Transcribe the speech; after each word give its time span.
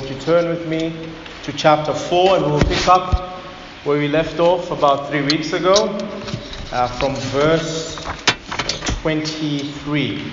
won't 0.00 0.12
you 0.14 0.20
turn 0.20 0.48
with 0.48 0.66
me 0.66 0.94
to 1.42 1.52
chapter 1.52 1.92
4 1.92 2.36
and 2.36 2.46
we'll 2.46 2.62
pick 2.62 2.88
up 2.88 3.34
where 3.84 3.98
we 3.98 4.08
left 4.08 4.40
off 4.40 4.70
about 4.70 5.10
three 5.10 5.20
weeks 5.20 5.52
ago 5.52 5.74
uh, 6.72 6.88
from 6.88 7.14
verse 7.16 8.02
23. 9.02 10.32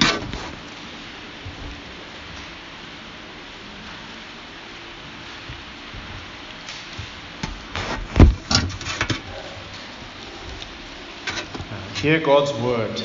Hear 11.95 12.21
God's 12.21 12.53
word. 12.61 13.01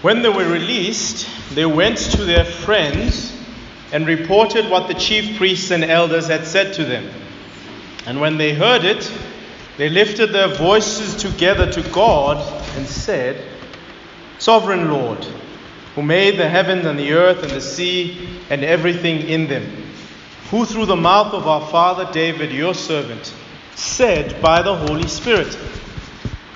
When 0.00 0.22
they 0.22 0.30
were 0.30 0.50
released, 0.50 1.28
they 1.54 1.64
went 1.64 1.98
to 1.98 2.24
their 2.24 2.44
friends 2.44 3.31
and 3.92 4.06
reported 4.06 4.68
what 4.70 4.88
the 4.88 4.94
chief 4.94 5.36
priests 5.36 5.70
and 5.70 5.84
elders 5.84 6.26
had 6.26 6.46
said 6.46 6.74
to 6.74 6.84
them. 6.84 7.08
And 8.06 8.20
when 8.20 8.38
they 8.38 8.54
heard 8.54 8.84
it, 8.84 9.12
they 9.76 9.88
lifted 9.88 10.32
their 10.32 10.48
voices 10.48 11.14
together 11.16 11.70
to 11.70 11.82
God 11.90 12.38
and 12.76 12.86
said, 12.86 13.44
Sovereign 14.38 14.90
Lord, 14.90 15.24
who 15.94 16.02
made 16.02 16.38
the 16.38 16.48
heavens 16.48 16.86
and 16.86 16.98
the 16.98 17.12
earth 17.12 17.42
and 17.42 17.52
the 17.52 17.60
sea 17.60 18.28
and 18.50 18.64
everything 18.64 19.28
in 19.28 19.46
them, 19.46 19.64
who 20.50 20.64
through 20.64 20.86
the 20.86 20.96
mouth 20.96 21.32
of 21.32 21.46
our 21.46 21.66
father 21.68 22.10
David, 22.12 22.50
your 22.50 22.74
servant, 22.74 23.32
said 23.74 24.40
by 24.42 24.62
the 24.62 24.74
Holy 24.74 25.08
Spirit, 25.08 25.54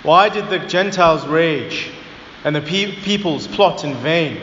Why 0.02 0.28
did 0.28 0.48
the 0.48 0.58
Gentiles 0.58 1.26
rage 1.26 1.90
and 2.44 2.56
the 2.56 2.60
pe- 2.60 2.96
peoples 3.02 3.46
plot 3.46 3.84
in 3.84 3.94
vain? 3.94 4.40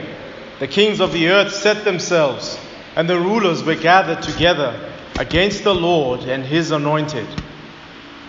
The 0.59 0.67
kings 0.67 0.99
of 0.99 1.11
the 1.11 1.29
earth 1.29 1.53
set 1.53 1.83
themselves, 1.83 2.57
and 2.95 3.09
the 3.09 3.19
rulers 3.19 3.63
were 3.63 3.75
gathered 3.75 4.21
together 4.21 4.91
against 5.17 5.63
the 5.63 5.73
Lord 5.73 6.21
and 6.21 6.43
his 6.43 6.71
anointed. 6.71 7.27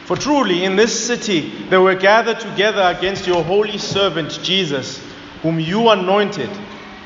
For 0.05 0.17
truly 0.17 0.65
in 0.65 0.77
this 0.77 1.07
city 1.07 1.51
they 1.69 1.79
were 1.79 1.95
gathered 1.95 2.41
together 2.41 2.83
against 2.97 3.27
your 3.27 3.43
holy 3.43 3.79
servant 3.79 4.39
Jesus, 4.43 5.03
whom 5.43 5.61
you 5.61 5.89
anointed, 5.89 6.51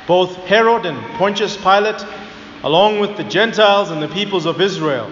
both 0.06 0.34
Herod 0.46 0.86
and 0.86 1.00
Pontius 1.14 1.56
Pilate, 1.56 2.04
along 2.64 2.98
with 2.98 3.16
the 3.16 3.24
Gentiles 3.24 3.90
and 3.90 4.02
the 4.02 4.08
peoples 4.08 4.46
of 4.46 4.60
Israel, 4.60 5.10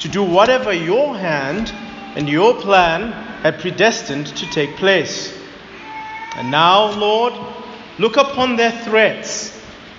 to 0.00 0.08
do 0.08 0.22
whatever 0.22 0.72
your 0.72 1.16
hand 1.16 1.72
and 2.16 2.28
your 2.28 2.54
plan 2.60 3.12
had 3.42 3.60
predestined 3.60 4.26
to 4.26 4.50
take 4.50 4.76
place. 4.76 5.38
And 6.36 6.50
now, 6.50 6.92
Lord, 6.92 7.34
look 7.98 8.16
upon 8.16 8.56
their 8.56 8.72
threats 8.72 9.51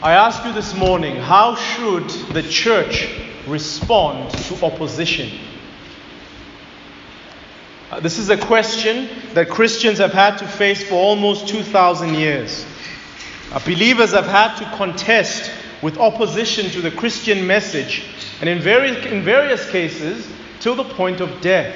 I 0.00 0.12
ask 0.12 0.44
you 0.44 0.52
this 0.52 0.76
morning 0.76 1.16
how 1.16 1.56
should 1.56 2.08
the 2.32 2.44
church 2.44 3.08
respond 3.48 4.30
to 4.30 4.64
opposition? 4.64 5.28
Uh, 7.90 7.98
this 7.98 8.16
is 8.16 8.30
a 8.30 8.36
question 8.36 9.08
that 9.34 9.48
Christians 9.48 9.98
have 9.98 10.12
had 10.12 10.36
to 10.38 10.46
face 10.46 10.88
for 10.88 10.94
almost 10.94 11.48
2,000 11.48 12.14
years. 12.14 12.64
Uh, 13.50 13.58
believers 13.64 14.12
have 14.12 14.28
had 14.28 14.54
to 14.58 14.76
contest 14.76 15.50
with 15.82 15.98
opposition 15.98 16.70
to 16.70 16.80
the 16.80 16.92
Christian 16.92 17.44
message, 17.44 18.04
and 18.40 18.48
in 18.48 18.60
various, 18.60 19.04
in 19.04 19.24
various 19.24 19.68
cases, 19.68 20.30
till 20.60 20.76
the 20.76 20.84
point 20.84 21.20
of 21.20 21.40
death. 21.40 21.74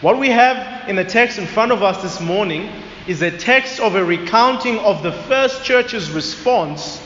What 0.00 0.18
we 0.18 0.30
have 0.30 0.88
in 0.88 0.96
the 0.96 1.04
text 1.04 1.38
in 1.38 1.46
front 1.46 1.70
of 1.70 1.80
us 1.80 2.02
this 2.02 2.20
morning 2.20 2.72
is 3.08 3.22
a 3.22 3.36
text 3.36 3.80
of 3.80 3.94
a 3.94 4.04
recounting 4.04 4.78
of 4.80 5.02
the 5.02 5.12
first 5.12 5.64
church's 5.64 6.10
response 6.10 7.02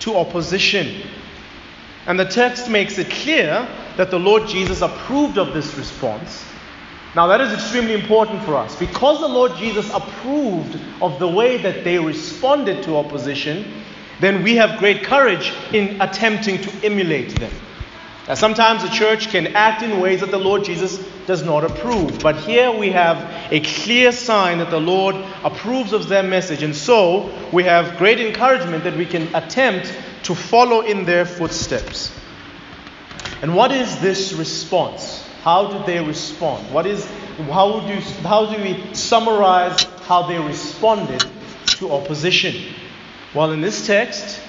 to 0.00 0.16
opposition. 0.16 1.00
And 2.06 2.18
the 2.18 2.24
text 2.24 2.68
makes 2.68 2.98
it 2.98 3.08
clear 3.08 3.66
that 3.96 4.10
the 4.10 4.18
Lord 4.18 4.48
Jesus 4.48 4.82
approved 4.82 5.38
of 5.38 5.54
this 5.54 5.74
response. 5.76 6.44
Now, 7.14 7.28
that 7.28 7.40
is 7.40 7.52
extremely 7.52 7.94
important 7.94 8.42
for 8.42 8.56
us. 8.56 8.76
Because 8.76 9.20
the 9.20 9.28
Lord 9.28 9.52
Jesus 9.56 9.88
approved 9.94 10.78
of 11.00 11.20
the 11.20 11.28
way 11.28 11.56
that 11.58 11.84
they 11.84 11.98
responded 11.98 12.82
to 12.82 12.96
opposition, 12.96 13.64
then 14.20 14.42
we 14.42 14.56
have 14.56 14.80
great 14.80 15.04
courage 15.04 15.52
in 15.72 16.00
attempting 16.00 16.60
to 16.62 16.84
emulate 16.84 17.38
them. 17.38 17.52
Now, 18.26 18.34
sometimes 18.34 18.82
the 18.82 18.88
church 18.88 19.28
can 19.28 19.48
act 19.48 19.82
in 19.82 20.00
ways 20.00 20.20
that 20.20 20.30
the 20.30 20.38
Lord 20.38 20.64
Jesus 20.64 20.96
does 21.26 21.42
not 21.42 21.62
approve. 21.62 22.20
But 22.20 22.36
here 22.36 22.72
we 22.72 22.90
have 22.90 23.18
a 23.52 23.60
clear 23.60 24.12
sign 24.12 24.58
that 24.58 24.70
the 24.70 24.80
Lord 24.80 25.14
approves 25.42 25.92
of 25.92 26.08
their 26.08 26.22
message. 26.22 26.62
And 26.62 26.74
so 26.74 27.30
we 27.52 27.64
have 27.64 27.98
great 27.98 28.20
encouragement 28.20 28.84
that 28.84 28.96
we 28.96 29.04
can 29.04 29.34
attempt 29.34 29.94
to 30.22 30.34
follow 30.34 30.80
in 30.80 31.04
their 31.04 31.26
footsteps. 31.26 32.18
And 33.42 33.54
what 33.54 33.70
is 33.70 34.00
this 34.00 34.32
response? 34.32 35.22
How 35.42 35.70
did 35.70 35.84
they 35.84 36.02
respond? 36.02 36.72
What 36.72 36.86
is, 36.86 37.04
how, 37.50 37.80
do, 37.80 37.94
how 38.22 38.46
do 38.54 38.62
we 38.62 38.94
summarize 38.94 39.84
how 40.06 40.26
they 40.26 40.38
responded 40.38 41.26
to 41.66 41.92
opposition? 41.92 42.74
Well, 43.34 43.52
in 43.52 43.60
this 43.60 43.86
text, 43.86 44.40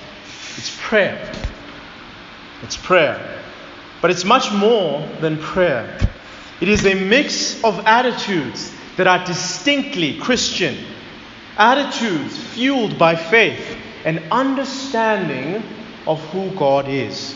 it's 0.56 0.74
prayer. 0.80 1.30
It's 2.62 2.78
prayer. 2.78 3.42
But 4.02 4.12
it's 4.12 4.26
much 4.26 4.52
more 4.52 5.08
than 5.20 5.38
prayer. 5.38 5.98
It 6.62 6.70
is 6.70 6.86
a 6.86 6.94
mix 6.94 7.64
of 7.64 7.86
attitudes 7.86 8.74
that 8.98 9.08
are 9.08 9.26
distinctly 9.26 10.18
Christian, 10.18 10.78
attitudes 11.58 12.38
fueled 12.38 12.98
by 12.98 13.16
faith 13.16 13.78
and 14.06 14.22
understanding 14.32 15.64
of 16.08 16.22
who 16.30 16.52
God 16.52 16.88
is. 16.88 17.36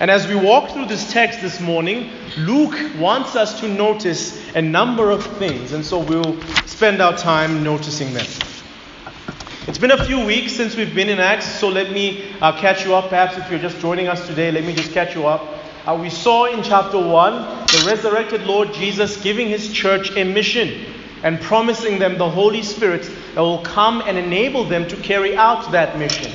And 0.00 0.10
as 0.10 0.26
we 0.26 0.34
walk 0.34 0.70
through 0.70 0.86
this 0.86 1.12
text 1.12 1.40
this 1.40 1.60
morning, 1.60 2.10
Luke 2.38 2.76
wants 2.98 3.36
us 3.36 3.60
to 3.60 3.68
notice 3.68 4.54
a 4.54 4.60
number 4.60 5.10
of 5.10 5.24
things, 5.38 5.72
and 5.72 5.84
so 5.84 6.00
we'll 6.00 6.40
spend 6.66 7.00
our 7.00 7.16
time 7.16 7.62
noticing 7.62 8.12
them. 8.12 8.26
It's 9.66 9.78
been 9.78 9.92
a 9.92 10.04
few 10.04 10.26
weeks 10.26 10.52
since 10.52 10.76
we've 10.76 10.94
been 10.94 11.08
in 11.08 11.20
Acts, 11.20 11.46
so 11.46 11.68
let 11.68 11.92
me 11.92 12.34
uh, 12.42 12.52
catch 12.58 12.84
you 12.84 12.94
up. 12.94 13.08
Perhaps 13.08 13.38
if 13.38 13.48
you're 13.48 13.60
just 13.60 13.78
joining 13.78 14.08
us 14.08 14.26
today, 14.26 14.50
let 14.50 14.64
me 14.64 14.74
just 14.74 14.92
catch 14.92 15.14
you 15.14 15.26
up. 15.26 15.63
Uh, 15.86 15.94
we 16.00 16.08
saw 16.08 16.46
in 16.46 16.62
chapter 16.62 16.98
1 16.98 17.32
the 17.66 17.84
resurrected 17.86 18.46
Lord 18.46 18.72
Jesus 18.72 19.20
giving 19.20 19.48
his 19.48 19.70
church 19.70 20.16
a 20.16 20.24
mission 20.24 20.86
and 21.22 21.38
promising 21.42 21.98
them 21.98 22.16
the 22.16 22.30
Holy 22.30 22.62
Spirit 22.62 23.02
that 23.34 23.40
will 23.42 23.62
come 23.62 24.02
and 24.06 24.16
enable 24.16 24.64
them 24.64 24.88
to 24.88 24.96
carry 24.96 25.36
out 25.36 25.72
that 25.72 25.98
mission. 25.98 26.32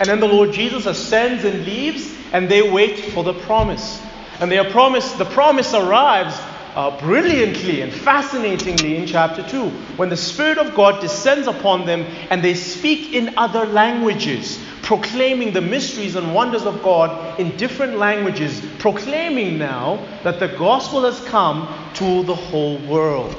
And 0.00 0.08
then 0.08 0.18
the 0.18 0.26
Lord 0.26 0.52
Jesus 0.52 0.86
ascends 0.86 1.44
and 1.44 1.64
leaves, 1.64 2.12
and 2.32 2.48
they 2.48 2.68
wait 2.68 2.98
for 3.12 3.22
the 3.22 3.34
promise. 3.34 4.02
And 4.40 4.50
their 4.50 4.68
promise, 4.68 5.12
the 5.12 5.24
promise 5.24 5.72
arrives 5.72 6.36
uh, 6.74 6.98
brilliantly 6.98 7.82
and 7.82 7.92
fascinatingly 7.92 8.96
in 8.96 9.06
chapter 9.06 9.46
2 9.48 9.68
when 9.98 10.08
the 10.08 10.16
Spirit 10.16 10.58
of 10.58 10.74
God 10.74 11.00
descends 11.00 11.46
upon 11.46 11.86
them 11.86 12.06
and 12.30 12.42
they 12.42 12.54
speak 12.54 13.12
in 13.12 13.36
other 13.36 13.66
languages, 13.66 14.58
proclaiming 14.90 15.52
the 15.52 15.60
mysteries 15.60 16.16
and 16.16 16.34
wonders 16.34 16.64
of 16.64 16.82
God 16.82 17.38
in 17.38 17.56
different 17.56 17.96
languages, 17.96 18.60
proclaiming 18.80 19.56
now 19.56 20.04
that 20.24 20.40
the 20.40 20.48
gospel 20.48 21.04
has 21.04 21.20
come 21.28 21.72
to 21.94 22.24
the 22.24 22.34
whole 22.34 22.76
world. 22.88 23.36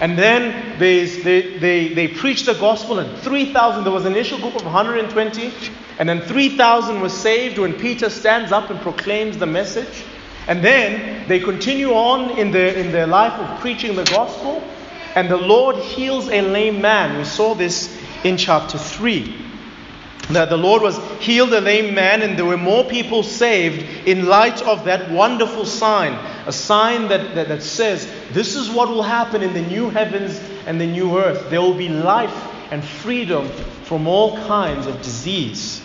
And 0.00 0.18
then 0.18 0.76
they, 0.80 1.04
they, 1.04 1.56
they, 1.58 1.94
they 1.94 2.08
preached 2.08 2.46
the 2.46 2.54
gospel, 2.54 2.98
and 2.98 3.16
3,000, 3.18 3.84
there 3.84 3.92
was 3.92 4.06
an 4.06 4.12
initial 4.12 4.40
group 4.40 4.56
of 4.56 4.64
120, 4.64 5.52
and 6.00 6.08
then 6.08 6.20
3,000 6.20 7.00
were 7.00 7.08
saved 7.08 7.58
when 7.58 7.74
Peter 7.74 8.10
stands 8.10 8.50
up 8.50 8.68
and 8.70 8.80
proclaims 8.80 9.38
the 9.38 9.46
message. 9.46 10.02
And 10.48 10.64
then 10.64 11.28
they 11.28 11.38
continue 11.38 11.92
on 11.92 12.36
in 12.36 12.50
their, 12.50 12.74
in 12.74 12.90
their 12.90 13.06
life 13.06 13.34
of 13.34 13.60
preaching 13.60 13.94
the 13.94 14.02
gospel, 14.06 14.60
and 15.14 15.30
the 15.30 15.36
Lord 15.36 15.76
heals 15.76 16.28
a 16.28 16.40
lame 16.40 16.80
man. 16.80 17.18
We 17.18 17.24
saw 17.24 17.54
this 17.54 17.96
in 18.24 18.36
chapter 18.36 18.78
3. 18.78 19.51
That 20.32 20.48
the 20.48 20.56
Lord 20.56 20.82
was 20.82 20.98
healed 21.20 21.52
a 21.52 21.60
lame 21.60 21.94
man, 21.94 22.22
and 22.22 22.38
there 22.38 22.44
were 22.44 22.56
more 22.56 22.84
people 22.84 23.22
saved 23.22 24.08
in 24.08 24.26
light 24.26 24.62
of 24.62 24.84
that 24.84 25.10
wonderful 25.10 25.64
sign. 25.64 26.12
A 26.46 26.52
sign 26.52 27.08
that, 27.08 27.34
that, 27.34 27.48
that 27.48 27.62
says, 27.62 28.10
This 28.32 28.56
is 28.56 28.70
what 28.70 28.88
will 28.88 29.02
happen 29.02 29.42
in 29.42 29.52
the 29.52 29.62
new 29.62 29.90
heavens 29.90 30.40
and 30.66 30.80
the 30.80 30.86
new 30.86 31.18
earth. 31.18 31.50
There 31.50 31.60
will 31.60 31.74
be 31.74 31.88
life 31.88 32.34
and 32.70 32.84
freedom 32.84 33.48
from 33.84 34.06
all 34.06 34.36
kinds 34.36 34.86
of 34.86 35.00
disease. 35.02 35.82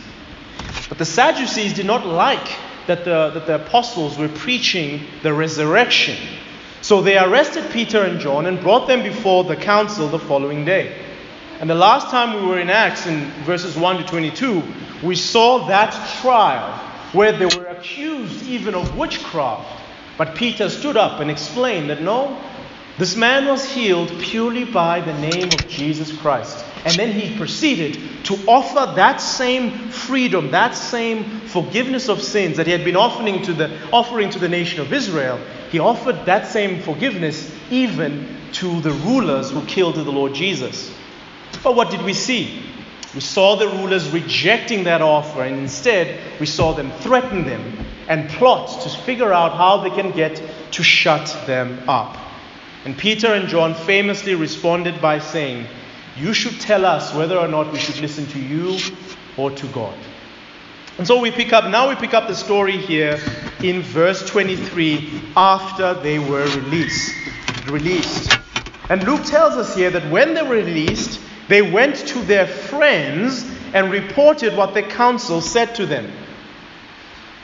But 0.90 0.98
the 0.98 1.06
Sadducees 1.06 1.74
did 1.74 1.86
not 1.86 2.06
like 2.06 2.48
that 2.88 3.04
the, 3.04 3.32
that 3.32 3.46
the 3.46 3.56
apostles 3.56 4.18
were 4.18 4.30
preaching 4.30 5.06
the 5.22 5.34
resurrection. 5.34 6.18
So 6.82 7.02
they 7.02 7.18
arrested 7.18 7.70
Peter 7.72 8.04
and 8.04 8.20
John 8.20 8.46
and 8.46 8.62
brought 8.62 8.88
them 8.88 9.04
before 9.04 9.44
the 9.44 9.58
council 9.58 10.08
the 10.08 10.20
following 10.20 10.64
day. 10.64 10.96
And 11.60 11.68
the 11.68 11.76
last 11.76 12.10
time 12.10 12.40
we 12.40 12.48
were 12.48 12.60
in 12.60 12.70
Acts, 12.70 13.08
in 13.08 13.32
verses 13.44 13.76
1 13.76 13.98
to 13.98 14.04
22, 14.04 14.62
we 15.02 15.16
saw 15.16 15.68
that 15.68 15.92
trial 16.22 16.72
where 17.14 17.32
they 17.32 17.48
were 17.48 17.66
accused 17.66 18.46
even 18.48 18.76
of 18.76 18.96
witchcraft. 18.96 19.68
But 20.20 20.36
Peter 20.36 20.70
stood 20.70 20.98
up 20.98 21.20
and 21.20 21.32
explained 21.32 21.90
that 21.90 22.02
no, 22.02 22.40
this 23.00 23.16
man 23.16 23.46
was 23.46 23.64
healed 23.66 24.10
purely 24.20 24.66
by 24.66 25.02
the 25.02 25.14
name 25.14 25.48
of 25.48 25.68
Jesus 25.68 26.16
Christ. 26.18 26.64
And 26.86 26.94
then 26.96 27.12
he 27.12 27.36
proceeded 27.38 28.26
to 28.26 28.36
offer 28.48 28.96
that 28.96 29.18
same 29.18 29.90
freedom, 29.90 30.52
that 30.52 30.76
same 30.76 31.42
forgiveness 31.42 32.08
of 32.08 32.22
sins 32.22 32.58
that 32.58 32.68
he 32.68 32.72
had 32.72 32.84
been 32.84 32.96
offering 32.96 33.42
to 33.44 33.54
the, 33.54 33.80
offering 33.92 34.30
to 34.30 34.40
the 34.40 34.50
nation 34.50 34.82
of 34.82 34.94
Israel. 34.94 35.40
He 35.72 35.80
offered 35.80 36.26
that 36.26 36.48
same 36.48 36.82
forgiveness 36.82 37.52
even 37.72 38.28
to 38.54 38.80
the 38.82 38.92
rulers 38.92 39.52
who 39.52 39.64
killed 39.66 39.96
the 39.96 40.12
Lord 40.12 40.34
Jesus. 40.34 40.92
But 41.64 41.76
what 41.76 41.92
did 41.92 42.04
we 42.04 42.14
see? 42.14 42.64
We 43.16 43.22
saw 43.22 43.56
the 43.56 43.68
rulers 43.68 44.10
rejecting 44.10 44.84
that 44.84 45.02
offer, 45.02 45.44
and 45.44 45.60
instead 45.60 46.20
we 46.40 46.46
saw 46.46 46.74
them 46.74 46.92
threaten 47.00 47.46
them 47.46 47.86
and 48.08 48.30
plot 48.30 48.82
to 48.82 48.90
figure 48.90 49.34
out 49.34 49.54
how 49.54 49.78
they 49.78 49.90
can 49.90 50.12
get 50.12 50.42
to 50.72 50.84
shut 50.84 51.36
them 51.48 51.82
up. 51.90 52.18
And 52.86 52.98
Peter 52.98 53.34
and 53.34 53.50
John 53.50 53.74
famously 53.74 54.36
responded 54.36 55.02
by 55.02 55.20
saying, 55.20 55.68
You 56.16 56.34
should 56.34 56.60
tell 56.60 56.86
us 56.86 57.14
whether 57.14 57.38
or 57.38 57.48
not 57.48 57.72
we 57.72 57.80
should 57.80 58.00
listen 58.00 58.26
to 58.28 58.40
you 58.40 58.78
or 59.36 59.52
to 59.52 59.68
God. 59.68 59.98
And 60.98 61.06
so 61.06 61.20
we 61.20 61.30
pick 61.32 61.54
up, 61.54 61.70
now 61.70 61.90
we 61.90 61.96
pick 61.96 62.14
up 62.14 62.28
the 62.28 62.36
story 62.36 62.78
here 62.78 63.20
in 63.62 63.82
verse 63.82 64.28
23 64.28 65.34
after 65.36 65.94
they 65.96 66.18
were 66.18 66.46
released. 66.46 67.14
Released. 67.68 68.38
And 68.90 69.04
Luke 69.04 69.26
tells 69.26 69.54
us 69.54 69.76
here 69.76 69.90
that 69.92 70.10
when 70.12 70.34
they 70.34 70.42
were 70.42 70.56
released, 70.56 71.20
they 71.48 71.62
went 71.62 71.96
to 72.08 72.20
their 72.20 72.48
friends 72.48 73.50
and 73.74 73.92
reported 73.92 74.56
what 74.56 74.74
the 74.74 74.84
council 74.84 75.42
said 75.42 75.76
to 75.76 75.86
them. 75.86 76.12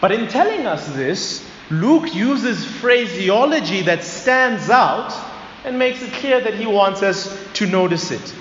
But 0.02 0.12
in 0.12 0.28
telling 0.28 0.66
us 0.66 0.88
this, 0.94 1.48
Luke 1.70 2.14
uses 2.14 2.66
phraseology 2.66 3.82
that 3.84 4.04
stands 4.04 4.70
out 4.70 5.14
and 5.64 5.80
makes 5.80 6.02
it 6.02 6.12
clear 6.14 6.42
that 6.42 6.56
he 6.56 6.66
wants 6.66 7.02
us 7.02 7.38
to 7.54 7.66
notice 7.66 8.12
it. 8.12 8.36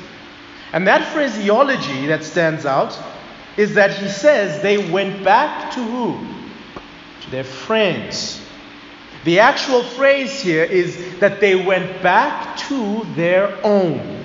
And 0.73 0.87
that 0.89 1.13
phraseology 1.13 2.07
that 2.07 2.25
stands 2.25 2.67
out 2.67 2.99
is 3.57 3.75
that 3.75 3.95
he 3.95 4.09
says 4.09 4.63
they 4.63 4.91
went 4.91 5.23
back 5.23 5.73
to 5.75 5.83
who? 5.83 6.27
To 7.23 7.31
their 7.31 7.45
friends. 7.45 8.41
The 9.25 9.39
actual 9.39 9.85
phrase 9.85 10.41
here 10.41 10.65
is 10.65 11.21
that 11.21 11.41
they 11.41 11.55
went 11.55 12.03
back 12.03 12.57
to 12.69 13.05
their 13.15 13.65
own. 13.65 14.22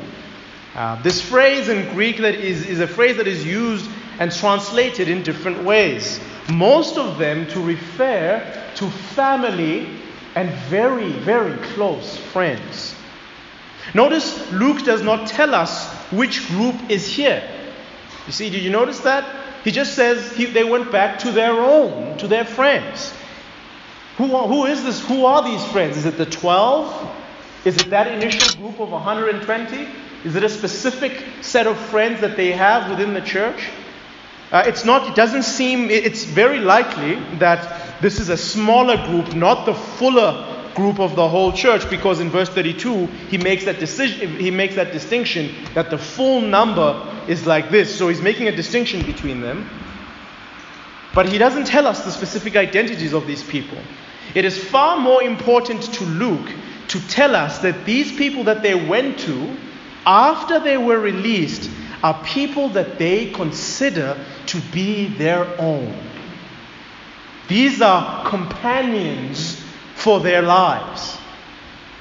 Uh, 0.78 1.02
this 1.02 1.20
phrase 1.20 1.70
in 1.70 1.92
Greek 1.96 2.18
that 2.18 2.36
is, 2.36 2.68
is 2.68 2.80
a 2.80 2.86
phrase 2.88 3.18
that 3.18 3.28
is 3.28 3.44
used 3.44 3.90
and 4.20 4.32
translated 4.32 5.10
in 5.10 5.24
different 5.24 5.64
ways. 5.64 6.20
Most 6.52 7.00
of 7.00 7.18
them 7.18 7.48
to 7.48 7.60
refer 7.60 8.40
to 8.76 8.90
family 8.92 9.90
and 10.36 10.52
very, 10.70 11.14
very 11.14 11.58
close 11.70 12.16
friends. 12.16 12.94
Notice 13.96 14.52
Luke 14.52 14.84
does 14.84 15.02
not 15.02 15.28
tell 15.28 15.56
us 15.56 15.92
which 16.12 16.48
group 16.50 16.76
is 16.92 17.08
here. 17.08 17.42
You 18.28 18.32
see, 18.32 18.52
did 18.52 18.62
you 18.62 18.70
notice 18.70 19.00
that? 19.00 19.26
He 19.64 19.72
just 19.72 19.96
says 19.96 20.32
he, 20.34 20.46
they 20.46 20.64
went 20.64 20.92
back 20.92 21.18
to 21.20 21.32
their 21.32 21.54
own, 21.54 22.20
to 22.20 22.28
their 22.28 22.46
friends. 22.46 23.12
Who, 24.18 24.28
who 24.28 24.66
is 24.66 24.84
this? 24.84 25.04
Who 25.08 25.26
are 25.26 25.44
these 25.44 25.66
friends? 25.72 25.98
Is 25.98 26.06
it 26.06 26.18
the 26.18 26.26
12? 26.28 27.16
Is 27.66 27.78
it 27.78 27.90
that 27.90 28.08
initial 28.08 28.62
group 28.62 28.80
of 28.80 28.92
120? 28.92 29.88
Is 30.24 30.36
it 30.36 30.44
a 30.44 30.50
specific 30.50 31.24
set 31.42 31.68
of 31.68 31.78
friends 31.78 32.22
that 32.22 32.36
they 32.36 32.52
have 32.52 32.90
within 32.90 33.14
the 33.14 33.22
church? 33.22 33.70
Uh, 34.52 34.64
it's 34.66 34.86
not, 34.86 35.10
it 35.10 35.16
doesn't 35.16 35.44
seem, 35.44 35.90
it's 35.90 36.24
very 36.24 36.60
likely 36.60 37.16
that 37.38 38.02
this 38.02 38.20
is 38.20 38.30
a 38.30 38.38
smaller 38.38 38.96
group, 39.06 39.36
not 39.36 39.66
the 39.66 39.74
fuller 39.74 40.46
group 40.74 41.00
of 41.00 41.16
the 41.16 41.28
whole 41.28 41.52
church, 41.52 41.90
because 41.90 42.20
in 42.20 42.30
verse 42.30 42.50
32, 42.50 43.08
he 43.30 43.38
makes 43.38 43.66
that 43.66 43.80
decision, 43.80 44.38
he 44.38 44.52
makes 44.52 44.76
that 44.76 44.94
distinction 44.94 45.54
that 45.74 45.90
the 45.90 45.98
full 45.98 46.40
number 46.40 47.04
is 47.28 47.46
like 47.46 47.70
this. 47.70 47.94
So 47.94 48.08
he's 48.08 48.22
making 48.22 48.48
a 48.48 48.56
distinction 48.56 49.06
between 49.06 49.42
them. 49.42 49.70
But 51.14 51.28
he 51.28 51.38
doesn't 51.38 51.66
tell 51.66 51.88
us 51.88 52.06
the 52.06 52.12
specific 52.12 52.56
identities 52.56 53.14
of 53.14 53.26
these 53.28 53.44
people. 53.44 53.80
It 54.36 54.46
is 54.46 54.58
far 54.58 55.00
more 55.00 55.24
important 55.24 55.82
to 55.96 56.04
Luke 56.06 56.50
to 56.90 57.08
tell 57.08 57.36
us 57.36 57.60
that 57.60 57.86
these 57.86 58.16
people 58.16 58.44
that 58.46 58.62
they 58.62 58.76
went 58.76 59.20
to, 59.20 59.58
after 60.08 60.62
they 60.62 60.78
were 60.78 61.00
released, 61.00 61.70
are 62.02 62.24
people 62.24 62.70
that 62.70 62.98
they 62.98 63.30
consider 63.32 64.18
to 64.46 64.62
be 64.72 65.08
their 65.08 65.46
own. 65.60 65.94
These 67.50 67.82
are 67.82 68.28
companions 68.30 69.62
for 69.96 70.22
their 70.22 70.42
lives. 70.42 71.18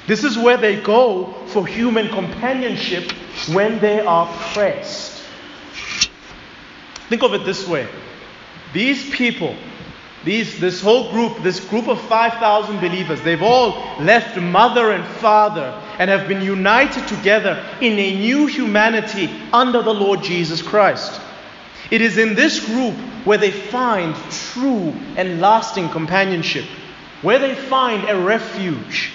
This 0.07 0.23
is 0.23 0.39
where 0.39 0.57
they 0.57 0.81
go 0.81 1.33
for 1.49 1.67
human 1.67 2.09
companionship 2.09 3.11
when 3.53 3.81
they 3.81 4.01
are 4.01 4.33
pressed. 4.53 5.23
Think 7.09 7.25
of 7.25 7.35
it 7.35 7.45
this 7.45 7.67
way 7.67 7.89
these 8.73 9.11
people, 9.11 9.57
these, 10.27 10.59
this 10.59 10.83
whole 10.83 11.13
group, 11.13 11.41
this 11.45 11.61
group 11.61 11.87
of 11.87 12.01
5,000 12.01 12.81
believers, 12.81 13.23
they've 13.23 13.45
all 13.45 13.71
left 14.01 14.37
mother 14.37 14.91
and 14.91 15.07
father 15.19 15.81
and 16.01 16.11
have 16.11 16.27
been 16.27 16.43
united 16.43 17.07
together 17.07 17.65
in 17.81 17.97
a 17.97 18.19
new 18.19 18.47
humanity 18.47 19.31
under 19.53 19.83
the 19.83 19.95
Lord 19.95 20.25
Jesus 20.25 20.63
Christ. 20.63 21.21
It 21.93 22.01
is 22.01 22.19
in 22.19 22.35
this 22.35 22.67
group 22.67 22.97
where 23.25 23.39
they 23.39 23.53
find 23.53 24.17
true 24.33 24.93
and 25.17 25.41
lasting 25.41 25.91
companionship, 25.91 26.65
where 27.23 27.39
they 27.39 27.55
find 27.55 28.09
a 28.09 28.21
refuge. 28.21 29.13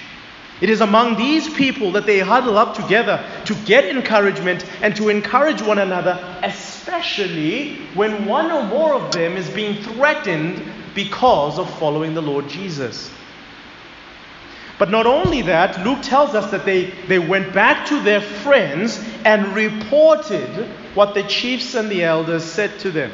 It 0.61 0.69
is 0.69 0.79
among 0.79 1.17
these 1.17 1.53
people 1.53 1.91
that 1.91 2.05
they 2.05 2.19
huddle 2.19 2.57
up 2.57 2.73
together 2.73 3.21
to 3.45 3.55
get 3.65 3.83
encouragement 3.83 4.63
and 4.81 4.95
to 4.95 5.09
encourage 5.09 5.61
one 5.61 5.79
another, 5.79 6.39
especially 6.41 7.81
when 7.95 8.25
one 8.25 8.49
or 8.49 8.63
more 8.63 8.93
of 8.93 9.11
them 9.11 9.35
is 9.35 9.49
being 9.49 9.83
threatened 9.83 10.63
because 10.95 11.59
of 11.59 11.69
following 11.79 12.13
the 12.13 12.21
Lord 12.21 12.47
Jesus. 12.47 13.11
But 14.81 14.89
not 14.89 15.05
only 15.05 15.43
that, 15.43 15.85
Luke 15.85 16.01
tells 16.01 16.33
us 16.33 16.49
that 16.49 16.65
they, 16.65 16.85
they 17.07 17.19
went 17.19 17.53
back 17.53 17.85
to 17.89 18.01
their 18.01 18.19
friends 18.19 18.99
and 19.23 19.55
reported 19.55 20.47
what 20.95 21.13
the 21.13 21.21
chiefs 21.23 21.75
and 21.75 21.87
the 21.87 22.03
elders 22.03 22.43
said 22.43 22.79
to 22.79 22.89
them. 22.89 23.11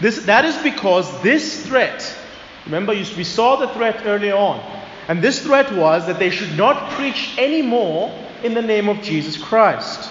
This, 0.00 0.26
that 0.26 0.44
is 0.44 0.56
because 0.58 1.22
this 1.22 1.64
threat, 1.66 2.14
remember, 2.66 2.92
we 2.92 3.24
saw 3.24 3.56
the 3.56 3.68
threat 3.68 4.02
earlier 4.04 4.34
on, 4.34 4.60
and 5.08 5.22
this 5.22 5.42
threat 5.42 5.72
was 5.72 6.06
that 6.06 6.18
they 6.18 6.28
should 6.28 6.54
not 6.56 6.90
preach 6.90 7.38
anymore 7.38 8.12
in 8.42 8.52
the 8.52 8.60
name 8.60 8.90
of 8.90 9.00
Jesus 9.00 9.38
Christ. 9.38 10.10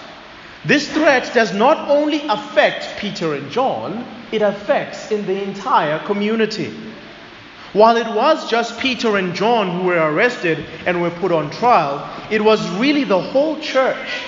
This 0.65 0.91
threat 0.91 1.31
does 1.33 1.53
not 1.53 1.89
only 1.89 2.27
affect 2.27 2.97
Peter 2.97 3.35
and 3.35 3.51
John, 3.51 4.03
it 4.31 4.41
affects 4.41 5.11
in 5.11 5.23
the 5.27 5.43
entire 5.43 5.99
community. 5.99 6.73
While 7.73 7.97
it 7.97 8.07
was 8.07 8.49
just 8.49 8.79
Peter 8.79 9.17
and 9.17 9.35
John 9.35 9.69
who 9.69 9.87
were 9.87 10.11
arrested 10.11 10.65
and 10.87 11.03
were 11.03 11.11
put 11.11 11.31
on 11.31 11.51
trial, 11.51 12.09
it 12.31 12.41
was 12.41 12.67
really 12.79 13.03
the 13.03 13.21
whole 13.21 13.59
church 13.59 14.23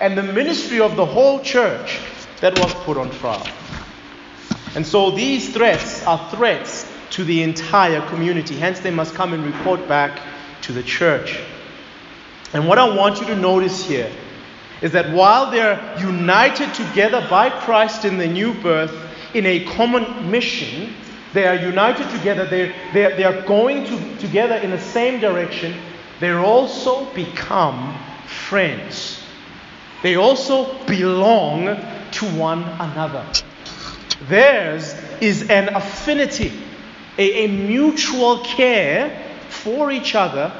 and 0.00 0.18
the 0.18 0.22
ministry 0.22 0.80
of 0.80 0.94
the 0.96 1.06
whole 1.06 1.40
church 1.40 2.00
that 2.40 2.58
was 2.58 2.74
put 2.84 2.98
on 2.98 3.10
trial. 3.12 3.46
And 4.74 4.86
so 4.86 5.10
these 5.10 5.54
threats 5.54 6.04
are 6.06 6.30
threats 6.30 6.86
to 7.10 7.24
the 7.24 7.42
entire 7.42 8.06
community. 8.08 8.56
Hence, 8.56 8.80
they 8.80 8.90
must 8.90 9.14
come 9.14 9.32
and 9.32 9.42
report 9.42 9.88
back 9.88 10.20
to 10.62 10.72
the 10.72 10.82
church. 10.82 11.40
And 12.52 12.68
what 12.68 12.78
I 12.78 12.94
want 12.94 13.20
you 13.20 13.26
to 13.28 13.36
notice 13.36 13.86
here 13.86 14.12
is 14.80 14.92
that 14.92 15.12
while 15.12 15.50
they're 15.50 15.96
united 15.98 16.72
together 16.74 17.26
by 17.28 17.50
Christ 17.50 18.04
in 18.04 18.18
the 18.18 18.26
new 18.26 18.54
birth 18.54 18.94
in 19.34 19.44
a 19.46 19.64
common 19.64 20.30
mission, 20.30 20.94
they 21.34 21.46
are 21.46 21.56
united 21.56 22.08
together, 22.10 22.46
they're, 22.46 22.74
they're, 22.92 23.16
they 23.16 23.24
are 23.24 23.42
going 23.42 23.84
to, 23.84 24.16
together 24.18 24.54
in 24.56 24.70
the 24.70 24.80
same 24.80 25.20
direction, 25.20 25.74
they 26.20 26.32
also 26.32 27.04
become 27.14 27.96
friends. 28.26 29.22
They 30.02 30.16
also 30.16 30.84
belong 30.86 31.66
to 32.12 32.26
one 32.36 32.62
another. 32.62 33.26
Theirs 34.28 34.94
is 35.20 35.50
an 35.50 35.74
affinity, 35.74 36.52
a, 37.18 37.44
a 37.44 37.46
mutual 37.48 38.38
care 38.44 39.24
for 39.48 39.90
each 39.90 40.14
other 40.14 40.52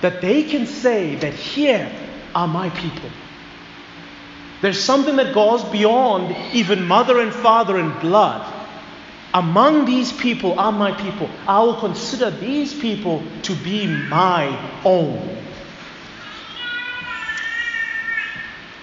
that 0.00 0.20
they 0.20 0.42
can 0.44 0.66
say 0.66 1.14
that 1.16 1.34
here 1.34 1.90
are 2.34 2.48
my 2.48 2.70
people. 2.70 3.10
There's 4.62 4.82
something 4.82 5.16
that 5.16 5.34
goes 5.34 5.62
beyond 5.64 6.34
even 6.54 6.84
mother 6.86 7.20
and 7.20 7.32
father 7.32 7.76
and 7.76 7.98
blood. 8.00 8.52
Among 9.34 9.84
these 9.84 10.12
people 10.12 10.58
are 10.58 10.72
my 10.72 10.92
people. 10.92 11.28
I 11.46 11.60
will 11.60 11.78
consider 11.78 12.30
these 12.30 12.72
people 12.72 13.22
to 13.42 13.54
be 13.56 13.86
my 13.86 14.58
own. 14.84 15.36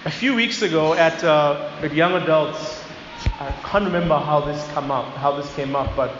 A 0.04 0.10
few 0.10 0.34
weeks 0.34 0.62
ago 0.62 0.94
at, 0.94 1.24
uh, 1.24 1.72
at 1.82 1.92
Young 1.92 2.12
Adults, 2.12 2.84
I 3.40 3.50
can't 3.64 3.84
remember 3.84 4.16
how 4.18 4.40
this 4.40 4.64
come 4.72 4.92
up, 4.92 5.16
how 5.16 5.34
this 5.34 5.52
came 5.56 5.74
up, 5.74 5.96
but 5.96 6.14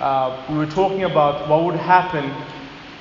uh, 0.00 0.44
we 0.50 0.56
were 0.56 0.66
talking 0.66 1.04
about 1.04 1.48
what 1.48 1.64
would 1.64 1.76
happen 1.76 2.30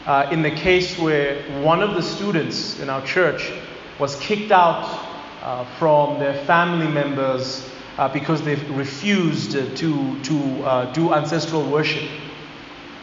uh, 0.06 0.30
in 0.32 0.42
the 0.42 0.52
case 0.52 0.98
where 0.98 1.42
one 1.62 1.82
of 1.82 1.96
the 1.96 2.02
students 2.02 2.80
in 2.80 2.90
our 2.90 3.06
church 3.06 3.52
was 4.00 4.16
kicked 4.18 4.52
out 4.52 5.11
uh, 5.42 5.66
from 5.78 6.20
their 6.20 6.34
family 6.46 6.88
members 6.88 7.70
uh, 7.98 8.08
because 8.08 8.42
they've 8.44 8.70
refused 8.72 9.52
to, 9.52 10.22
to 10.24 10.64
uh, 10.64 10.94
do 10.94 11.14
ancestral 11.14 11.70
worship. 11.70 12.10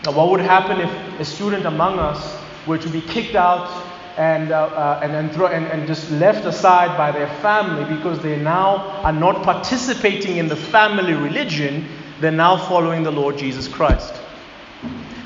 Now, 0.04 0.12
what 0.12 0.30
would 0.30 0.40
happen 0.40 0.80
if 0.80 1.20
a 1.20 1.24
student 1.24 1.66
among 1.66 1.98
us 1.98 2.38
were 2.66 2.78
to 2.78 2.88
be 2.88 3.00
kicked 3.00 3.34
out 3.34 3.84
and, 4.16 4.50
uh, 4.50 5.00
and, 5.02 5.12
and, 5.12 5.32
throw, 5.32 5.46
and, 5.46 5.66
and 5.66 5.86
just 5.86 6.10
left 6.10 6.44
aside 6.44 6.96
by 6.96 7.12
their 7.12 7.28
family 7.40 7.84
because 7.96 8.20
they 8.20 8.36
now 8.36 8.78
are 9.04 9.12
not 9.12 9.42
participating 9.44 10.38
in 10.38 10.48
the 10.48 10.56
family 10.56 11.14
religion, 11.14 11.86
they're 12.20 12.32
now 12.32 12.56
following 12.56 13.02
the 13.02 13.12
Lord 13.12 13.38
Jesus 13.38 13.68
Christ. 13.68 14.14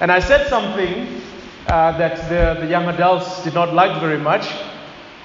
And 0.00 0.12
I 0.12 0.20
said 0.20 0.48
something 0.48 1.22
uh, 1.68 1.96
that 1.96 2.28
the, 2.28 2.60
the 2.60 2.66
young 2.66 2.86
adults 2.88 3.42
did 3.44 3.54
not 3.54 3.72
like 3.72 4.00
very 4.00 4.18
much. 4.18 4.52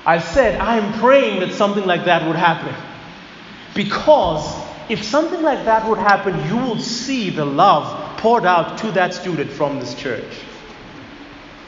I 0.07 0.19
said, 0.19 0.61
I 0.61 0.77
am 0.77 0.99
praying 1.01 1.41
that 1.41 1.51
something 1.51 1.85
like 1.85 2.05
that 2.05 2.25
would 2.25 2.37
happen. 2.37 2.73
Because 3.75 4.55
if 4.87 5.03
something 5.03 5.41
like 5.41 5.65
that 5.65 5.87
would 5.87 5.97
happen, 5.97 6.33
you 6.47 6.55
will 6.55 6.79
see 6.79 7.29
the 7.29 7.43
love 7.43 8.17
poured 8.19 8.45
out 8.45 8.77
to 8.79 8.91
that 8.93 9.13
student 9.13 9.51
from 9.51 9.81
this 9.81 9.93
church. 9.95 10.23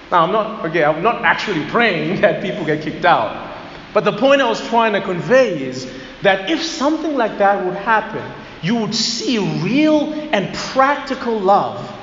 Now, 0.10 0.24
I'm 0.24 0.32
not, 0.32 0.66
okay, 0.68 0.86
I'm 0.86 1.04
not 1.04 1.26
actually 1.26 1.66
praying 1.66 2.22
that 2.22 2.42
people 2.42 2.64
get 2.64 2.82
kicked 2.82 3.04
out. 3.04 3.58
But 3.94 4.06
the 4.06 4.14
point 4.14 4.42
I 4.42 4.48
was 4.48 4.66
trying 4.70 4.94
to 4.94 5.02
convey 5.02 5.62
is 5.62 5.92
that 6.22 6.50
if 6.50 6.64
something 6.64 7.18
like 7.18 7.40
that 7.40 7.66
would 7.66 7.76
happen, 7.76 8.24
you 8.62 8.78
would 8.78 8.96
see 8.96 9.38
real 9.62 10.14
and 10.32 10.56
practical 10.56 11.38
love 11.38 11.94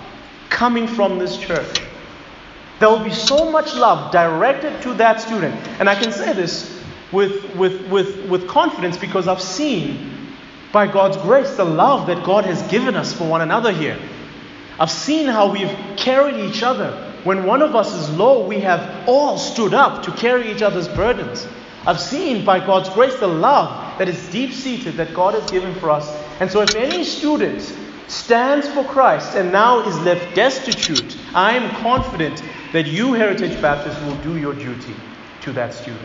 coming 0.50 0.86
from 0.86 1.18
this 1.18 1.38
church. 1.38 1.80
There 2.78 2.90
will 2.90 3.02
be 3.02 3.12
so 3.12 3.50
much 3.50 3.74
love 3.74 4.12
directed 4.12 4.82
to 4.82 4.94
that 4.94 5.20
student. 5.20 5.54
And 5.80 5.88
I 5.88 5.94
can 5.94 6.12
say 6.12 6.32
this 6.32 6.82
with, 7.10 7.54
with, 7.54 7.88
with, 7.88 8.28
with 8.28 8.46
confidence 8.48 8.98
because 8.98 9.28
I've 9.28 9.40
seen, 9.40 10.28
by 10.72 10.86
God's 10.86 11.16
grace, 11.18 11.56
the 11.56 11.64
love 11.64 12.06
that 12.08 12.24
God 12.24 12.44
has 12.44 12.60
given 12.70 12.94
us 12.94 13.12
for 13.12 13.26
one 13.26 13.40
another 13.40 13.72
here. 13.72 13.98
I've 14.78 14.90
seen 14.90 15.26
how 15.26 15.50
we've 15.50 15.74
carried 15.96 16.36
each 16.36 16.62
other. 16.62 17.14
When 17.24 17.44
one 17.44 17.62
of 17.62 17.74
us 17.74 17.94
is 17.94 18.10
low, 18.16 18.46
we 18.46 18.60
have 18.60 19.08
all 19.08 19.38
stood 19.38 19.72
up 19.72 20.02
to 20.04 20.12
carry 20.12 20.52
each 20.52 20.60
other's 20.62 20.86
burdens. 20.86 21.46
I've 21.86 22.00
seen, 22.00 22.44
by 22.44 22.58
God's 22.58 22.88
grace, 22.90 23.14
the 23.16 23.26
love 23.26 23.98
that 23.98 24.08
is 24.08 24.28
deep 24.28 24.52
seated 24.52 24.94
that 24.96 25.14
God 25.14 25.34
has 25.34 25.50
given 25.50 25.74
for 25.76 25.90
us. 25.90 26.14
And 26.40 26.50
so, 26.50 26.60
if 26.60 26.74
any 26.74 27.04
student 27.04 27.62
stands 28.08 28.68
for 28.68 28.84
Christ 28.84 29.36
and 29.36 29.50
now 29.50 29.86
is 29.88 29.98
left 30.00 30.34
destitute, 30.34 31.16
I 31.34 31.56
am 31.56 31.70
confident 31.76 32.42
that 32.72 32.86
you, 32.86 33.12
Heritage 33.12 33.60
Baptist, 33.60 34.00
will 34.02 34.16
do 34.16 34.36
your 34.38 34.54
duty 34.54 34.94
to 35.42 35.52
that 35.52 35.74
student. 35.74 36.02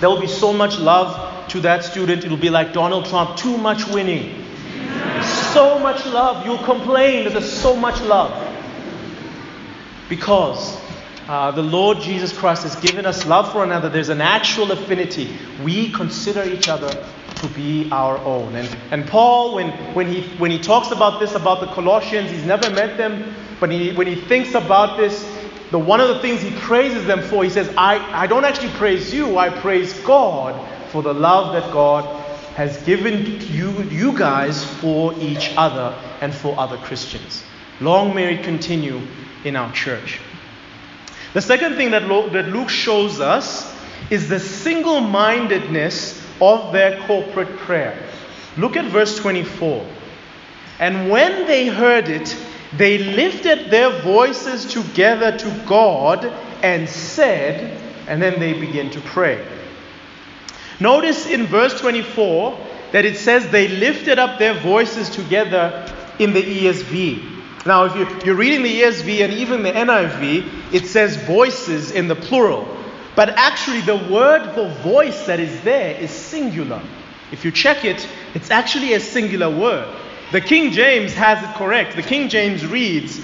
There 0.00 0.10
will 0.10 0.20
be 0.20 0.26
so 0.26 0.52
much 0.52 0.78
love 0.78 1.48
to 1.48 1.60
that 1.60 1.84
student, 1.84 2.24
it'll 2.24 2.36
be 2.36 2.50
like 2.50 2.72
Donald 2.72 3.06
Trump 3.06 3.36
too 3.36 3.56
much 3.56 3.86
winning. 3.86 4.44
So 5.52 5.78
much 5.78 6.04
love. 6.06 6.44
You'll 6.44 6.58
complain 6.58 7.24
that 7.24 7.32
there's 7.32 7.50
so 7.50 7.74
much 7.74 8.00
love. 8.02 8.32
Because 10.08 10.78
uh, 11.28 11.50
the 11.50 11.62
Lord 11.62 12.00
Jesus 12.00 12.36
Christ 12.36 12.64
has 12.64 12.76
given 12.76 13.06
us 13.06 13.26
love 13.26 13.50
for 13.52 13.64
another. 13.64 13.88
There's 13.88 14.10
an 14.10 14.20
actual 14.20 14.70
affinity. 14.70 15.36
We 15.64 15.90
consider 15.92 16.44
each 16.44 16.68
other 16.68 16.90
to 17.36 17.48
be 17.48 17.88
our 17.90 18.18
own. 18.18 18.54
And, 18.54 18.76
and 18.90 19.06
Paul, 19.06 19.54
when, 19.54 19.70
when, 19.94 20.06
he, 20.06 20.22
when 20.38 20.50
he 20.50 20.58
talks 20.58 20.90
about 20.90 21.20
this, 21.20 21.34
about 21.34 21.60
the 21.60 21.66
Colossians, 21.68 22.30
he's 22.30 22.44
never 22.44 22.70
met 22.70 22.96
them, 22.96 23.34
but 23.60 23.70
he, 23.70 23.92
when 23.92 24.06
he 24.06 24.16
thinks 24.16 24.54
about 24.54 24.96
this, 24.96 25.24
the 25.70 25.78
one 25.78 26.00
of 26.00 26.08
the 26.08 26.20
things 26.20 26.42
he 26.42 26.52
praises 26.52 27.06
them 27.06 27.22
for, 27.22 27.42
he 27.42 27.50
says, 27.50 27.72
I, 27.76 27.98
I 28.12 28.26
don't 28.26 28.44
actually 28.44 28.70
praise 28.70 29.12
you, 29.12 29.38
I 29.38 29.50
praise 29.50 29.92
God 30.00 30.54
for 30.90 31.02
the 31.02 31.12
love 31.12 31.52
that 31.54 31.72
God 31.72 32.04
has 32.54 32.82
given 32.84 33.40
you, 33.50 33.82
you 33.84 34.16
guys 34.16 34.64
for 34.64 35.12
each 35.18 35.52
other 35.56 35.96
and 36.20 36.34
for 36.34 36.58
other 36.58 36.76
Christians. 36.78 37.42
Long 37.80 38.14
may 38.14 38.34
it 38.34 38.44
continue 38.44 39.00
in 39.44 39.56
our 39.56 39.72
church. 39.72 40.20
The 41.34 41.42
second 41.42 41.76
thing 41.76 41.90
that, 41.90 42.08
that 42.32 42.48
Luke 42.48 42.70
shows 42.70 43.20
us 43.20 43.74
is 44.10 44.28
the 44.28 44.40
single 44.40 45.00
mindedness 45.00 46.22
of 46.40 46.72
their 46.72 46.98
corporate 47.06 47.56
prayer. 47.58 47.98
Look 48.56 48.76
at 48.76 48.86
verse 48.86 49.18
24. 49.18 49.86
And 50.78 51.10
when 51.10 51.46
they 51.46 51.66
heard 51.66 52.08
it, 52.08 52.34
they 52.76 52.98
lifted 52.98 53.70
their 53.70 53.90
voices 54.02 54.64
together 54.64 55.36
to 55.38 55.64
God 55.66 56.24
and 56.62 56.88
said, 56.88 57.80
and 58.08 58.20
then 58.20 58.40
they 58.40 58.52
begin 58.54 58.90
to 58.90 59.00
pray. 59.00 59.46
Notice 60.80 61.26
in 61.26 61.46
verse 61.46 61.78
24 61.80 62.58
that 62.92 63.04
it 63.04 63.16
says 63.16 63.48
they 63.50 63.68
lifted 63.68 64.18
up 64.18 64.38
their 64.38 64.54
voices 64.54 65.08
together 65.08 65.92
in 66.18 66.32
the 66.32 66.42
ESV. 66.42 67.36
Now, 67.66 67.84
if 67.84 68.24
you're, 68.24 68.36
reading 68.36 68.62
the 68.62 68.82
ESV 68.82 69.24
and 69.24 69.32
even 69.32 69.62
the 69.62 69.72
NIV, 69.72 70.72
it 70.72 70.86
says 70.86 71.16
voices 71.16 71.90
in 71.90 72.06
the 72.06 72.14
plural. 72.14 72.66
But 73.16 73.30
actually, 73.30 73.80
the 73.80 73.96
word 73.96 74.52
for 74.54 74.68
voice 74.82 75.26
that 75.26 75.40
is 75.40 75.60
there 75.62 75.98
is 75.98 76.10
singular. 76.10 76.80
If 77.32 77.44
you 77.44 77.50
check 77.50 77.84
it, 77.84 78.06
it's 78.34 78.50
actually 78.50 78.92
a 78.92 79.00
singular 79.00 79.50
word. 79.50 79.92
The 80.32 80.40
King 80.40 80.72
James 80.72 81.14
has 81.14 81.42
it 81.42 81.54
correct. 81.54 81.94
The 81.94 82.02
King 82.02 82.28
James 82.28 82.66
reads, 82.66 83.20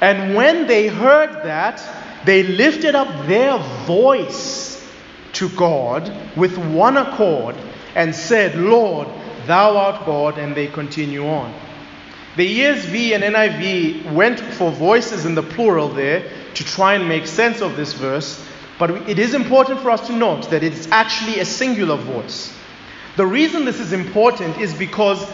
And 0.00 0.34
when 0.34 0.66
they 0.66 0.88
heard 0.88 1.44
that, 1.44 1.82
they 2.24 2.42
lifted 2.42 2.94
up 2.94 3.26
their 3.26 3.58
voice 3.84 4.88
to 5.34 5.48
God 5.50 6.10
with 6.36 6.56
one 6.56 6.96
accord 6.96 7.56
and 7.94 8.14
said, 8.14 8.56
Lord, 8.56 9.08
thou 9.46 9.76
art 9.76 10.06
God. 10.06 10.38
And 10.38 10.54
they 10.54 10.66
continue 10.66 11.26
on. 11.26 11.54
The 12.36 12.60
ESV 12.60 13.14
and 13.14 13.22
NIV 13.22 14.12
went 14.14 14.40
for 14.40 14.70
voices 14.70 15.26
in 15.26 15.34
the 15.34 15.42
plural 15.42 15.88
there 15.88 16.30
to 16.54 16.64
try 16.64 16.94
and 16.94 17.06
make 17.08 17.26
sense 17.26 17.60
of 17.60 17.76
this 17.76 17.92
verse, 17.92 18.42
but 18.78 18.90
it 19.08 19.18
is 19.18 19.34
important 19.34 19.80
for 19.80 19.90
us 19.90 20.06
to 20.06 20.14
note 20.14 20.48
that 20.50 20.62
it's 20.62 20.86
actually 20.88 21.40
a 21.40 21.44
singular 21.44 21.96
voice. 21.96 22.56
The 23.16 23.26
reason 23.26 23.64
this 23.64 23.80
is 23.80 23.92
important 23.92 24.58
is 24.58 24.72
because 24.72 25.28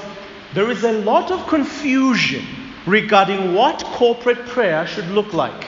there 0.56 0.70
is 0.70 0.84
a 0.84 0.92
lot 0.92 1.30
of 1.30 1.46
confusion 1.48 2.42
regarding 2.86 3.52
what 3.52 3.84
corporate 3.84 4.46
prayer 4.46 4.86
should 4.86 5.06
look 5.10 5.34
like. 5.34 5.64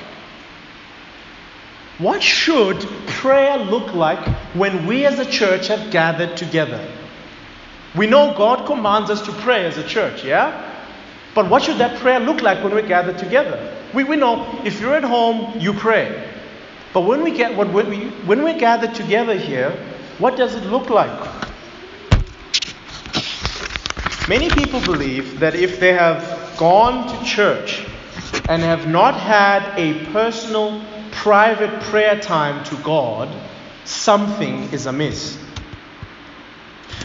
What 1.98 2.22
should 2.22 2.80
prayer 3.06 3.58
look 3.58 3.92
like 3.92 4.26
when 4.54 4.86
we 4.86 5.04
as 5.04 5.18
a 5.18 5.30
church 5.30 5.68
have 5.68 5.90
gathered 5.90 6.38
together? 6.38 6.82
We 7.98 8.06
know 8.06 8.34
God 8.34 8.64
commands 8.64 9.10
us 9.10 9.20
to 9.26 9.32
pray 9.32 9.66
as 9.66 9.76
a 9.76 9.86
church, 9.86 10.24
yeah? 10.24 10.64
But 11.34 11.50
what 11.50 11.64
should 11.64 11.76
that 11.76 11.98
prayer 12.00 12.18
look 12.18 12.40
like 12.40 12.64
when 12.64 12.74
we 12.74 12.80
gather 12.80 13.12
together? 13.12 13.76
We, 13.92 14.04
we 14.04 14.16
know 14.16 14.58
if 14.64 14.80
you're 14.80 14.94
at 14.94 15.04
home, 15.04 15.60
you 15.60 15.74
pray. 15.74 16.32
But 16.94 17.02
when 17.02 17.22
we 17.22 17.32
get 17.32 17.54
when 17.54 17.74
we 17.74 18.08
when 18.24 18.42
we 18.42 18.54
gather 18.54 18.90
together 18.90 19.34
here, 19.34 19.70
what 20.18 20.38
does 20.38 20.54
it 20.54 20.64
look 20.64 20.88
like? 20.88 21.27
Many 24.28 24.50
people 24.50 24.80
believe 24.82 25.40
that 25.40 25.54
if 25.54 25.80
they 25.80 25.94
have 25.94 26.54
gone 26.58 27.08
to 27.08 27.24
church 27.24 27.86
and 28.46 28.60
have 28.60 28.86
not 28.86 29.18
had 29.18 29.78
a 29.78 30.04
personal, 30.12 30.84
private 31.12 31.80
prayer 31.84 32.20
time 32.20 32.62
to 32.64 32.76
God, 32.82 33.34
something 33.86 34.64
is 34.70 34.84
amiss. 34.84 35.38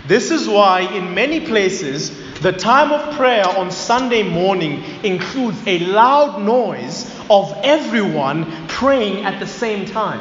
This 0.05 0.31
is 0.31 0.49
why, 0.49 0.81
in 0.81 1.13
many 1.13 1.39
places, 1.39 2.11
the 2.41 2.51
time 2.51 2.91
of 2.91 3.15
prayer 3.15 3.47
on 3.57 3.71
Sunday 3.71 4.23
morning 4.23 4.83
includes 5.05 5.65
a 5.65 5.79
loud 5.79 6.41
noise 6.41 7.09
of 7.29 7.57
everyone 7.63 8.67
praying 8.67 9.23
at 9.23 9.39
the 9.39 9.47
same 9.47 9.85
time. 9.85 10.19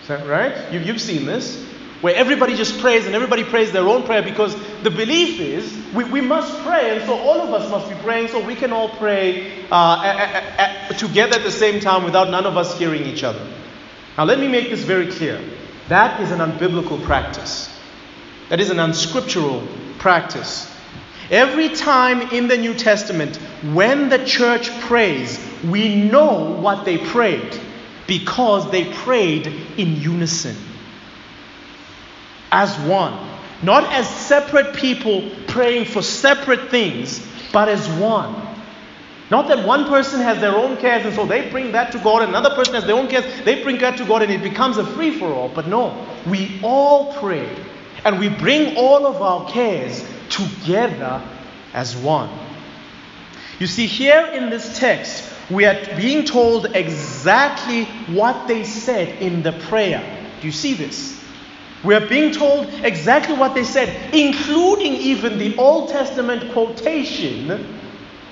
Is 0.00 0.08
that 0.08 0.26
right? 0.26 0.72
You, 0.72 0.80
have 0.80 1.00
seen 1.00 1.26
this? 1.26 1.67
Where 2.00 2.14
everybody 2.14 2.54
just 2.54 2.78
prays 2.80 3.06
and 3.06 3.14
everybody 3.14 3.42
prays 3.42 3.72
their 3.72 3.88
own 3.88 4.04
prayer 4.04 4.22
because 4.22 4.54
the 4.82 4.90
belief 4.90 5.40
is 5.40 5.76
we, 5.94 6.04
we 6.04 6.20
must 6.20 6.56
pray, 6.62 6.96
and 6.96 7.04
so 7.06 7.18
all 7.18 7.40
of 7.40 7.52
us 7.52 7.70
must 7.70 7.88
be 7.88 7.94
praying 7.96 8.28
so 8.28 8.44
we 8.44 8.54
can 8.54 8.72
all 8.72 8.88
pray 8.88 9.64
uh, 9.70 10.02
a, 10.04 10.62
a, 10.62 10.90
a, 10.90 10.94
together 10.94 11.34
at 11.36 11.42
the 11.42 11.50
same 11.50 11.80
time 11.80 12.04
without 12.04 12.30
none 12.30 12.46
of 12.46 12.56
us 12.56 12.78
hearing 12.78 13.02
each 13.02 13.24
other. 13.24 13.44
Now, 14.16 14.24
let 14.24 14.38
me 14.38 14.48
make 14.48 14.70
this 14.70 14.82
very 14.82 15.10
clear. 15.10 15.40
That 15.88 16.20
is 16.20 16.30
an 16.30 16.40
unbiblical 16.40 17.02
practice. 17.02 17.74
That 18.50 18.60
is 18.60 18.70
an 18.70 18.78
unscriptural 18.78 19.66
practice. 19.98 20.72
Every 21.30 21.70
time 21.70 22.30
in 22.30 22.48
the 22.48 22.56
New 22.56 22.74
Testament, 22.74 23.36
when 23.72 24.08
the 24.08 24.24
church 24.24 24.70
prays, 24.80 25.38
we 25.64 25.94
know 25.94 26.54
what 26.60 26.84
they 26.84 26.98
prayed 26.98 27.58
because 28.06 28.70
they 28.70 28.92
prayed 28.92 29.46
in 29.76 29.96
unison, 29.96 30.56
as 32.50 32.78
one. 32.80 33.28
Not 33.62 33.92
as 33.92 34.08
separate 34.08 34.76
people 34.76 35.30
praying 35.48 35.86
for 35.86 36.02
separate 36.02 36.70
things, 36.70 37.26
but 37.52 37.68
as 37.68 37.88
one. 38.00 38.34
Not 39.30 39.48
that 39.48 39.66
one 39.66 39.86
person 39.86 40.20
has 40.20 40.40
their 40.40 40.54
own 40.54 40.78
cares 40.78 41.04
and 41.04 41.14
so 41.14 41.26
they 41.26 41.50
bring 41.50 41.72
that 41.72 41.92
to 41.92 41.98
God, 41.98 42.26
another 42.26 42.50
person 42.50 42.74
has 42.74 42.86
their 42.86 42.96
own 42.96 43.08
cares, 43.08 43.24
they 43.44 43.62
bring 43.62 43.78
that 43.78 43.98
to 43.98 44.06
God, 44.06 44.22
and 44.22 44.32
it 44.32 44.42
becomes 44.42 44.78
a 44.78 44.86
free 44.86 45.18
for 45.18 45.26
all. 45.26 45.50
But 45.50 45.66
no, 45.66 46.06
we 46.26 46.60
all 46.62 47.12
pray 47.14 47.48
and 48.04 48.18
we 48.18 48.28
bring 48.28 48.76
all 48.76 49.06
of 49.06 49.20
our 49.20 49.50
cares 49.50 50.04
together 50.30 51.22
as 51.74 51.94
one. 51.96 52.30
You 53.58 53.66
see, 53.66 53.86
here 53.86 54.26
in 54.32 54.50
this 54.50 54.78
text, 54.78 55.30
we 55.50 55.64
are 55.66 55.78
being 55.96 56.24
told 56.24 56.76
exactly 56.76 57.84
what 58.14 58.46
they 58.46 58.64
said 58.64 59.20
in 59.20 59.42
the 59.42 59.52
prayer. 59.52 60.02
Do 60.40 60.46
you 60.46 60.52
see 60.52 60.74
this? 60.74 61.17
We 61.84 61.94
are 61.94 62.06
being 62.06 62.32
told 62.32 62.66
exactly 62.82 63.36
what 63.36 63.54
they 63.54 63.64
said, 63.64 64.14
including 64.14 64.94
even 64.94 65.38
the 65.38 65.56
Old 65.56 65.90
Testament 65.90 66.52
quotation 66.52 67.78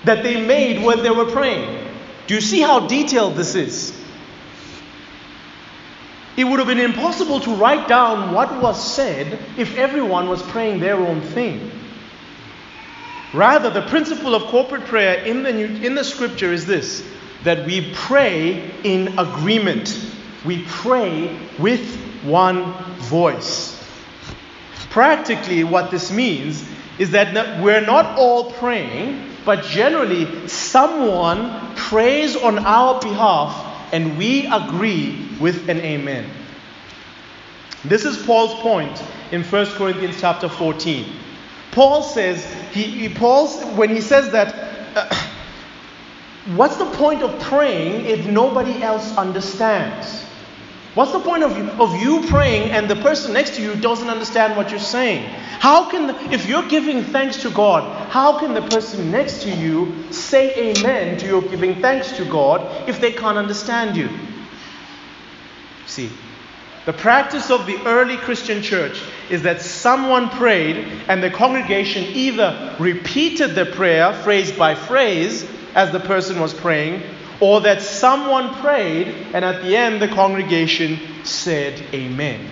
that 0.04 0.22
they 0.22 0.44
made 0.44 0.84
when 0.84 1.02
they 1.02 1.10
were 1.10 1.30
praying. 1.30 1.86
Do 2.26 2.34
you 2.34 2.40
see 2.40 2.60
how 2.60 2.86
detailed 2.86 3.36
this 3.36 3.54
is? 3.54 3.96
It 6.36 6.44
would 6.44 6.58
have 6.58 6.68
been 6.68 6.80
impossible 6.80 7.40
to 7.40 7.54
write 7.54 7.88
down 7.88 8.34
what 8.34 8.60
was 8.60 8.94
said 8.94 9.38
if 9.56 9.76
everyone 9.78 10.28
was 10.28 10.42
praying 10.42 10.80
their 10.80 10.96
own 10.96 11.20
thing. 11.20 11.70
Rather, 13.32 13.70
the 13.70 13.82
principle 13.82 14.34
of 14.34 14.42
corporate 14.44 14.84
prayer 14.84 15.24
in 15.24 15.42
the, 15.42 15.52
New, 15.52 15.66
in 15.66 15.94
the 15.94 16.04
scripture 16.04 16.52
is 16.52 16.66
this 16.66 17.06
that 17.44 17.64
we 17.64 17.92
pray 17.94 18.70
in 18.82 19.18
agreement. 19.18 20.00
We 20.44 20.64
pray 20.64 21.38
with 21.58 21.96
one 22.24 22.95
voice. 23.06 23.72
Practically, 24.90 25.64
what 25.64 25.90
this 25.90 26.10
means 26.10 26.66
is 26.98 27.10
that 27.12 27.62
we're 27.62 27.84
not 27.84 28.18
all 28.18 28.52
praying, 28.52 29.30
but 29.44 29.64
generally, 29.64 30.48
someone 30.48 31.74
prays 31.76 32.36
on 32.36 32.58
our 32.58 33.00
behalf 33.00 33.92
and 33.92 34.18
we 34.18 34.46
agree 34.46 35.28
with 35.38 35.68
an 35.68 35.78
amen. 35.80 36.28
This 37.84 38.04
is 38.04 38.16
Paul's 38.26 38.54
point 38.60 39.00
in 39.30 39.44
1 39.44 39.66
Corinthians 39.72 40.20
chapter 40.20 40.48
14. 40.48 41.06
Paul 41.70 42.02
says, 42.02 42.44
he, 42.72 43.08
Paul's, 43.08 43.62
when 43.76 43.90
he 43.90 44.00
says 44.00 44.32
that, 44.32 44.96
uh, 44.96 45.14
what's 46.56 46.76
the 46.76 46.86
point 46.86 47.22
of 47.22 47.38
praying 47.42 48.06
if 48.06 48.26
nobody 48.26 48.82
else 48.82 49.16
understands? 49.16 50.25
What's 50.96 51.12
the 51.12 51.20
point 51.20 51.42
of 51.42 51.54
you, 51.58 51.64
of 51.72 51.94
you 52.00 52.26
praying 52.26 52.70
and 52.70 52.88
the 52.88 52.96
person 52.96 53.34
next 53.34 53.56
to 53.56 53.62
you 53.62 53.74
doesn't 53.74 54.08
understand 54.08 54.56
what 54.56 54.70
you're 54.70 54.80
saying? 54.80 55.24
How 55.60 55.90
can, 55.90 56.06
the, 56.06 56.32
if 56.32 56.48
you're 56.48 56.66
giving 56.68 57.04
thanks 57.04 57.42
to 57.42 57.50
God, 57.50 58.08
how 58.08 58.38
can 58.38 58.54
the 58.54 58.62
person 58.62 59.10
next 59.10 59.42
to 59.42 59.54
you 59.54 60.10
say 60.10 60.54
amen 60.56 61.18
to 61.18 61.26
your 61.26 61.42
giving 61.42 61.82
thanks 61.82 62.16
to 62.16 62.24
God 62.24 62.88
if 62.88 62.98
they 62.98 63.12
can't 63.12 63.36
understand 63.36 63.94
you? 63.94 64.08
See, 65.84 66.08
the 66.86 66.94
practice 66.94 67.50
of 67.50 67.66
the 67.66 67.76
early 67.84 68.16
Christian 68.16 68.62
church 68.62 69.02
is 69.28 69.42
that 69.42 69.60
someone 69.60 70.30
prayed 70.30 70.78
and 71.08 71.22
the 71.22 71.30
congregation 71.30 72.04
either 72.04 72.74
repeated 72.80 73.54
the 73.54 73.66
prayer 73.66 74.14
phrase 74.22 74.50
by 74.50 74.74
phrase 74.74 75.46
as 75.74 75.92
the 75.92 76.00
person 76.00 76.40
was 76.40 76.54
praying 76.54 77.02
or 77.40 77.60
that 77.62 77.82
someone 77.82 78.54
prayed 78.54 79.08
and 79.34 79.44
at 79.44 79.62
the 79.62 79.76
end 79.76 80.00
the 80.00 80.08
congregation 80.08 80.98
said 81.24 81.80
amen. 81.92 82.48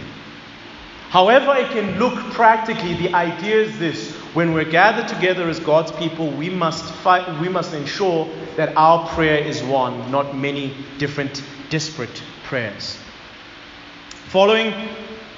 However, 1.10 1.54
it 1.54 1.70
can 1.70 1.98
look 1.98 2.14
practically, 2.32 2.94
the 2.94 3.14
idea 3.14 3.62
is 3.62 3.78
this 3.78 4.12
when 4.34 4.52
we're 4.52 4.64
gathered 4.64 5.06
together 5.06 5.48
as 5.48 5.60
God's 5.60 5.92
people, 5.92 6.28
we 6.28 6.50
must, 6.50 6.84
fight, 6.92 7.40
we 7.40 7.48
must 7.48 7.72
ensure 7.72 8.28
that 8.56 8.76
our 8.76 9.06
prayer 9.10 9.38
is 9.38 9.62
one, 9.62 10.10
not 10.10 10.36
many 10.36 10.76
different 10.98 11.40
disparate 11.70 12.20
prayers. 12.42 12.98
Following 14.26 14.74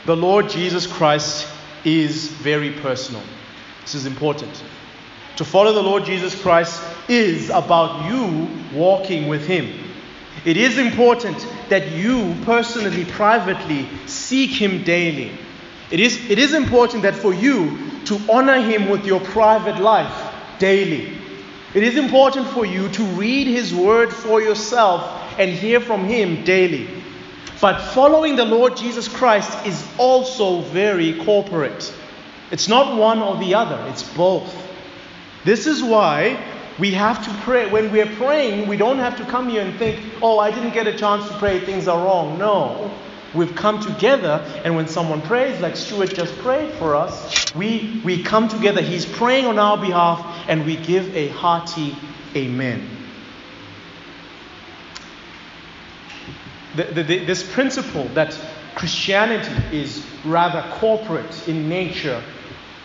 the 0.06 0.16
Lord 0.16 0.48
Jesus 0.48 0.86
Christ 0.86 1.46
is 1.84 2.28
very 2.28 2.72
personal. 2.72 3.22
This 3.82 3.94
is 3.94 4.06
important. 4.06 4.64
To 5.36 5.44
follow 5.44 5.74
the 5.74 5.82
Lord 5.82 6.06
Jesus 6.06 6.40
Christ 6.40 6.82
is 7.08 7.50
about 7.50 8.10
you 8.10 8.48
walking 8.74 9.28
with 9.28 9.46
Him. 9.46 9.72
It 10.44 10.56
is 10.56 10.78
important 10.78 11.46
that 11.68 11.92
you 11.92 12.36
personally, 12.44 13.04
privately, 13.04 13.88
seek 14.06 14.50
Him 14.50 14.84
daily. 14.84 15.32
It 15.90 16.00
is, 16.00 16.30
it 16.30 16.38
is 16.38 16.54
important 16.54 17.02
that 17.02 17.14
for 17.14 17.34
you 17.34 17.78
to 18.06 18.20
honor 18.30 18.60
Him 18.60 18.88
with 18.88 19.04
your 19.04 19.20
private 19.20 19.80
life 19.80 20.34
daily. 20.58 21.16
It 21.74 21.82
is 21.82 21.96
important 21.96 22.46
for 22.48 22.64
you 22.64 22.88
to 22.90 23.02
read 23.04 23.46
His 23.46 23.74
Word 23.74 24.12
for 24.12 24.40
yourself 24.40 25.02
and 25.38 25.50
hear 25.50 25.80
from 25.80 26.04
Him 26.04 26.44
daily. 26.44 26.88
But 27.60 27.80
following 27.92 28.36
the 28.36 28.44
Lord 28.44 28.76
Jesus 28.76 29.08
Christ 29.08 29.66
is 29.66 29.86
also 29.98 30.60
very 30.62 31.24
corporate. 31.24 31.92
It's 32.50 32.68
not 32.68 32.96
one 32.96 33.20
or 33.20 33.36
the 33.38 33.54
other, 33.54 33.84
it's 33.88 34.02
both. 34.14 34.54
This 35.44 35.66
is 35.66 35.82
why 35.82 36.42
we 36.78 36.92
have 36.92 37.24
to 37.24 37.30
pray. 37.42 37.70
When 37.70 37.90
we're 37.90 38.14
praying, 38.16 38.68
we 38.68 38.76
don't 38.76 38.98
have 38.98 39.16
to 39.18 39.24
come 39.24 39.48
here 39.48 39.62
and 39.62 39.78
think, 39.78 40.00
oh, 40.22 40.38
I 40.38 40.50
didn't 40.50 40.74
get 40.74 40.86
a 40.86 40.96
chance 40.96 41.28
to 41.28 41.36
pray, 41.38 41.60
things 41.60 41.88
are 41.88 42.04
wrong. 42.04 42.38
No. 42.38 42.90
We've 43.34 43.54
come 43.54 43.80
together, 43.80 44.44
and 44.64 44.76
when 44.76 44.88
someone 44.88 45.20
prays, 45.20 45.60
like 45.60 45.76
Stuart 45.76 46.14
just 46.14 46.36
prayed 46.38 46.72
for 46.74 46.94
us, 46.94 47.54
we, 47.54 48.00
we 48.04 48.22
come 48.22 48.48
together. 48.48 48.80
He's 48.80 49.04
praying 49.04 49.46
on 49.46 49.58
our 49.58 49.76
behalf, 49.76 50.24
and 50.48 50.64
we 50.64 50.76
give 50.76 51.14
a 51.14 51.28
hearty 51.28 51.96
amen. 52.34 52.96
the, 56.76 56.84
the, 56.84 57.02
the, 57.02 57.24
this 57.24 57.50
principle 57.52 58.04
that 58.08 58.38
Christianity 58.74 59.76
is 59.76 60.04
rather 60.24 60.62
corporate 60.74 61.48
in 61.48 61.68
nature 61.68 62.22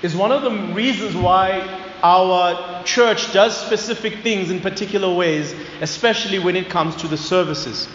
is 0.01 0.15
one 0.15 0.31
of 0.31 0.41
the 0.41 0.73
reasons 0.73 1.15
why 1.15 1.90
our 2.03 2.83
church 2.83 3.31
does 3.33 3.55
specific 3.55 4.21
things 4.23 4.49
in 4.49 4.59
particular 4.59 5.13
ways, 5.13 5.53
especially 5.81 6.39
when 6.39 6.55
it 6.55 6.69
comes 6.69 6.95
to 6.97 7.07
the 7.07 7.17
services. 7.17 7.87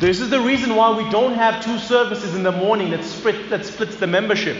This 0.00 0.20
is 0.20 0.30
the 0.30 0.40
reason 0.40 0.74
why 0.74 0.96
we 0.96 1.08
don't 1.10 1.34
have 1.34 1.64
two 1.64 1.78
services 1.78 2.34
in 2.34 2.42
the 2.42 2.52
morning 2.52 2.90
that, 2.90 3.04
split, 3.04 3.50
that 3.50 3.64
splits 3.64 3.96
the 3.96 4.06
membership. 4.06 4.56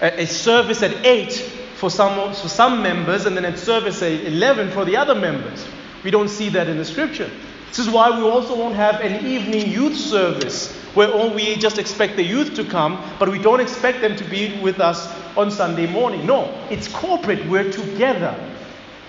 A, 0.00 0.22
a 0.22 0.26
service 0.26 0.82
at 0.82 1.04
8 1.04 1.32
for 1.76 1.90
some, 1.90 2.32
for 2.34 2.48
some 2.48 2.82
members, 2.82 3.26
and 3.26 3.36
then 3.36 3.44
a 3.44 3.56
service 3.56 4.02
at 4.02 4.12
11 4.12 4.70
for 4.70 4.84
the 4.84 4.96
other 4.96 5.14
members. 5.14 5.66
We 6.04 6.10
don't 6.10 6.28
see 6.28 6.48
that 6.50 6.68
in 6.68 6.78
the 6.78 6.84
scripture. 6.84 7.30
This 7.68 7.78
is 7.78 7.90
why 7.90 8.10
we 8.10 8.22
also 8.22 8.56
won't 8.56 8.74
have 8.74 9.00
an 9.00 9.26
evening 9.26 9.70
youth 9.70 9.96
service 9.96 10.74
where 10.94 11.30
we 11.34 11.56
just 11.56 11.78
expect 11.78 12.16
the 12.16 12.22
youth 12.22 12.54
to 12.54 12.64
come, 12.64 13.02
but 13.18 13.30
we 13.30 13.38
don't 13.38 13.60
expect 13.60 14.00
them 14.00 14.14
to 14.16 14.24
be 14.24 14.60
with 14.60 14.78
us 14.78 15.10
on 15.36 15.50
Sunday 15.50 15.86
morning. 15.86 16.26
No, 16.26 16.66
it's 16.70 16.88
corporate. 16.88 17.46
We're 17.46 17.70
together. 17.70 18.34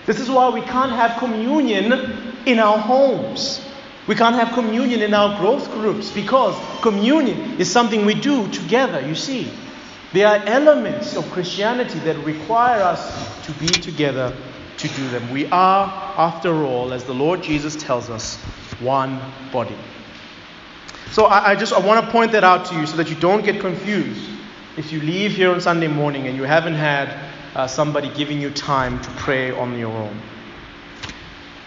This 0.06 0.20
is 0.20 0.30
why 0.30 0.50
we 0.50 0.60
can't 0.60 0.92
have 0.92 1.18
communion 1.18 1.92
in 2.46 2.58
our 2.58 2.78
homes. 2.78 3.66
We 4.06 4.14
can't 4.14 4.36
have 4.36 4.52
communion 4.52 5.00
in 5.00 5.14
our 5.14 5.38
growth 5.40 5.70
groups 5.72 6.10
because 6.10 6.54
communion 6.82 7.58
is 7.58 7.70
something 7.70 8.04
we 8.04 8.14
do 8.14 8.50
together, 8.50 9.00
you 9.00 9.14
see. 9.14 9.50
There 10.12 10.28
are 10.28 10.36
elements 10.46 11.16
of 11.16 11.28
Christianity 11.32 11.98
that 12.00 12.16
require 12.18 12.82
us 12.82 13.46
to 13.46 13.52
be 13.52 13.66
together 13.66 14.36
to 14.76 14.88
do 14.88 15.08
them. 15.08 15.30
We 15.30 15.46
are, 15.46 15.86
after 16.18 16.64
all, 16.64 16.92
as 16.92 17.04
the 17.04 17.14
Lord 17.14 17.42
Jesus 17.42 17.74
tells 17.76 18.10
us, 18.10 18.36
one 18.80 19.20
body. 19.50 19.76
So 21.12 21.26
I, 21.26 21.52
I 21.52 21.54
just 21.56 21.72
I 21.72 21.78
want 21.78 22.04
to 22.04 22.10
point 22.12 22.32
that 22.32 22.44
out 22.44 22.66
to 22.66 22.74
you 22.74 22.86
so 22.86 22.96
that 22.96 23.08
you 23.08 23.16
don't 23.16 23.44
get 23.44 23.60
confused 23.60 24.33
if 24.76 24.92
you 24.92 25.00
leave 25.00 25.32
here 25.32 25.52
on 25.52 25.60
Sunday 25.60 25.88
morning 25.88 26.26
and 26.26 26.36
you 26.36 26.42
haven't 26.42 26.74
had 26.74 27.16
uh, 27.54 27.66
somebody 27.66 28.10
giving 28.14 28.40
you 28.40 28.50
time 28.50 29.00
to 29.00 29.10
pray 29.10 29.50
on 29.52 29.78
your 29.78 29.92
own. 29.92 30.20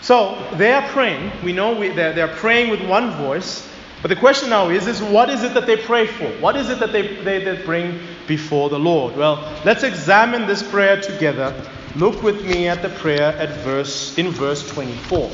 So 0.01 0.37
they 0.55 0.73
are 0.73 0.87
praying. 0.89 1.31
We 1.43 1.53
know 1.53 1.77
we, 1.77 1.89
they're, 1.89 2.13
they're 2.13 2.27
praying 2.27 2.69
with 2.69 2.81
one 2.87 3.11
voice. 3.11 3.67
But 4.01 4.09
the 4.09 4.15
question 4.15 4.49
now 4.49 4.69
is, 4.69 4.87
is 4.87 5.01
what 5.01 5.29
is 5.29 5.43
it 5.43 5.53
that 5.53 5.65
they 5.65 5.77
pray 5.77 6.05
for? 6.05 6.27
What 6.39 6.55
is 6.55 6.69
it 6.69 6.79
that 6.79 6.91
they, 6.91 7.15
they, 7.23 7.43
they 7.43 7.63
bring 7.63 7.99
before 8.27 8.69
the 8.69 8.79
Lord? 8.79 9.15
Well, 9.15 9.35
let's 9.65 9.83
examine 9.83 10.45
this 10.45 10.61
prayer 10.61 11.01
together. 11.01 11.53
Look 11.95 12.21
with 12.21 12.45
me 12.45 12.67
at 12.67 12.81
the 12.81 12.89
prayer 12.89 13.35
at 13.37 13.49
verse 13.61 14.17
in 14.17 14.29
verse 14.29 14.69
24. 14.69 15.31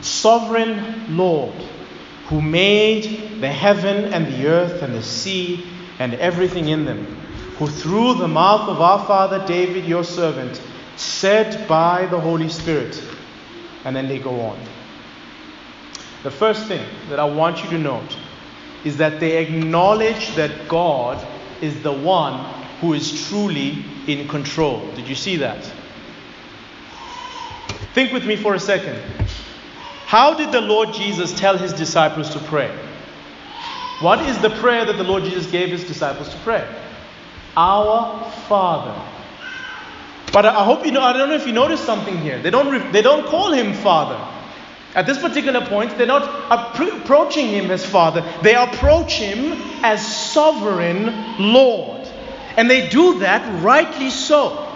Sovereign 0.00 1.16
Lord, 1.16 1.54
who 2.28 2.40
made 2.40 3.40
the 3.40 3.48
heaven 3.48 4.12
and 4.12 4.26
the 4.26 4.46
earth 4.46 4.82
and 4.82 4.94
the 4.94 5.02
sea 5.02 5.66
and 5.98 6.14
everything 6.14 6.68
in 6.68 6.84
them, 6.84 7.04
who 7.58 7.66
through 7.66 8.14
the 8.14 8.28
mouth 8.28 8.68
of 8.68 8.80
our 8.80 9.04
father 9.06 9.44
David, 9.46 9.84
your 9.84 10.04
servant, 10.04 10.60
said 10.96 11.66
by 11.68 12.06
the 12.06 12.20
Holy 12.20 12.48
Spirit, 12.48 13.02
and 13.84 13.94
then 13.94 14.08
they 14.08 14.18
go 14.18 14.40
on. 14.40 14.58
The 16.22 16.30
first 16.30 16.66
thing 16.66 16.84
that 17.10 17.20
I 17.20 17.24
want 17.24 17.62
you 17.62 17.70
to 17.70 17.78
note 17.78 18.16
is 18.84 18.96
that 18.98 19.20
they 19.20 19.44
acknowledge 19.44 20.34
that 20.34 20.68
God 20.68 21.24
is 21.60 21.82
the 21.82 21.92
one 21.92 22.54
who 22.80 22.92
is 22.94 23.28
truly 23.28 23.84
in 24.06 24.28
control. 24.28 24.88
Did 24.92 25.08
you 25.08 25.14
see 25.14 25.36
that? 25.36 25.64
Think 27.94 28.12
with 28.12 28.24
me 28.24 28.36
for 28.36 28.54
a 28.54 28.60
second. 28.60 29.00
How 30.06 30.34
did 30.34 30.52
the 30.52 30.60
Lord 30.60 30.92
Jesus 30.92 31.38
tell 31.38 31.58
his 31.58 31.72
disciples 31.72 32.30
to 32.30 32.38
pray? 32.38 32.70
What 34.00 34.20
is 34.20 34.38
the 34.38 34.50
prayer 34.50 34.84
that 34.84 34.96
the 34.96 35.04
Lord 35.04 35.24
Jesus 35.24 35.50
gave 35.50 35.70
his 35.70 35.84
disciples 35.84 36.28
to 36.28 36.36
pray? 36.38 36.66
Our 37.56 38.30
Father 38.48 38.94
but 40.32 40.44
I 40.44 40.64
hope 40.64 40.84
you 40.84 40.92
know, 40.92 41.00
I 41.00 41.12
don't 41.12 41.28
know 41.28 41.34
if 41.34 41.46
you 41.46 41.52
noticed 41.52 41.84
something 41.84 42.18
here. 42.18 42.40
They 42.40 42.50
don't, 42.50 42.92
they 42.92 43.02
don't 43.02 43.26
call 43.26 43.52
him 43.52 43.72
Father. 43.72 44.18
At 44.94 45.06
this 45.06 45.18
particular 45.18 45.64
point, 45.66 45.96
they're 45.96 46.06
not 46.06 46.22
approaching 46.50 47.48
him 47.48 47.70
as 47.70 47.84
Father, 47.84 48.24
they 48.42 48.54
approach 48.54 49.14
him 49.14 49.52
as 49.82 50.04
Sovereign 50.32 51.36
Lord. 51.38 52.08
And 52.56 52.70
they 52.70 52.88
do 52.88 53.20
that 53.20 53.62
rightly 53.62 54.10
so. 54.10 54.66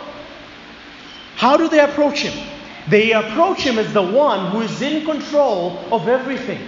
How 1.37 1.57
do 1.57 1.69
they 1.69 1.81
approach 1.81 2.21
him? 2.21 2.47
They 2.89 3.13
approach 3.13 3.61
him 3.61 3.79
as 3.79 3.93
the 3.93 4.03
one 4.03 4.51
who 4.51 4.61
is 4.61 4.81
in 4.83 5.05
control 5.05 5.79
of 5.91 6.09
everything, 6.09 6.61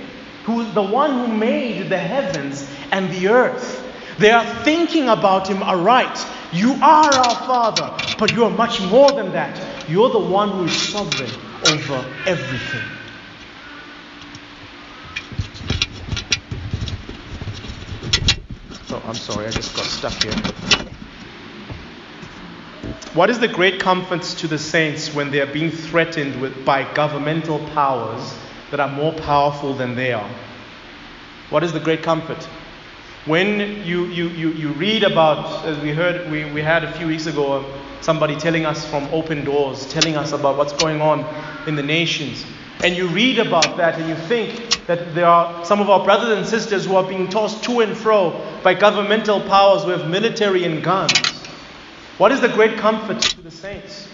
who 0.45 0.61
is 0.61 0.73
the 0.75 0.83
one 0.83 1.11
who 1.11 1.37
made 1.37 1.89
the 1.89 1.99
heavens 1.99 2.71
and 2.93 3.11
the 3.15 3.29
earth. 3.29 3.81
They 4.19 4.31
are 4.31 4.45
thinking 4.63 5.09
about 5.09 5.49
him 5.49 5.63
aright. 5.63 6.25
You 6.53 6.75
are 6.75 7.13
our 7.13 7.35
Father, 7.47 7.93
but 8.19 8.33
you 8.33 8.45
are 8.45 8.51
much 8.51 8.81
more 8.83 9.11
than 9.11 9.33
that. 9.33 9.61
You're 9.89 10.11
the 10.11 10.19
one 10.19 10.51
who 10.51 10.65
is 10.65 10.77
sovereign 10.77 11.31
over 11.67 12.05
everything. 12.27 12.83
Oh, 18.91 19.03
I'm 19.07 19.15
sorry, 19.15 19.47
I 19.47 19.51
just 19.51 19.75
got 19.75 19.87
stuck 19.87 20.13
here. 20.23 20.33
What 23.15 23.31
is 23.31 23.39
the 23.39 23.49
great 23.49 23.81
comfort 23.81 24.23
to 24.23 24.47
the 24.47 24.59
saints 24.59 25.15
when 25.15 25.31
they 25.31 25.41
are 25.41 25.53
being 25.53 25.71
threatened 25.71 26.41
with, 26.41 26.65
by 26.65 26.93
governmental 26.95 27.61
powers 27.71 28.37
that 28.71 28.81
are 28.81 28.89
more 28.89 29.13
powerful 29.13 29.75
than 29.75 29.95
they 29.95 30.13
are? 30.13 30.31
What 31.51 31.63
is 31.63 31.73
the 31.73 31.81
great 31.81 32.03
comfort? 32.03 32.43
When 33.27 33.85
you, 33.85 34.07
you, 34.07 34.29
you, 34.29 34.53
you 34.53 34.73
read 34.73 35.03
about, 35.03 35.65
as 35.65 35.79
we 35.79 35.93
heard, 35.93 36.31
we, 36.31 36.45
we 36.53 36.61
had 36.61 36.85
a 36.85 36.93
few 36.93 37.07
weeks 37.07 37.27
ago, 37.27 37.55
um, 37.55 37.67
somebody 38.03 38.37
telling 38.37 38.67
us 38.67 38.85
from 38.85 39.05
open 39.15 39.45
doors, 39.45 39.87
telling 39.87 40.17
us 40.17 40.33
about 40.33 40.59
what's 40.59 40.75
going 40.75 41.01
on 41.01 41.25
in 41.67 41.75
the 41.75 41.83
nations. 41.83 42.45
And 42.83 42.95
you 42.95 43.09
read 43.09 43.39
about 43.39 43.79
that 43.79 43.99
and 43.99 44.09
you 44.09 44.15
think 44.27 44.85
that 44.87 45.15
there 45.15 45.27
are 45.27 45.65
some 45.65 45.81
of 45.81 45.89
our 45.89 46.05
brothers 46.05 46.37
and 46.37 46.47
sisters 46.47 46.85
who 46.85 46.97
are 46.97 47.09
being 47.09 47.29
tossed 47.29 47.65
to 47.65 47.81
and 47.81 47.97
fro 47.97 48.39
by 48.63 48.75
governmental 48.75 49.41
powers 49.41 49.87
with 49.87 50.07
military 50.07 50.65
and 50.65 50.83
guns. 50.85 51.13
What 52.19 52.31
is 52.31 52.41
the 52.41 52.49
great 52.49 52.77
comfort 52.77 53.21
to 53.23 53.41
the 53.41 53.51
saints? 53.51 54.09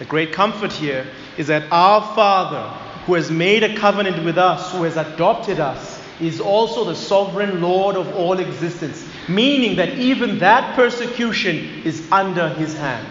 The 0.00 0.04
great 0.04 0.32
comfort 0.32 0.72
here 0.72 1.06
is 1.36 1.46
that 1.46 1.70
our 1.70 2.00
Father, 2.14 2.76
who 3.08 3.14
has 3.14 3.30
made 3.30 3.62
a 3.62 3.74
covenant 3.74 4.22
with 4.22 4.36
us, 4.36 4.70
who 4.70 4.82
has 4.82 4.98
adopted 4.98 5.58
us, 5.58 5.98
is 6.20 6.42
also 6.42 6.84
the 6.84 6.94
sovereign 6.94 7.62
Lord 7.62 7.96
of 7.96 8.14
all 8.14 8.38
existence, 8.38 9.02
meaning 9.26 9.76
that 9.76 9.94
even 9.98 10.40
that 10.40 10.76
persecution 10.76 11.56
is 11.86 12.06
under 12.12 12.50
his 12.50 12.76
hand. 12.76 13.08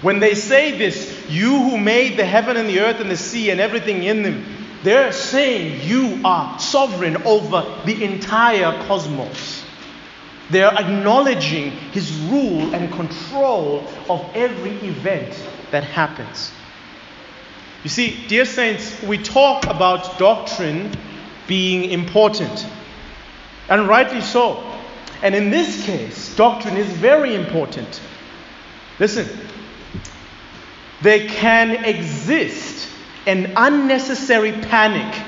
When 0.00 0.18
they 0.18 0.34
say 0.34 0.76
this, 0.76 1.30
you 1.30 1.62
who 1.62 1.78
made 1.78 2.18
the 2.18 2.24
heaven 2.24 2.56
and 2.56 2.68
the 2.68 2.80
earth 2.80 2.98
and 2.98 3.08
the 3.08 3.16
sea 3.16 3.50
and 3.50 3.60
everything 3.60 4.02
in 4.02 4.24
them, 4.24 4.44
they're 4.82 5.12
saying 5.12 5.88
you 5.88 6.20
are 6.24 6.58
sovereign 6.58 7.22
over 7.22 7.64
the 7.86 8.02
entire 8.02 8.84
cosmos. 8.88 9.64
They're 10.50 10.74
acknowledging 10.74 11.70
his 11.70 12.10
rule 12.22 12.74
and 12.74 12.92
control 12.92 13.86
of 14.10 14.28
every 14.34 14.72
event 14.88 15.40
that 15.70 15.84
happens. 15.84 16.50
You 17.82 17.90
see, 17.90 18.26
dear 18.28 18.44
saints, 18.44 19.02
we 19.02 19.18
talk 19.18 19.66
about 19.66 20.18
doctrine 20.18 20.92
being 21.48 21.90
important. 21.90 22.66
And 23.68 23.88
rightly 23.88 24.20
so. 24.20 24.62
And 25.22 25.34
in 25.34 25.50
this 25.50 25.84
case, 25.84 26.34
doctrine 26.36 26.76
is 26.76 26.86
very 26.92 27.34
important. 27.34 28.00
Listen, 28.98 29.28
there 31.00 31.26
can 31.28 31.84
exist 31.84 32.88
an 33.26 33.52
unnecessary 33.56 34.52
panic 34.52 35.20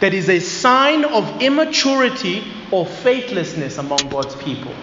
that 0.00 0.14
is 0.14 0.28
a 0.30 0.40
sign 0.40 1.04
of 1.04 1.42
immaturity 1.42 2.42
or 2.70 2.86
faithlessness 2.86 3.76
among 3.76 3.98
God's 4.08 4.34
people. 4.36 4.74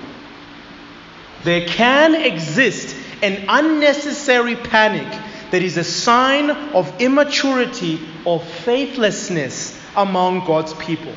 There 1.43 1.67
can 1.67 2.13
exist 2.13 2.95
an 3.23 3.45
unnecessary 3.47 4.55
panic 4.55 5.07
that 5.51 5.61
is 5.61 5.77
a 5.77 5.83
sign 5.83 6.49
of 6.49 7.01
immaturity 7.01 7.99
or 8.25 8.39
faithlessness 8.39 9.79
among 9.95 10.45
God's 10.45 10.73
people. 10.73 11.13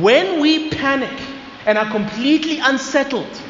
When 0.00 0.40
we 0.40 0.70
panic 0.70 1.20
and 1.64 1.78
are 1.78 1.90
completely 1.90 2.58
unsettled 2.58 3.40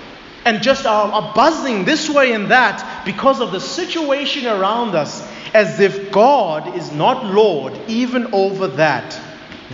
and 0.44 0.62
just 0.62 0.86
are, 0.86 1.10
are 1.10 1.34
buzzing 1.34 1.84
this 1.84 2.08
way 2.08 2.32
and 2.32 2.50
that 2.50 3.04
because 3.04 3.40
of 3.40 3.52
the 3.52 3.60
situation 3.60 4.46
around 4.46 4.94
us, 4.94 5.26
as 5.54 5.80
if 5.80 6.12
God 6.12 6.76
is 6.76 6.92
not 6.92 7.24
Lord 7.24 7.78
even 7.88 8.34
over 8.34 8.66
that, 8.68 9.18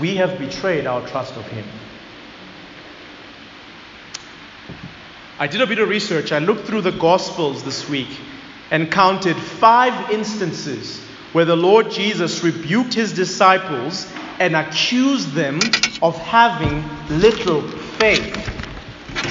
we 0.01 0.17
have 0.17 0.39
betrayed 0.39 0.87
our 0.87 1.07
trust 1.09 1.37
of 1.37 1.47
Him. 1.49 1.65
I 5.39 5.49
did 5.49 5.61
a 5.61 5.67
bit 5.67 5.81
of 5.81 5.89
research. 5.89 6.31
I 6.31 6.39
looked 6.39 6.67
through 6.67 6.83
the 6.83 6.93
Gospels 6.93 7.65
this 7.65 7.89
week 7.89 8.09
and 8.73 8.91
counted 8.91 9.37
five 9.37 10.11
instances 10.11 10.99
where 11.33 11.45
the 11.45 11.57
Lord 11.57 11.91
Jesus 11.91 12.43
rebuked 12.43 12.95
his 12.95 13.13
disciples 13.13 14.11
and 14.41 14.57
accused 14.57 15.33
them 15.33 15.61
of 16.03 16.19
having 16.19 16.83
little 17.21 17.63
faith. 17.99 18.35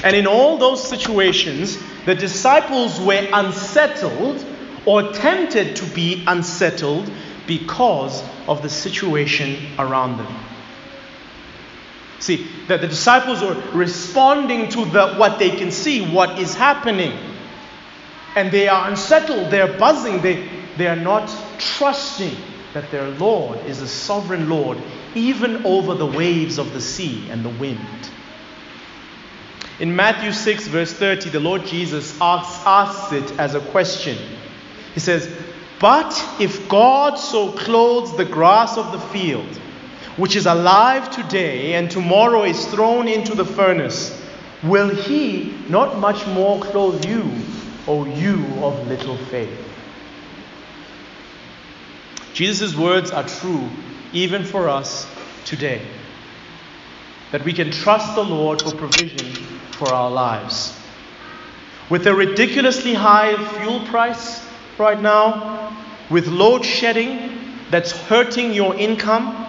And 0.03 0.15
in 0.15 0.27
all 0.27 0.57
those 0.57 0.87
situations, 0.87 1.77
the 2.05 2.15
disciples 2.15 2.99
were 2.99 3.27
unsettled 3.33 4.45
or 4.85 5.11
tempted 5.11 5.75
to 5.77 5.85
be 5.87 6.23
unsettled 6.27 7.11
because 7.47 8.23
of 8.47 8.61
the 8.61 8.69
situation 8.69 9.57
around 9.77 10.17
them. 10.17 10.35
See, 12.19 12.47
that 12.67 12.81
the 12.81 12.87
disciples 12.87 13.41
are 13.41 13.55
responding 13.75 14.69
to 14.69 14.85
the, 14.85 15.15
what 15.15 15.39
they 15.39 15.49
can 15.49 15.71
see, 15.71 16.05
what 16.13 16.37
is 16.37 16.53
happening. 16.53 17.17
And 18.35 18.51
they 18.51 18.67
are 18.67 18.89
unsettled, 18.89 19.51
they're 19.51 19.77
buzzing, 19.77 20.21
they, 20.21 20.47
they 20.77 20.87
are 20.87 20.95
not 20.95 21.29
trusting 21.57 22.35
that 22.73 22.89
their 22.91 23.09
Lord 23.09 23.59
is 23.65 23.81
a 23.81 23.87
sovereign 23.87 24.49
Lord, 24.49 24.77
even 25.15 25.65
over 25.65 25.95
the 25.95 26.05
waves 26.05 26.57
of 26.57 26.73
the 26.73 26.81
sea 26.81 27.29
and 27.29 27.43
the 27.43 27.49
wind. 27.49 27.79
In 29.79 29.95
Matthew 29.95 30.31
6, 30.31 30.67
verse 30.67 30.93
30, 30.93 31.31
the 31.31 31.39
Lord 31.39 31.65
Jesus 31.65 32.15
asks, 32.21 32.65
asks 32.65 33.13
it 33.13 33.39
as 33.39 33.55
a 33.55 33.59
question. 33.59 34.17
He 34.93 34.99
says, 34.99 35.29
But 35.79 36.13
if 36.39 36.69
God 36.69 37.15
so 37.15 37.51
clothes 37.51 38.15
the 38.15 38.25
grass 38.25 38.77
of 38.77 38.91
the 38.91 38.99
field, 38.99 39.47
which 40.17 40.35
is 40.35 40.45
alive 40.45 41.09
today 41.09 41.73
and 41.73 41.89
tomorrow 41.89 42.43
is 42.43 42.63
thrown 42.67 43.07
into 43.07 43.33
the 43.33 43.45
furnace, 43.45 44.21
will 44.61 44.89
He 44.89 45.57
not 45.67 45.97
much 45.97 46.27
more 46.27 46.59
clothe 46.59 47.03
you, 47.05 47.23
O 47.87 48.05
you 48.05 48.45
of 48.63 48.87
little 48.87 49.17
faith? 49.17 49.49
Jesus' 52.33 52.75
words 52.75 53.11
are 53.11 53.27
true 53.27 53.67
even 54.13 54.43
for 54.43 54.69
us 54.69 55.07
today. 55.45 55.81
That 57.31 57.43
we 57.43 57.53
can 57.53 57.71
trust 57.71 58.15
the 58.15 58.23
Lord 58.23 58.61
for 58.61 58.75
provision 58.75 59.27
for 59.71 59.93
our 59.93 60.11
lives. 60.11 60.77
With 61.89 62.07
a 62.07 62.13
ridiculously 62.13 62.93
high 62.93 63.35
fuel 63.57 63.85
price 63.87 64.45
right 64.77 65.01
now, 65.01 65.75
with 66.09 66.27
load 66.27 66.65
shedding 66.65 67.57
that's 67.69 67.91
hurting 67.91 68.53
your 68.53 68.75
income, 68.75 69.45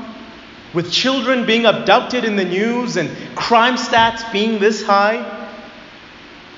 with 0.75 0.90
children 0.90 1.45
being 1.45 1.66
abducted 1.66 2.25
in 2.25 2.37
the 2.37 2.45
news 2.45 2.97
and 2.97 3.11
crime 3.37 3.75
stats 3.75 4.31
being 4.33 4.59
this 4.59 4.83
high, 4.83 5.41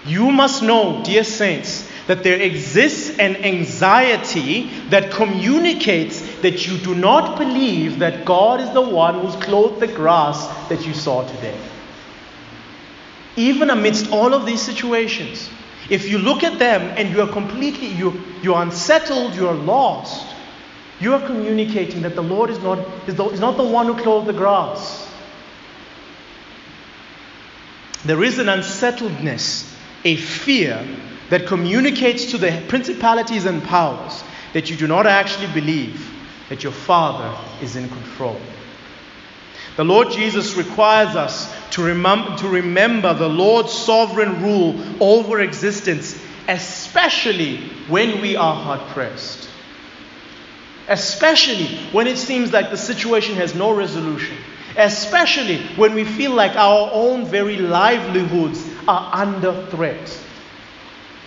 you 0.07 0.31
must 0.31 0.63
know, 0.63 1.03
dear 1.05 1.25
saints, 1.25 1.91
that 2.07 2.23
there 2.23 2.41
exists 2.41 3.19
an 3.19 3.37
anxiety 3.37 4.69
that 4.91 5.11
communicates 5.11 6.21
that 6.41 6.67
you 6.67 6.77
do 6.79 6.95
not 6.95 7.39
believe 7.39 8.01
that 8.01 8.25
God 8.25 8.61
is 8.61 8.71
the 8.73 8.83
one 8.83 9.21
who's 9.21 9.37
clothed 9.37 9.81
the 9.81 9.87
grass 9.87 10.47
that 10.69 10.87
you 10.87 10.93
saw 10.93 11.27
today. 11.27 11.59
Even 13.37 13.71
amidst 13.71 14.13
all 14.13 14.35
of 14.35 14.45
these 14.45 14.61
situations, 14.61 15.49
if 15.89 16.09
you 16.09 16.19
look 16.19 16.43
at 16.45 16.59
them 16.59 16.83
and 16.97 17.11
you 17.11 17.23
are 17.23 17.33
completely, 17.33 17.89
you, 17.89 18.21
you're 18.43 18.61
unsettled, 18.61 19.35
you're 19.35 19.55
lost, 19.55 20.35
you 21.01 21.15
are 21.15 21.27
communicating 21.27 22.03
that 22.03 22.15
the 22.15 22.23
Lord 22.23 22.51
is 22.51 22.59
not, 22.61 22.79
is, 23.09 23.15
the, 23.15 23.25
is 23.31 23.41
not 23.41 23.57
the 23.57 23.65
one 23.65 23.87
who 23.87 23.97
clothed 23.97 24.27
the 24.27 24.33
grass. 24.33 25.11
There 28.05 28.23
is 28.23 28.39
an 28.39 28.49
unsettledness, 28.49 29.74
a 30.05 30.17
fear 30.17 30.87
that 31.31 31.47
communicates 31.47 32.31
to 32.31 32.39
the 32.39 32.63
principalities 32.69 33.47
and 33.47 33.63
powers 33.65 34.23
that 34.53 34.71
you 34.71 34.77
do 34.77 34.87
not 34.87 35.07
actually 35.07 35.53
believe 35.53 36.11
that 36.49 36.63
your 36.63 36.73
Father 36.73 37.37
is 37.63 37.77
in 37.77 37.89
control. 37.89 38.39
The 39.77 39.85
Lord 39.85 40.11
Jesus 40.13 40.55
requires 40.55 41.17
us 41.17 41.53
to, 41.71 41.81
remem- 41.81 42.39
to 42.39 42.49
remember 42.49 43.13
the 43.15 43.29
Lord's 43.29 43.73
sovereign 43.73 44.43
rule 44.43 44.81
over 45.01 45.41
existence, 45.41 46.23
especially 46.47 47.57
when 47.89 48.21
we 48.21 48.37
are 48.37 48.55
hard 48.55 48.81
pressed. 48.91 49.49
Especially 50.87 51.79
when 51.91 52.07
it 52.07 52.19
seems 52.19 52.53
like 52.53 52.71
the 52.71 52.77
situation 52.77 53.35
has 53.37 53.55
no 53.55 53.73
resolution. 53.73 54.37
Especially 54.77 55.67
when 55.77 55.95
we 55.95 56.05
feel 56.05 56.33
like 56.33 56.55
our 56.57 56.91
own 56.93 57.25
very 57.25 57.57
livelihoods 57.57 58.74
are 58.89 59.11
under 59.15 59.67
threat. 59.67 60.21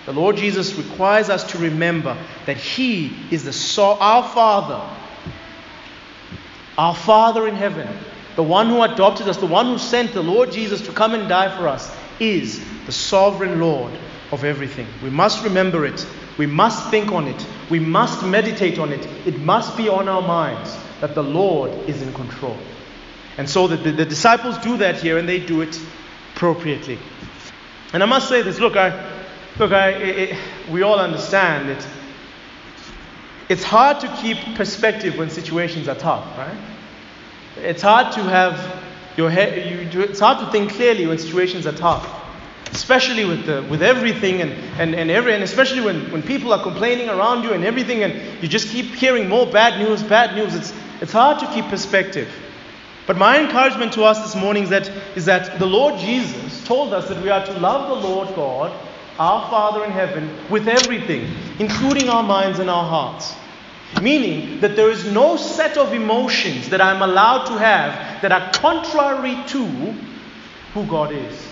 The 0.06 0.14
Lord 0.14 0.38
Jesus 0.38 0.74
requires 0.76 1.30
us 1.30 1.44
to 1.52 1.58
remember 1.58 2.18
that 2.46 2.58
He 2.58 3.16
is 3.30 3.44
the 3.44 3.54
so- 3.54 3.98
our 4.00 4.24
Father, 4.24 4.82
our 6.78 6.96
Father 6.96 7.48
in 7.48 7.56
heaven, 7.56 7.88
the 8.36 8.44
one 8.44 8.70
who 8.70 8.82
adopted 8.84 9.28
us, 9.28 9.38
the 9.38 9.46
one 9.46 9.66
who 9.66 9.78
sent 9.78 10.14
the 10.14 10.24
Lord 10.24 10.52
Jesus 10.52 10.82
to 10.82 10.92
come 10.92 11.14
and 11.14 11.28
die 11.28 11.56
for 11.58 11.68
us, 11.68 11.94
is 12.20 12.64
the 12.86 12.92
sovereign 12.92 13.60
Lord 13.60 13.92
of 14.32 14.44
everything. 14.44 14.88
We 15.04 15.10
must 15.10 15.44
remember 15.44 15.86
it. 15.86 16.06
We 16.38 16.46
must 16.46 16.90
think 16.90 17.12
on 17.12 17.28
it. 17.28 17.46
We 17.70 17.80
must 17.80 18.24
meditate 18.24 18.80
on 18.80 18.94
it. 18.94 19.06
It 19.26 19.40
must 19.40 19.76
be 19.76 19.90
on 19.90 20.08
our 20.08 20.22
minds 20.22 20.78
that 21.02 21.16
the 21.16 21.24
Lord 21.24 21.72
is 21.90 22.02
in 22.02 22.14
control. 22.14 22.58
And 23.38 23.50
so 23.50 23.68
the, 23.68 23.78
the, 23.78 23.92
the 23.92 24.06
disciples 24.06 24.58
do 24.60 24.78
that 24.78 25.02
here 25.02 25.18
and 25.18 25.28
they 25.28 25.40
do 25.40 25.62
it 25.62 25.80
appropriately. 26.36 27.00
And 27.94 28.04
I 28.04 28.06
must 28.06 28.28
say 28.28 28.42
this 28.42 28.60
look, 28.60 28.76
I, 28.76 28.92
Look, 29.60 29.72
I, 29.72 29.90
it, 29.90 30.38
we 30.70 30.84
all 30.84 31.00
understand 31.00 31.70
it. 31.70 31.88
It's 33.50 33.64
hard 33.64 34.00
to 34.02 34.08
keep 34.22 34.38
perspective 34.56 35.18
when 35.18 35.32
situations 35.32 35.88
are 35.88 35.96
tough, 35.96 36.38
right? 36.38 36.58
It's 37.58 37.82
hard 37.82 38.14
to 38.14 38.24
have 38.24 38.84
your 39.18 39.32
head, 39.32 39.92
you, 39.92 40.02
it's 40.02 40.20
hard 40.20 40.38
to 40.46 40.52
think 40.52 40.74
clearly 40.74 41.08
when 41.08 41.18
situations 41.18 41.66
are 41.66 41.72
tough. 41.72 42.08
Especially 42.72 43.26
with, 43.26 43.46
the, 43.46 43.64
with 43.64 43.82
everything 43.82 44.42
and, 44.42 44.52
and, 44.80 44.94
and, 44.94 45.10
every, 45.10 45.34
and 45.34 45.42
especially 45.42 45.82
when, 45.82 46.12
when 46.12 46.22
people 46.22 46.54
are 46.54 46.62
complaining 46.62 47.10
around 47.10 47.44
you 47.44 47.54
and 47.54 47.64
everything 47.64 48.04
and 48.04 48.44
you 48.44 48.48
just 48.48 48.68
keep 48.70 48.86
hearing 48.88 49.28
more 49.28 49.48
bad 49.48 49.80
news, 49.80 50.04
bad 50.04 50.36
news. 50.36 50.54
It's, 50.54 50.74
it's 51.02 51.14
hard 51.14 51.40
to 51.40 51.48
keep 51.48 51.66
perspective. 51.66 52.30
But 53.08 53.18
my 53.18 53.40
encouragement 53.40 53.94
to 53.94 54.04
us 54.04 54.22
this 54.22 54.36
morning 54.36 54.64
is 54.64 54.70
that, 54.70 54.90
is 55.16 55.26
that 55.26 55.58
the 55.58 55.66
Lord 55.66 55.98
Jesus 55.98 56.64
told 56.68 56.94
us 56.94 57.08
that 57.08 57.24
we 57.24 57.30
are 57.30 57.44
to 57.46 57.54
love 57.54 57.88
the 57.88 58.08
Lord 58.08 58.36
God 58.36 58.72
our 59.20 59.50
Father 59.50 59.84
in 59.84 59.92
heaven, 59.92 60.30
with 60.50 60.68
everything, 60.68 61.34
including 61.60 62.10
our 62.10 62.24
minds 62.24 62.60
and 62.60 62.70
our 62.70 62.86
hearts. 62.86 63.36
Meaning 64.02 64.60
that 64.60 64.76
there 64.76 64.92
is 64.92 65.12
no 65.12 65.38
set 65.38 65.78
of 65.78 65.94
emotions 65.94 66.70
that 66.70 66.82
I'm 66.82 67.02
allowed 67.02 67.46
to 67.46 67.58
have 67.58 68.22
that 68.22 68.32
are 68.32 68.52
contrary 68.54 69.36
to 69.48 69.66
who 70.74 70.86
God 70.86 71.14
is. 71.14 71.48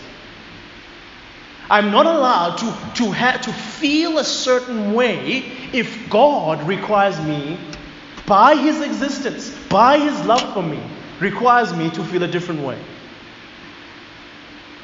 I'm 1.70 1.90
not 1.90 2.06
allowed 2.06 2.58
to, 2.58 3.04
to, 3.04 3.12
ha- 3.12 3.40
to 3.42 3.52
feel 3.52 4.20
a 4.20 4.24
certain 4.24 4.94
way 4.94 5.38
if 5.74 6.10
God 6.10 6.68
requires 6.68 7.20
me, 7.22 7.58
by 8.28 8.56
His 8.56 8.82
existence, 8.82 9.56
by 9.70 9.98
His 9.98 10.26
love 10.26 10.54
for 10.54 10.62
me, 10.62 10.80
requires 11.20 11.74
me 11.74 11.90
to 11.92 12.04
feel 12.04 12.24
a 12.24 12.28
different 12.28 12.62
way. 12.62 12.78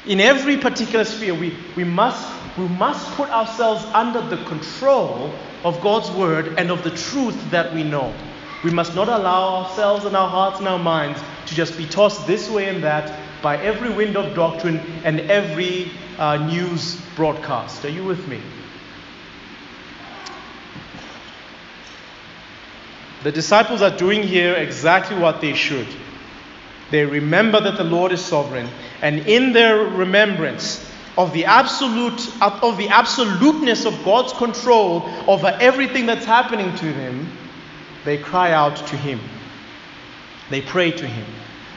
In 0.06 0.20
every 0.20 0.56
particular 0.56 1.04
sphere, 1.04 1.34
we, 1.34 1.56
we 1.76 1.84
must 1.84 2.40
we 2.58 2.68
must 2.68 3.10
put 3.12 3.30
ourselves 3.30 3.82
under 3.94 4.20
the 4.20 4.36
control 4.44 5.32
of 5.64 5.80
God's 5.80 6.10
word 6.10 6.58
and 6.58 6.70
of 6.70 6.82
the 6.84 6.90
truth 6.90 7.50
that 7.50 7.72
we 7.72 7.82
know. 7.82 8.12
We 8.62 8.70
must 8.70 8.94
not 8.94 9.08
allow 9.08 9.64
ourselves 9.64 10.04
and 10.04 10.14
our 10.14 10.28
hearts 10.28 10.58
and 10.58 10.68
our 10.68 10.78
minds 10.78 11.18
to 11.46 11.54
just 11.54 11.78
be 11.78 11.86
tossed 11.86 12.26
this 12.26 12.50
way 12.50 12.68
and 12.68 12.84
that 12.84 13.18
by 13.42 13.56
every 13.56 13.90
wind 13.90 14.16
of 14.16 14.34
doctrine 14.34 14.78
and 15.04 15.20
every 15.20 15.90
uh, 16.18 16.36
news 16.36 17.00
broadcast. 17.16 17.84
Are 17.86 17.88
you 17.88 18.04
with 18.04 18.28
me? 18.28 18.40
The 23.22 23.32
disciples 23.32 23.82
are 23.82 23.96
doing 23.96 24.22
here 24.22 24.54
exactly 24.54 25.16
what 25.16 25.40
they 25.40 25.54
should. 25.54 25.86
They 26.92 27.06
remember 27.06 27.58
that 27.58 27.76
the 27.76 27.84
Lord 27.84 28.12
is 28.12 28.24
sovereign, 28.24 28.68
and 29.00 29.20
in 29.20 29.52
their 29.52 29.78
remembrance, 29.78 30.88
of 31.16 31.32
the 31.32 31.46
absolute 31.46 32.30
of 32.42 32.76
the 32.76 32.88
absoluteness 32.88 33.84
of 33.86 34.04
God's 34.04 34.32
control 34.34 35.02
over 35.26 35.56
everything 35.60 36.06
that's 36.06 36.24
happening 36.24 36.74
to 36.76 36.92
them, 36.92 37.30
they 38.04 38.18
cry 38.18 38.52
out 38.52 38.76
to 38.76 38.96
him. 38.96 39.20
They 40.50 40.60
pray 40.60 40.90
to 40.90 41.06
him. 41.06 41.26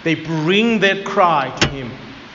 They 0.04 0.16
bring 0.16 0.80
their 0.80 1.02
cry 1.04 1.50
to 1.62 1.68
him. 1.70 1.92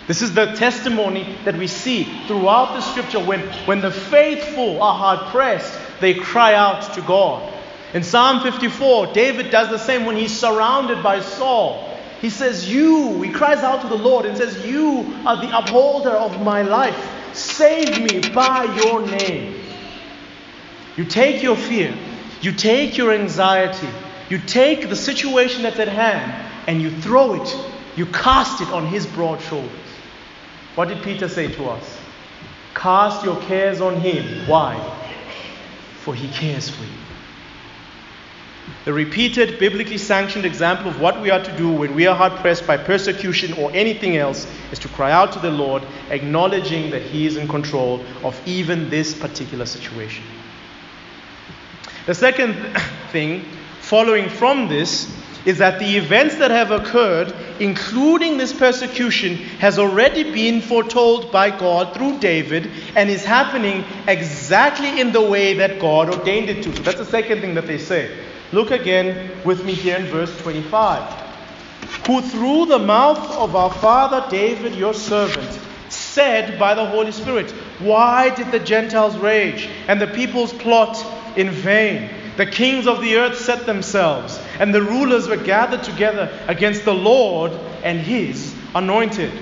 This 0.07 0.23
is 0.23 0.35
the 0.35 0.55
testimony 0.55 1.37
that 1.45 1.57
we 1.57 1.66
see 1.66 2.05
throughout 2.27 2.75
the 2.75 2.81
scripture 2.81 3.21
when, 3.21 3.40
when 3.66 3.81
the 3.81 3.93
faithful 3.93 4.83
are 4.83 4.95
hard 4.95 5.29
pressed, 5.29 5.79
they 6.01 6.14
cry 6.14 6.55
out 6.55 6.95
to 6.95 7.03
God. 7.03 7.53
In 7.93 8.03
Psalm 8.03 8.40
54, 8.40 9.12
David 9.12 9.51
does 9.51 9.69
the 9.69 9.79
same 9.79 10.07
when 10.07 10.16
he's 10.16 10.37
surrounded 10.37 11.03
by 11.03 11.21
Saul. 11.21 11.87
He 12.20 12.30
says, 12.30 12.70
You, 12.70 13.22
he 13.22 13.30
cries 13.30 13.59
out 13.59 13.83
to 13.83 13.88
the 13.88 13.96
Lord 13.96 14.26
and 14.26 14.37
says, 14.37 14.66
You 14.66 15.14
are 15.24 15.37
the 15.37 15.56
upholder 15.56 16.11
of 16.11 16.40
my 16.42 16.62
life. 16.62 16.96
Save 17.35 18.02
me 18.02 18.33
by 18.33 18.64
your 18.83 19.06
name. 19.06 19.54
You 20.96 21.04
take 21.04 21.42
your 21.42 21.56
fear, 21.56 21.94
you 22.42 22.52
take 22.52 22.98
your 22.98 23.12
anxiety, 23.12 23.88
you 24.28 24.38
take 24.38 24.88
the 24.88 24.96
situation 24.96 25.62
that's 25.62 25.78
at 25.78 25.88
hand, 25.88 26.30
and 26.66 26.83
you 26.83 26.90
throw 27.00 27.42
it, 27.42 27.56
you 27.96 28.06
cast 28.06 28.61
it 28.61 28.68
on 28.68 28.87
his 28.87 29.06
broad 29.06 29.40
shoulders. 29.40 29.70
What 30.74 30.88
did 30.88 31.02
Peter 31.02 31.28
say 31.28 31.48
to 31.52 31.70
us? 31.70 31.98
Cast 32.74 33.24
your 33.24 33.40
cares 33.42 33.80
on 33.80 33.96
him. 33.96 34.46
Why? 34.46 34.76
For 36.02 36.14
he 36.14 36.28
cares 36.28 36.68
for 36.68 36.85
you. 36.85 37.00
The 38.87 38.93
repeated, 38.95 39.59
biblically 39.59 39.99
sanctioned 39.99 40.47
example 40.47 40.88
of 40.88 41.01
what 41.01 41.21
we 41.21 41.31
are 41.31 41.43
to 41.43 41.57
do 41.59 41.71
when 41.71 41.95
we 41.95 42.07
are 42.07 42.16
hard 42.16 42.33
pressed 42.37 42.66
by 42.66 42.79
persecution 42.79 43.53
or 43.55 43.71
anything 43.73 44.16
else 44.16 44.47
is 44.73 44.79
to 44.79 44.88
cry 44.88 45.12
out 45.12 45.33
to 45.33 45.38
the 45.38 45.51
Lord, 45.51 45.83
acknowledging 46.09 46.90
that 46.90 47.03
He 47.03 47.27
is 47.27 47.37
in 47.37 47.47
control 47.47 48.03
of 48.25 48.40
even 48.47 48.88
this 48.88 49.12
particular 49.12 49.66
situation. 49.66 50.25
The 52.07 52.14
second 52.14 52.55
thing, 53.12 53.45
following 53.81 54.31
from 54.31 54.69
this 54.69 55.14
is 55.45 55.59
that 55.59 55.79
the 55.79 55.97
events 55.97 56.37
that 56.37 56.51
have 56.51 56.71
occurred, 56.71 57.35
including 57.61 58.38
this 58.38 58.53
persecution, 58.53 59.37
has 59.59 59.79
already 59.79 60.23
been 60.23 60.62
foretold 60.62 61.31
by 61.31 61.51
God 61.51 61.95
through 61.95 62.19
David 62.19 62.71
and 62.97 63.11
is 63.11 63.25
happening 63.25 63.85
exactly 64.07 65.01
in 65.01 65.12
the 65.12 65.23
way 65.23 65.55
that 65.55 65.79
God 65.79 66.14
ordained 66.14 66.49
it 66.49 66.62
to. 66.62 66.71
That's 66.83 66.99
the 66.99 67.05
second 67.05 67.43
thing 67.43 67.55
that 67.55 67.66
they 67.66 67.79
say. 67.79 68.30
Look 68.53 68.73
again 68.73 69.31
with 69.45 69.65
me 69.65 69.75
here 69.75 69.97
in 69.97 70.07
verse 70.07 70.37
25. 70.39 71.29
Who 72.07 72.21
through 72.21 72.67
the 72.67 72.79
mouth 72.79 73.31
of 73.37 73.55
our 73.55 73.71
father 73.71 74.27
David, 74.29 74.75
your 74.75 74.95
servant, 74.95 75.59
said 75.89 76.59
by 76.59 76.75
the 76.75 76.85
Holy 76.85 77.13
Spirit, 77.13 77.51
Why 77.79 78.35
did 78.35 78.51
the 78.51 78.59
Gentiles 78.59 79.17
rage 79.17 79.69
and 79.87 80.01
the 80.01 80.09
peoples 80.09 80.53
plot 80.53 81.05
in 81.37 81.51
vain? 81.51 82.11
The 82.37 82.47
kings 82.47 82.87
of 82.87 83.01
the 83.01 83.17
earth 83.17 83.39
set 83.39 83.67
themselves, 83.67 84.41
and 84.59 84.75
the 84.75 84.83
rulers 84.83 85.29
were 85.29 85.37
gathered 85.37 85.83
together 85.83 86.33
against 86.49 86.85
the 86.85 86.95
Lord 86.95 87.53
and 87.85 88.01
his 88.01 88.55
anointed. 88.75 89.33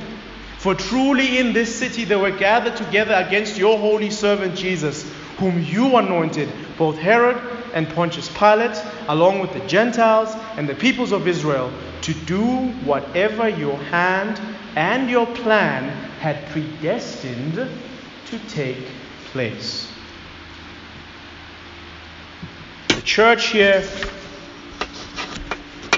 For 0.59 0.75
truly 0.75 1.39
in 1.39 1.53
this 1.53 1.75
city 1.75 2.05
they 2.05 2.17
were 2.17 2.33
gathered 2.33 2.77
together 2.77 3.15
against 3.15 3.57
your 3.57 3.79
holy 3.79 4.11
servant 4.11 4.57
Jesus, 4.57 5.11
whom 5.39 5.63
you 5.63 5.97
anointed, 5.97 6.49
both 6.79 6.97
Herod 6.97 7.37
and 7.75 7.89
Pontius 7.91 8.29
Pilate, 8.29 8.81
along 9.09 9.41
with 9.41 9.53
the 9.53 9.67
Gentiles 9.67 10.31
and 10.57 10.69
the 10.69 10.75
peoples 10.75 11.13
of 11.13 11.27
Israel, 11.27 11.73
to 12.03 12.15
do 12.15 12.69
whatever 12.85 13.49
your 13.49 13.77
hand 13.77 14.41
and 14.77 15.11
your 15.11 15.27
plan 15.27 15.89
had 16.21 16.47
predestined 16.47 17.55
to 18.27 18.39
take 18.49 18.87
place. 19.33 19.91
The 22.89 23.03
church 23.03 23.49
here, 23.49 23.85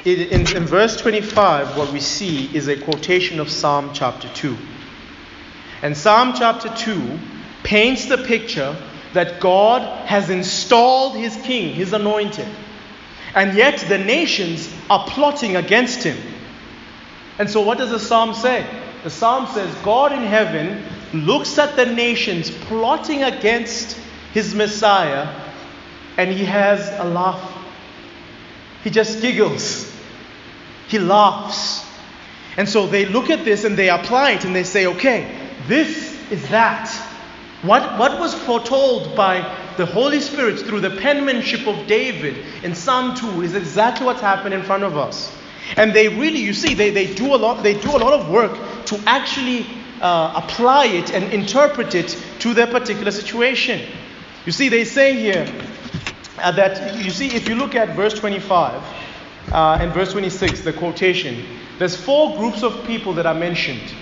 in, 0.04 0.66
verse 0.66 0.96
25, 0.96 1.76
what 1.76 1.92
we 1.92 2.00
see 2.00 2.54
is 2.56 2.68
a 2.68 2.76
quotation 2.76 3.38
of 3.38 3.50
Psalm 3.50 3.90
chapter 3.92 4.28
2. 4.34 4.56
And 5.82 5.96
Psalm 5.96 6.34
chapter 6.36 6.68
2 6.74 7.18
paints 7.62 8.06
the 8.06 8.18
picture 8.18 8.76
that 9.12 9.40
God 9.40 9.83
has 10.07 10.31
installed 10.31 11.16
his 11.16 11.37
king, 11.37 11.75
his 11.75 11.92
anointed. 11.92 12.46
And 13.35 13.57
yet 13.57 13.79
the 13.88 13.99
nations 13.99 14.73
are 14.88 15.05
plotting 15.07 15.57
against 15.57 16.03
him. 16.03 16.16
And 17.38 17.49
so, 17.49 17.62
what 17.62 17.79
does 17.79 17.90
the 17.90 17.99
psalm 17.99 18.35
say? 18.35 18.66
The 19.03 19.11
psalm 19.11 19.46
says, 19.46 19.75
God 19.83 20.12
in 20.12 20.23
heaven 20.23 20.85
looks 21.12 21.59
at 21.59 21.77
the 21.77 21.87
nations 21.87 22.51
plotting 22.51 23.23
against 23.23 23.99
his 24.33 24.55
Messiah 24.55 25.29
and 26.16 26.31
he 26.31 26.44
has 26.44 26.88
a 27.01 27.05
laugh. 27.05 27.57
He 28.85 28.90
just 28.90 29.20
giggles. 29.20 29.90
He 30.88 30.99
laughs. 30.99 31.87
And 32.57 32.68
so 32.68 32.87
they 32.87 33.07
look 33.07 33.31
at 33.31 33.44
this 33.44 33.64
and 33.64 33.77
they 33.77 33.88
apply 33.88 34.33
it 34.33 34.44
and 34.44 34.55
they 34.55 34.64
say, 34.64 34.87
okay, 34.87 35.35
this 35.66 36.14
is 36.31 36.46
that. 36.51 36.90
What, 37.62 37.99
what 37.99 38.18
was 38.18 38.33
foretold 38.33 39.14
by 39.14 39.40
the 39.77 39.85
Holy 39.85 40.20
Spirit 40.20 40.61
through 40.61 40.81
the 40.81 40.90
penmanship 40.90 41.66
of 41.66 41.87
David 41.87 42.38
in 42.62 42.75
Psalm 42.75 43.14
2 43.14 43.42
is 43.42 43.55
exactly 43.55 44.07
what's 44.07 44.23
happened 44.23 44.55
in 44.55 44.62
front 44.62 44.83
of 44.83 44.96
us. 44.96 45.31
And 45.77 45.92
they 45.92 46.09
really, 46.09 46.38
you 46.40 46.55
see, 46.55 46.75
they, 46.75 46.90
they, 46.90 47.14
do, 47.14 47.35
a 47.35 47.37
lot, 47.37 47.62
they 47.62 47.79
do 47.79 47.90
a 47.90 47.99
lot 47.99 48.18
of 48.18 48.31
work 48.31 48.87
to 48.87 49.01
actually 49.07 49.66
uh, 50.01 50.42
apply 50.42 50.87
it 50.87 51.12
and 51.12 51.33
interpret 51.33 51.94
it 51.94 52.16
to 52.40 52.55
their 52.55 52.66
particular 52.66 53.11
situation. 53.11 53.81
You 54.46 54.53
see, 54.53 54.70
they 54.70 54.85
say 54.85 55.14
here, 55.14 55.46
uh, 56.38 56.53
that 56.53 57.05
you 57.05 57.11
see, 57.11 57.29
if 57.29 57.46
you 57.46 57.55
look 57.55 57.75
at 57.75 57.94
verse 57.94 58.14
25 58.14 58.83
uh, 59.53 59.79
and 59.81 59.92
verse 59.92 60.12
26, 60.12 60.62
the 60.62 60.73
quotation, 60.73 61.44
there's 61.79 61.94
four 61.94 62.37
groups 62.38 62.62
of 62.62 62.87
people 62.87 63.12
that 63.14 63.27
are 63.27 63.35
mentioned. 63.35 63.94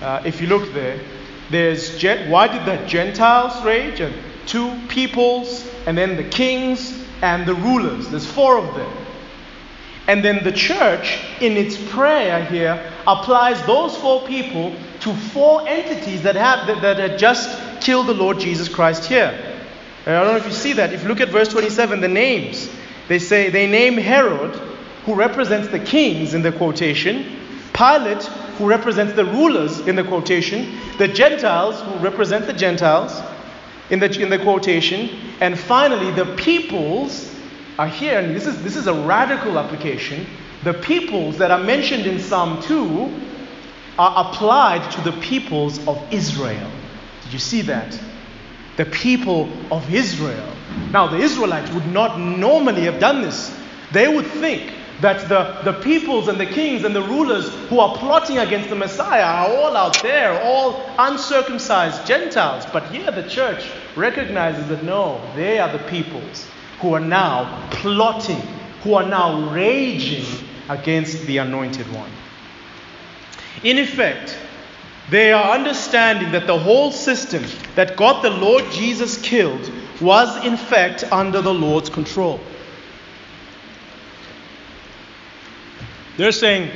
Uh, 0.00 0.22
if 0.24 0.40
you 0.40 0.46
look 0.46 0.72
there, 0.72 1.00
there's 1.50 2.02
why 2.28 2.48
did 2.48 2.64
the 2.66 2.84
Gentiles 2.86 3.64
rage? 3.64 4.00
And 4.00 4.14
two 4.46 4.78
peoples, 4.88 5.66
and 5.86 5.96
then 5.96 6.16
the 6.16 6.24
kings 6.24 7.04
and 7.22 7.46
the 7.46 7.54
rulers. 7.54 8.10
There's 8.10 8.26
four 8.26 8.58
of 8.58 8.74
them. 8.74 8.90
And 10.06 10.22
then 10.22 10.44
the 10.44 10.52
church, 10.52 11.18
in 11.40 11.56
its 11.56 11.76
prayer 11.90 12.44
here, 12.44 12.92
applies 13.06 13.64
those 13.64 13.96
four 13.96 14.26
people 14.26 14.74
to 15.00 15.14
four 15.14 15.66
entities 15.66 16.22
that 16.22 16.36
have 16.36 16.66
that, 16.66 16.82
that 16.82 16.98
had 16.98 17.18
just 17.18 17.80
killed 17.80 18.06
the 18.06 18.14
Lord 18.14 18.38
Jesus 18.38 18.68
Christ 18.68 19.06
here. 19.06 19.38
I 20.06 20.10
don't 20.10 20.26
know 20.26 20.36
if 20.36 20.44
you 20.44 20.52
see 20.52 20.74
that. 20.74 20.92
If 20.92 21.02
you 21.02 21.08
look 21.08 21.22
at 21.22 21.30
verse 21.30 21.48
27, 21.48 22.02
the 22.02 22.08
names, 22.08 22.68
they 23.08 23.18
say 23.18 23.48
they 23.48 23.66
name 23.66 23.94
Herod, 23.94 24.54
who 25.06 25.14
represents 25.14 25.68
the 25.68 25.78
kings 25.78 26.34
in 26.34 26.42
the 26.42 26.52
quotation, 26.52 27.38
Pilate, 27.72 28.28
who 28.56 28.66
represents 28.66 29.14
the 29.14 29.24
rulers 29.24 29.80
in 29.80 29.96
the 29.96 30.04
quotation, 30.04 30.78
the 30.98 31.08
Gentiles, 31.08 31.80
who 31.80 32.04
represent 32.04 32.46
the 32.46 32.52
Gentiles 32.52 33.20
in 33.90 33.98
the, 33.98 34.20
in 34.20 34.30
the 34.30 34.38
quotation, 34.38 35.10
and 35.40 35.58
finally 35.58 36.10
the 36.12 36.34
peoples 36.36 37.34
are 37.78 37.88
here, 37.88 38.18
and 38.18 38.34
this 38.34 38.46
is, 38.46 38.62
this 38.62 38.76
is 38.76 38.86
a 38.86 38.94
radical 38.94 39.58
application. 39.58 40.26
The 40.62 40.74
peoples 40.74 41.38
that 41.38 41.50
are 41.50 41.62
mentioned 41.62 42.06
in 42.06 42.18
Psalm 42.18 42.62
2 42.62 43.20
are 43.98 44.28
applied 44.28 44.90
to 44.92 45.00
the 45.02 45.12
peoples 45.20 45.86
of 45.86 46.02
Israel. 46.12 46.70
Did 47.24 47.32
you 47.32 47.38
see 47.38 47.62
that? 47.62 47.98
the 48.76 48.84
people 48.86 49.48
of 49.70 49.92
Israel. 49.92 50.52
Now, 50.90 51.06
the 51.06 51.18
Israelites 51.18 51.70
would 51.72 51.86
not 51.86 52.18
normally 52.18 52.82
have 52.82 52.98
done 52.98 53.22
this. 53.22 53.56
They 53.92 54.08
would 54.08 54.26
think 54.26 54.72
that 55.04 55.28
the, 55.28 55.70
the 55.70 55.78
peoples 55.80 56.28
and 56.28 56.40
the 56.40 56.46
kings 56.46 56.82
and 56.82 56.96
the 56.96 57.02
rulers 57.02 57.52
who 57.68 57.78
are 57.78 57.94
plotting 57.98 58.38
against 58.38 58.70
the 58.70 58.74
Messiah 58.74 59.22
are 59.22 59.54
all 59.54 59.76
out 59.76 60.02
there, 60.02 60.42
all 60.42 60.82
uncircumcised 60.98 62.06
Gentiles. 62.06 62.64
But 62.72 62.90
here 62.90 63.10
the 63.10 63.28
church 63.28 63.70
recognizes 63.96 64.66
that 64.68 64.82
no, 64.82 65.20
they 65.36 65.58
are 65.58 65.70
the 65.70 65.84
peoples 65.90 66.48
who 66.80 66.94
are 66.94 67.00
now 67.00 67.68
plotting, 67.70 68.40
who 68.82 68.94
are 68.94 69.06
now 69.06 69.50
raging 69.50 70.24
against 70.70 71.26
the 71.26 71.36
anointed 71.36 71.86
one. 71.92 72.10
In 73.62 73.78
effect, 73.78 74.38
they 75.10 75.32
are 75.32 75.54
understanding 75.54 76.32
that 76.32 76.46
the 76.46 76.58
whole 76.58 76.90
system 76.90 77.44
that 77.74 77.98
got 77.98 78.22
the 78.22 78.30
Lord 78.30 78.64
Jesus 78.72 79.20
killed 79.20 79.70
was 80.00 80.42
in 80.46 80.56
fact 80.56 81.04
under 81.12 81.42
the 81.42 81.52
Lord's 81.52 81.90
control. 81.90 82.40
They're 86.16 86.32
saying 86.32 86.70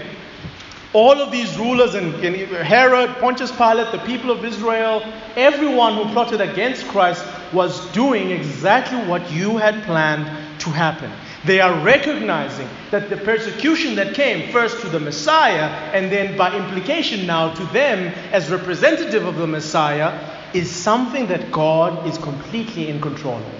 all 0.92 1.20
of 1.20 1.30
these 1.30 1.56
rulers 1.58 1.94
and, 1.94 2.14
Herod, 2.14 3.16
Pontius 3.16 3.52
Pilate, 3.52 3.92
the 3.92 3.98
people 3.98 4.30
of 4.30 4.44
Israel, 4.44 5.02
everyone 5.36 5.94
who 5.94 6.12
plotted 6.12 6.40
against 6.40 6.86
Christ 6.88 7.24
was 7.52 7.86
doing 7.92 8.30
exactly 8.30 8.98
what 9.06 9.30
you 9.30 9.58
had 9.58 9.82
planned 9.84 10.26
to 10.60 10.70
happen. 10.70 11.12
They 11.44 11.60
are 11.60 11.84
recognizing 11.84 12.68
that 12.90 13.10
the 13.10 13.16
persecution 13.16 13.94
that 13.94 14.14
came 14.14 14.50
first 14.50 14.80
to 14.80 14.88
the 14.88 14.98
Messiah 14.98 15.68
and 15.94 16.10
then 16.10 16.36
by 16.36 16.56
implication 16.56 17.26
now 17.26 17.54
to 17.54 17.64
them 17.66 18.12
as 18.32 18.50
representative 18.50 19.24
of 19.24 19.36
the 19.36 19.46
Messiah 19.46 20.18
is 20.52 20.70
something 20.70 21.26
that 21.28 21.52
God 21.52 22.06
is 22.06 22.18
completely 22.18 22.88
in 22.88 23.00
control 23.00 23.36
of. 23.36 23.52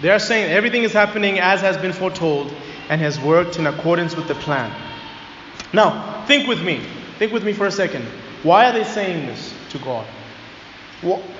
They 0.00 0.10
are 0.10 0.18
saying 0.18 0.50
everything 0.50 0.82
is 0.82 0.92
happening 0.92 1.38
as 1.38 1.60
has 1.60 1.76
been 1.76 1.92
foretold 1.92 2.52
and 2.88 3.00
has 3.00 3.20
worked 3.20 3.58
in 3.58 3.66
accordance 3.66 4.16
with 4.16 4.28
the 4.28 4.34
plan. 4.34 4.72
Now, 5.72 6.24
think 6.26 6.48
with 6.48 6.62
me. 6.62 6.80
Think 7.18 7.32
with 7.32 7.44
me 7.44 7.52
for 7.52 7.66
a 7.66 7.70
second. 7.70 8.04
Why 8.42 8.68
are 8.68 8.72
they 8.72 8.84
saying 8.84 9.26
this 9.26 9.52
to 9.70 9.78
God? 9.78 10.06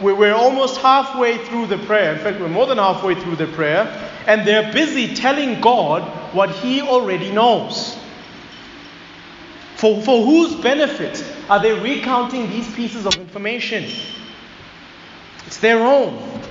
We're 0.00 0.34
almost 0.34 0.78
halfway 0.78 1.44
through 1.46 1.66
the 1.66 1.78
prayer. 1.78 2.12
In 2.12 2.18
fact, 2.20 2.38
we're 2.38 2.48
more 2.48 2.66
than 2.66 2.78
halfway 2.78 3.14
through 3.14 3.36
the 3.36 3.46
prayer. 3.48 3.86
And 4.26 4.46
they're 4.46 4.72
busy 4.72 5.14
telling 5.14 5.60
God 5.60 6.02
what 6.34 6.50
He 6.50 6.82
already 6.82 7.32
knows. 7.32 7.96
For, 9.76 10.00
for 10.02 10.24
whose 10.24 10.54
benefit 10.56 11.24
are 11.48 11.60
they 11.60 11.72
recounting 11.72 12.50
these 12.50 12.72
pieces 12.74 13.06
of 13.06 13.16
information? 13.16 13.84
It's 15.46 15.58
their 15.58 15.80
own. 15.80 16.42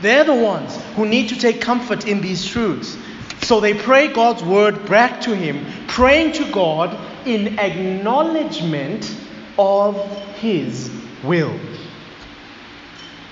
They're 0.00 0.24
the 0.24 0.34
ones 0.34 0.76
who 0.96 1.06
need 1.06 1.28
to 1.28 1.38
take 1.38 1.60
comfort 1.60 2.06
in 2.06 2.20
these 2.20 2.44
truths. 2.44 2.96
So 3.42 3.60
they 3.60 3.74
pray 3.74 4.08
God's 4.08 4.42
word 4.42 4.88
back 4.88 5.22
to 5.22 5.34
Him, 5.34 5.66
praying 5.88 6.32
to 6.34 6.50
God 6.52 6.96
in 7.26 7.58
acknowledgement 7.58 9.14
of 9.58 9.96
His 10.36 10.90
will. 11.24 11.58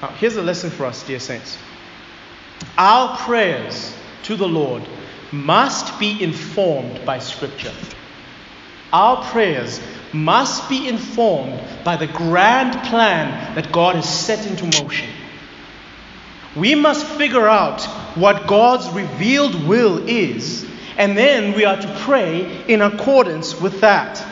Now, 0.03 0.09
here's 0.09 0.37
a 0.37 0.43
lesson 0.43 0.71
for 0.71 0.87
us, 0.87 1.03
dear 1.07 1.21
saints. 1.21 1.59
Our 2.77 3.17
prayers 3.19 3.95
to 4.25 4.37
the 4.37 4.49
Lord 4.49 4.83
must 5.33 5.99
be 6.01 6.23
informed 6.23 7.05
by 7.05 7.19
Scripture. 7.19 7.73
Our 8.93 9.23
prayers 9.25 9.81
must 10.13 10.69
be 10.69 10.89
informed 10.89 11.63
by 11.85 11.97
the 11.97 12.09
grand 12.09 12.73
plan 12.89 13.55
that 13.55 13.71
God 13.73 13.95
has 13.95 14.09
set 14.09 14.47
into 14.47 14.65
motion. 14.83 15.09
We 16.57 16.75
must 16.75 17.07
figure 17.07 17.49
out 17.49 17.85
what 18.17 18.47
God's 18.47 18.89
revealed 18.91 19.67
will 19.69 20.07
is, 20.09 20.67
and 20.97 21.17
then 21.17 21.55
we 21.55 21.65
are 21.65 21.81
to 21.81 21.97
pray 22.01 22.65
in 22.67 22.83
accordance 22.83 23.61
with 23.61 23.81
that. 23.81 24.25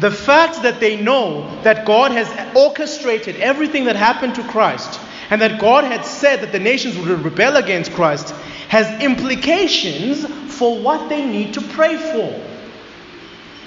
The 0.00 0.10
fact 0.10 0.62
that 0.62 0.80
they 0.80 1.00
know 1.00 1.60
that 1.62 1.84
God 1.84 2.12
has 2.12 2.28
orchestrated 2.56 3.36
everything 3.36 3.84
that 3.84 3.96
happened 3.96 4.36
to 4.36 4.42
Christ 4.44 5.00
and 5.30 5.40
that 5.40 5.60
God 5.60 5.84
had 5.84 6.04
said 6.04 6.40
that 6.42 6.52
the 6.52 6.58
nations 6.58 6.96
would 6.96 7.08
rebel 7.08 7.56
against 7.56 7.92
Christ 7.92 8.30
has 8.68 9.02
implications 9.02 10.26
for 10.54 10.78
what 10.78 11.08
they 11.08 11.24
need 11.24 11.54
to 11.54 11.60
pray 11.60 11.96
for. 11.96 12.55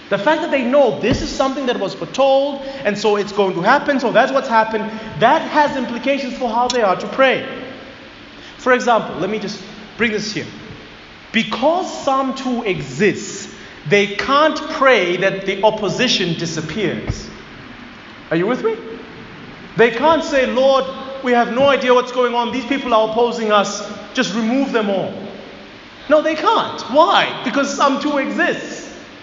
The 0.10 0.18
fact 0.18 0.42
that 0.42 0.52
they 0.52 0.64
know 0.64 1.00
this 1.00 1.22
is 1.22 1.30
something 1.30 1.68
that 1.68 1.80
was 1.80 1.94
foretold 1.94 2.62
and 2.84 2.98
so 2.98 3.16
it's 3.16 3.32
going 3.32 3.54
to 3.54 3.62
happen, 3.62 4.00
so 4.00 4.12
that's 4.12 4.32
what's 4.32 4.48
happened, 4.48 4.86
that 5.20 5.42
has 5.42 5.78
implications 5.78 6.38
for 6.38 6.50
how 6.50 6.68
they 6.68 6.82
are 6.82 6.96
to 6.96 7.08
pray. 7.10 7.48
For 8.58 8.74
example, 8.74 9.16
let 9.18 9.30
me 9.30 9.40
just 9.40 9.64
bring 9.98 10.12
this 10.12 10.34
here. 10.34 10.48
Because 11.32 12.04
Psalm 12.04 12.36
2 12.36 12.64
exists, 12.64 13.54
they 13.88 14.16
can't 14.16 14.58
pray 14.72 15.18
that 15.18 15.46
the 15.46 15.64
opposition 15.64 16.34
disappears. 16.40 17.30
Are 18.32 18.36
you 18.36 18.48
with 18.48 18.64
me? 18.64 18.76
They 19.78 19.92
can't 19.92 20.24
say, 20.24 20.48
Lord, 20.48 20.86
we 21.24 21.34
have 21.34 21.54
no 21.54 21.68
idea 21.68 21.94
what's 21.94 22.12
going 22.12 22.34
on. 22.34 22.52
These 22.52 22.66
people 22.66 22.94
are 22.94 23.10
opposing 23.10 23.52
us. 23.52 23.88
Just 24.14 24.34
remove 24.34 24.72
them 24.72 24.90
all. 24.90 25.14
No, 26.10 26.22
they 26.22 26.36
can't. 26.36 26.82
Why? 26.92 27.42
Because 27.44 27.76
Psalm 27.76 28.02
2 28.02 28.18
exists. 28.18 28.79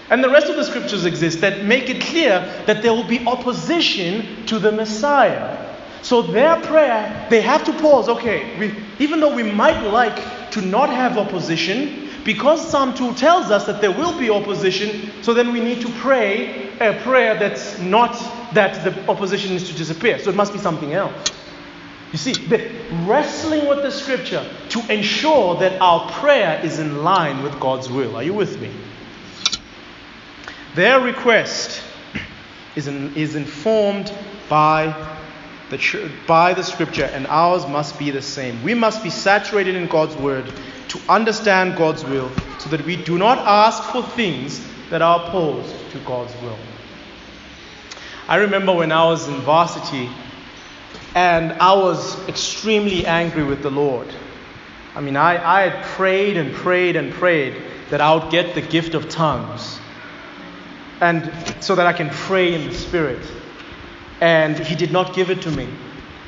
And 0.09 0.23
the 0.23 0.29
rest 0.29 0.47
of 0.47 0.55
the 0.55 0.63
scriptures 0.63 1.05
exist 1.05 1.41
that 1.41 1.65
make 1.65 1.89
it 1.89 2.01
clear 2.01 2.39
that 2.65 2.81
there 2.81 2.93
will 2.93 3.07
be 3.07 3.25
opposition 3.27 4.45
to 4.45 4.57
the 4.57 4.71
Messiah. 4.71 5.65
So 6.01 6.21
their 6.21 6.61
prayer, 6.61 7.27
they 7.29 7.41
have 7.41 7.65
to 7.65 7.73
pause. 7.73 8.07
Okay, 8.07 8.57
we, 8.57 8.73
even 9.03 9.19
though 9.19 9.35
we 9.35 9.43
might 9.43 9.81
like 9.81 10.51
to 10.51 10.61
not 10.61 10.89
have 10.89 11.17
opposition, 11.17 12.09
because 12.23 12.65
Psalm 12.69 12.93
2 12.93 13.15
tells 13.15 13.51
us 13.51 13.65
that 13.65 13.81
there 13.81 13.91
will 13.91 14.17
be 14.17 14.29
opposition, 14.29 15.11
so 15.21 15.33
then 15.33 15.51
we 15.51 15.59
need 15.59 15.81
to 15.81 15.89
pray 15.99 16.69
a 16.79 16.99
prayer 17.01 17.35
that's 17.35 17.79
not 17.79 18.13
that 18.53 18.83
the 18.85 19.09
opposition 19.09 19.53
is 19.53 19.69
to 19.69 19.75
disappear. 19.75 20.19
So 20.19 20.29
it 20.29 20.35
must 20.35 20.53
be 20.53 20.59
something 20.59 20.93
else. 20.93 21.13
You 22.13 22.17
see, 22.17 22.33
wrestling 23.05 23.67
with 23.67 23.81
the 23.81 23.91
scripture 23.91 24.45
to 24.69 24.93
ensure 24.93 25.57
that 25.57 25.81
our 25.81 26.09
prayer 26.11 26.61
is 26.63 26.79
in 26.79 27.03
line 27.03 27.43
with 27.43 27.59
God's 27.59 27.89
will. 27.89 28.15
Are 28.15 28.23
you 28.23 28.33
with 28.33 28.61
me? 28.61 28.71
Their 30.77 30.99
request 30.99 31.81
is, 32.75 32.87
in, 32.87 33.15
is 33.15 33.33
informed 33.33 34.13
by 34.47 34.93
the, 35.71 36.11
by 36.27 36.53
the 36.53 36.61
scripture, 36.61 37.05
and 37.05 37.25
ours 37.25 37.65
must 37.65 37.97
be 37.97 38.11
the 38.11 38.21
same. 38.21 38.61
We 38.61 38.75
must 38.75 39.01
be 39.01 39.09
saturated 39.09 39.73
in 39.73 39.87
God's 39.87 40.15
word 40.17 40.45
to 40.89 40.99
understand 41.09 41.77
God's 41.77 42.05
will 42.05 42.29
so 42.59 42.69
that 42.69 42.85
we 42.85 42.95
do 42.95 43.17
not 43.17 43.39
ask 43.39 43.91
for 43.91 44.03
things 44.03 44.63
that 44.91 45.01
are 45.01 45.25
opposed 45.25 45.73
to 45.93 45.99
God's 46.01 46.39
will. 46.43 46.59
I 48.27 48.35
remember 48.35 48.75
when 48.75 48.91
I 48.91 49.03
was 49.05 49.27
in 49.27 49.39
varsity 49.41 50.11
and 51.15 51.53
I 51.53 51.73
was 51.73 52.29
extremely 52.29 53.03
angry 53.07 53.43
with 53.43 53.63
the 53.63 53.71
Lord. 53.71 54.09
I 54.93 55.01
mean, 55.01 55.15
I, 55.15 55.43
I 55.43 55.67
had 55.69 55.83
prayed 55.85 56.37
and 56.37 56.53
prayed 56.53 56.95
and 56.95 57.11
prayed 57.11 57.59
that 57.89 57.99
I 57.99 58.13
would 58.13 58.29
get 58.29 58.53
the 58.53 58.61
gift 58.61 58.93
of 58.93 59.09
tongues 59.09 59.79
and 61.01 61.31
so 61.59 61.75
that 61.75 61.85
I 61.85 61.93
can 61.93 62.09
pray 62.09 62.53
in 62.53 62.67
the 62.67 62.73
Spirit. 62.73 63.25
And 64.21 64.57
He 64.57 64.75
did 64.75 64.91
not 64.91 65.15
give 65.15 65.29
it 65.29 65.41
to 65.43 65.51
me. 65.51 65.67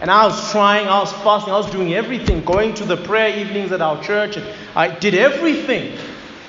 And 0.02 0.10
I 0.10 0.26
was 0.26 0.52
trying, 0.52 0.88
I 0.88 1.00
was 1.00 1.12
fasting, 1.12 1.54
I 1.54 1.58
was 1.58 1.70
doing 1.72 1.94
everything, 1.94 2.44
going 2.46 2.74
to 2.76 2.86
the 2.86 2.98
prayer 2.98 3.38
evenings 3.38 3.72
at 3.72 3.82
our 3.82 4.02
church, 4.02 4.38
and 4.38 4.46
I 4.76 4.88
did 4.98 5.14
everything. 5.14 5.98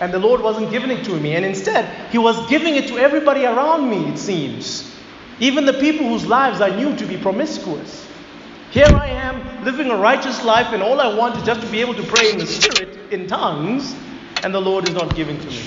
And 0.00 0.14
the 0.14 0.18
Lord 0.18 0.40
wasn't 0.40 0.70
giving 0.70 0.90
it 0.90 1.04
to 1.04 1.18
me. 1.18 1.34
And 1.34 1.44
instead, 1.44 2.10
He 2.10 2.18
was 2.18 2.48
giving 2.48 2.76
it 2.76 2.88
to 2.88 2.98
everybody 2.98 3.44
around 3.44 3.90
me, 3.90 4.12
it 4.12 4.18
seems. 4.18 4.96
Even 5.40 5.64
the 5.64 5.72
people 5.74 6.06
whose 6.06 6.26
lives 6.26 6.60
I 6.60 6.74
knew 6.74 6.94
to 6.96 7.06
be 7.06 7.16
promiscuous. 7.16 8.06
Here 8.70 8.86
I 8.86 9.08
am 9.08 9.64
living 9.64 9.90
a 9.90 9.96
righteous 9.96 10.44
life, 10.44 10.72
and 10.72 10.82
all 10.82 11.00
I 11.00 11.12
want 11.14 11.36
is 11.36 11.42
just 11.42 11.60
to 11.62 11.66
be 11.68 11.80
able 11.80 11.94
to 11.94 12.04
pray 12.04 12.30
in 12.30 12.38
the 12.38 12.46
Spirit, 12.46 13.12
in 13.12 13.26
tongues, 13.26 13.94
and 14.44 14.54
the 14.54 14.60
Lord 14.60 14.88
is 14.88 14.94
not 14.94 15.16
giving 15.16 15.40
to 15.40 15.46
me. 15.46 15.62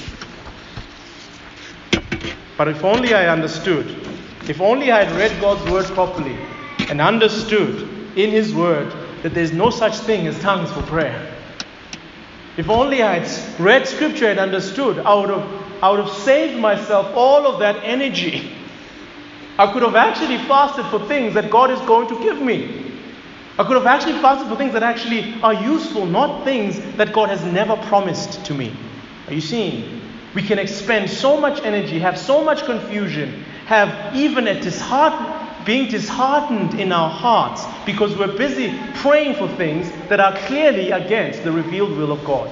But 2.58 2.68
if 2.68 2.84
only 2.84 3.14
I 3.14 3.28
understood, 3.28 3.88
if 4.48 4.62
only 4.62 4.92
I 4.92 5.04
had 5.04 5.16
read 5.18 5.40
God's 5.42 5.70
word 5.72 5.86
properly 5.96 6.38
and 6.90 7.02
understood 7.02 7.82
in 8.18 8.30
His 8.30 8.54
word 8.54 8.94
that 9.24 9.34
there's 9.34 9.52
no 9.52 9.70
such 9.70 9.96
thing 9.96 10.28
as 10.28 10.40
tongues 10.40 10.72
for 10.72 10.82
prayer. 10.84 11.34
If 12.58 12.70
only 12.70 13.02
I 13.02 13.20
had 13.20 13.60
read 13.60 13.88
scripture 13.88 14.28
and 14.28 14.40
understood, 14.40 15.00
I 15.00 15.16
would 15.16 15.30
have, 15.30 15.84
I 15.84 15.90
would 15.90 16.02
have 16.02 16.14
saved 16.14 16.60
myself 16.60 17.12
all 17.16 17.48
of 17.48 17.60
that 17.60 17.78
energy. 17.84 18.52
I 19.58 19.72
could 19.72 19.82
have 19.82 19.96
actually 19.96 20.38
fasted 20.40 20.86
for 20.88 21.00
things 21.08 21.34
that 21.34 21.50
God 21.50 21.72
is 21.72 21.80
going 21.82 22.08
to 22.10 22.24
give 22.24 22.42
me. 22.42 22.92
I 23.58 23.64
could 23.64 23.78
have 23.78 23.86
actually 23.86 24.20
fasted 24.20 24.48
for 24.48 24.56
things 24.56 24.74
that 24.74 24.84
actually 24.84 25.40
are 25.42 25.54
useful, 25.54 26.06
not 26.06 26.44
things 26.44 26.80
that 26.98 27.14
God 27.14 27.30
has 27.30 27.44
never 27.46 27.76
promised 27.78 28.44
to 28.46 28.54
me. 28.54 28.76
Are 29.28 29.34
you 29.34 29.42
seeing? 29.42 30.03
We 30.34 30.42
can 30.42 30.58
expend 30.60 31.10
so 31.10 31.40
much 31.40 31.64
energy, 31.64 32.00
have 32.00 32.18
so 32.18 32.44
much 32.44 32.66
confusion, 32.66 33.46
have 33.66 34.16
even 34.16 34.48
a 34.48 34.60
disheart- 34.60 35.66
being 35.66 35.90
disheartened 35.90 36.80
in 36.80 36.92
our 36.92 37.10
hearts 37.10 37.66
because 37.86 38.18
we're 38.18 38.36
busy 38.38 38.78
praying 38.96 39.36
for 39.36 39.48
things 39.48 39.90
that 40.10 40.20
are 40.20 40.36
clearly 40.48 40.92
against 40.92 41.44
the 41.44 41.52
revealed 41.52 41.96
will 41.98 42.12
of 42.12 42.24
God. 42.26 42.50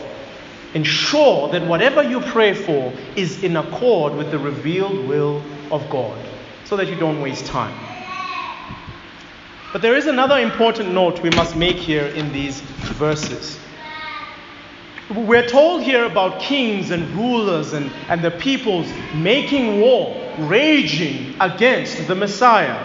Ensure 0.73 1.49
that 1.49 1.65
whatever 1.65 2.01
you 2.01 2.21
pray 2.21 2.53
for 2.53 2.93
is 3.15 3.43
in 3.43 3.57
accord 3.57 4.15
with 4.15 4.31
the 4.31 4.39
revealed 4.39 5.05
will 5.05 5.41
of 5.71 5.89
God 5.89 6.17
so 6.63 6.77
that 6.77 6.87
you 6.87 6.95
don't 6.95 7.19
waste 7.19 7.47
time. 7.47 7.75
But 9.73 9.81
there 9.81 9.95
is 9.95 10.07
another 10.07 10.37
important 10.39 10.93
note 10.93 11.21
we 11.21 11.29
must 11.31 11.55
make 11.55 11.77
here 11.77 12.05
in 12.07 12.31
these 12.31 12.61
verses. 12.61 13.57
We're 15.15 15.47
told 15.47 15.83
here 15.83 16.05
about 16.05 16.39
kings 16.39 16.91
and 16.91 17.05
rulers 17.09 17.73
and, 17.73 17.91
and 18.07 18.23
the 18.23 18.31
peoples 18.31 18.89
making 19.13 19.81
war, 19.81 20.15
raging 20.37 21.35
against 21.41 22.07
the 22.07 22.15
Messiah. 22.15 22.77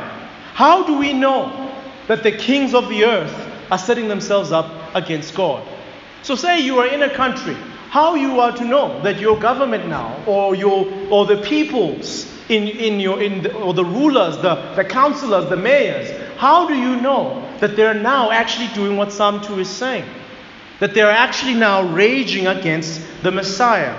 How 0.54 0.84
do 0.84 0.98
we 0.98 1.12
know 1.12 1.72
that 2.08 2.24
the 2.24 2.32
kings 2.32 2.74
of 2.74 2.88
the 2.88 3.04
earth 3.04 3.32
are 3.70 3.78
setting 3.78 4.08
themselves 4.08 4.50
up 4.50 4.94
against 4.96 5.36
God? 5.36 5.64
So, 6.22 6.34
say 6.34 6.58
you 6.58 6.80
are 6.80 6.88
in 6.88 7.02
a 7.02 7.14
country, 7.14 7.54
how 7.90 8.16
you 8.16 8.40
are 8.40 8.50
to 8.56 8.64
know 8.64 9.00
that 9.02 9.20
your 9.20 9.38
government 9.38 9.86
now, 9.86 10.20
or 10.26 10.56
your 10.56 10.92
or 11.08 11.26
the 11.26 11.36
peoples 11.42 12.26
in, 12.48 12.66
in 12.66 12.98
your 12.98 13.22
in 13.22 13.42
the, 13.42 13.54
or 13.54 13.72
the 13.72 13.84
rulers, 13.84 14.36
the, 14.38 14.56
the 14.74 14.84
counselors, 14.84 15.48
the 15.48 15.56
mayors, 15.56 16.10
how 16.38 16.66
do 16.66 16.74
you 16.74 17.00
know 17.00 17.40
that 17.60 17.76
they're 17.76 17.94
now 17.94 18.32
actually 18.32 18.68
doing 18.74 18.96
what 18.96 19.12
Psalm 19.12 19.40
2 19.40 19.60
is 19.60 19.70
saying? 19.70 20.04
That 20.80 20.94
they're 20.94 21.10
actually 21.10 21.54
now 21.54 21.82
raging 21.92 22.46
against 22.46 23.00
the 23.22 23.30
Messiah. 23.30 23.94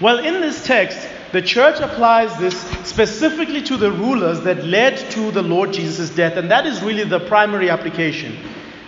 Well, 0.00 0.18
in 0.18 0.40
this 0.40 0.64
text, 0.64 1.08
the 1.32 1.42
church 1.42 1.80
applies 1.80 2.36
this 2.38 2.58
specifically 2.88 3.62
to 3.62 3.76
the 3.76 3.90
rulers 3.92 4.40
that 4.42 4.64
led 4.64 4.96
to 5.10 5.30
the 5.30 5.42
Lord 5.42 5.72
Jesus' 5.72 6.10
death, 6.10 6.36
and 6.36 6.50
that 6.50 6.66
is 6.66 6.82
really 6.82 7.04
the 7.04 7.20
primary 7.20 7.68
application 7.68 8.36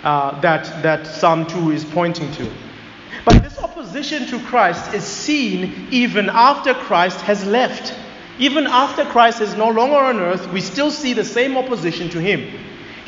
uh, 0.02 0.40
that, 0.40 0.64
that 0.82 1.06
Psalm 1.06 1.46
2 1.46 1.72
is 1.72 1.84
pointing 1.84 2.32
to. 2.32 2.50
But 3.24 3.42
this 3.42 3.58
opposition 3.58 4.26
to 4.28 4.38
Christ 4.46 4.94
is 4.94 5.04
seen 5.04 5.88
even 5.90 6.30
after 6.30 6.72
Christ 6.72 7.20
has 7.22 7.44
left. 7.44 7.94
Even 8.38 8.66
after 8.66 9.04
Christ 9.04 9.42
is 9.42 9.54
no 9.54 9.68
longer 9.68 9.96
on 9.96 10.18
earth, 10.18 10.50
we 10.50 10.62
still 10.62 10.90
see 10.90 11.12
the 11.12 11.24
same 11.24 11.58
opposition 11.58 12.08
to 12.10 12.20
him. 12.20 12.50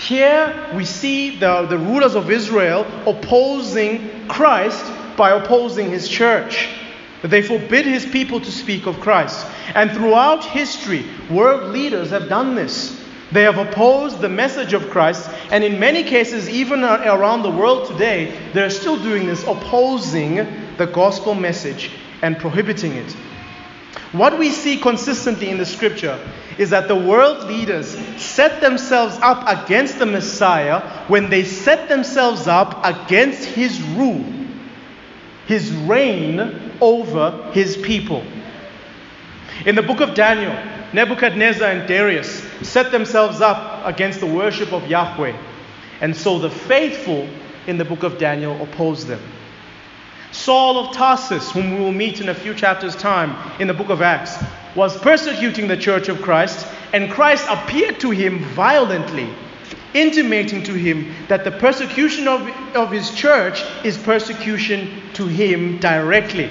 Here 0.02 0.70
we 0.74 0.84
see 0.84 1.38
the, 1.38 1.64
the 1.66 1.78
rulers 1.78 2.16
of 2.16 2.28
Israel 2.28 2.84
opposing 3.06 4.26
Christ 4.26 4.84
by 5.16 5.30
opposing 5.30 5.90
his 5.90 6.08
church. 6.08 6.68
They 7.22 7.40
forbid 7.40 7.86
his 7.86 8.04
people 8.04 8.40
to 8.40 8.50
speak 8.50 8.86
of 8.86 8.98
Christ. 8.98 9.46
And 9.76 9.92
throughout 9.92 10.44
history, 10.44 11.06
world 11.30 11.72
leaders 11.72 12.10
have 12.10 12.28
done 12.28 12.56
this. 12.56 13.00
They 13.30 13.44
have 13.44 13.58
opposed 13.58 14.20
the 14.20 14.28
message 14.28 14.72
of 14.72 14.90
Christ, 14.90 15.30
and 15.50 15.62
in 15.62 15.78
many 15.78 16.02
cases, 16.02 16.50
even 16.50 16.82
around 16.82 17.42
the 17.42 17.50
world 17.50 17.86
today, 17.86 18.36
they're 18.52 18.70
still 18.70 19.00
doing 19.00 19.26
this, 19.26 19.44
opposing 19.44 20.34
the 20.78 20.86
gospel 20.86 21.34
message 21.34 21.92
and 22.22 22.36
prohibiting 22.36 22.92
it. 22.92 23.16
What 24.12 24.38
we 24.38 24.50
see 24.50 24.76
consistently 24.76 25.48
in 25.48 25.56
the 25.56 25.64
scripture 25.64 26.18
is 26.58 26.70
that 26.70 26.86
the 26.86 26.96
world 26.96 27.44
leaders 27.44 27.96
set 28.20 28.60
themselves 28.60 29.18
up 29.22 29.64
against 29.64 29.98
the 29.98 30.06
Messiah 30.06 30.80
when 31.08 31.30
they 31.30 31.44
set 31.44 31.88
themselves 31.88 32.46
up 32.46 32.84
against 32.84 33.44
his 33.44 33.80
rule, 33.82 34.24
his 35.46 35.72
reign 35.72 36.72
over 36.80 37.50
his 37.52 37.76
people. 37.78 38.22
In 39.64 39.76
the 39.76 39.82
book 39.82 40.00
of 40.00 40.14
Daniel, 40.14 40.52
Nebuchadnezzar 40.92 41.70
and 41.70 41.88
Darius 41.88 42.42
set 42.60 42.92
themselves 42.92 43.40
up 43.40 43.86
against 43.86 44.20
the 44.20 44.26
worship 44.26 44.72
of 44.74 44.86
Yahweh. 44.88 45.34
And 46.02 46.14
so 46.14 46.38
the 46.38 46.50
faithful 46.50 47.28
in 47.66 47.78
the 47.78 47.84
book 47.84 48.02
of 48.02 48.18
Daniel 48.18 48.60
opposed 48.62 49.06
them. 49.06 49.22
Saul 50.42 50.76
of 50.76 50.92
Tarsus, 50.92 51.52
whom 51.52 51.72
we 51.74 51.78
will 51.78 51.92
meet 51.92 52.20
in 52.20 52.28
a 52.28 52.34
few 52.34 52.52
chapters' 52.52 52.96
time 52.96 53.36
in 53.60 53.68
the 53.68 53.74
book 53.74 53.90
of 53.90 54.02
Acts, 54.02 54.42
was 54.74 54.98
persecuting 54.98 55.68
the 55.68 55.76
church 55.76 56.08
of 56.08 56.20
Christ, 56.20 56.66
and 56.92 57.12
Christ 57.12 57.46
appeared 57.48 58.00
to 58.00 58.10
him 58.10 58.40
violently, 58.40 59.32
intimating 59.94 60.64
to 60.64 60.72
him 60.72 61.14
that 61.28 61.44
the 61.44 61.52
persecution 61.52 62.26
of, 62.26 62.40
of 62.74 62.90
his 62.90 63.12
church 63.12 63.62
is 63.84 63.96
persecution 63.96 65.02
to 65.12 65.28
him 65.28 65.78
directly. 65.78 66.50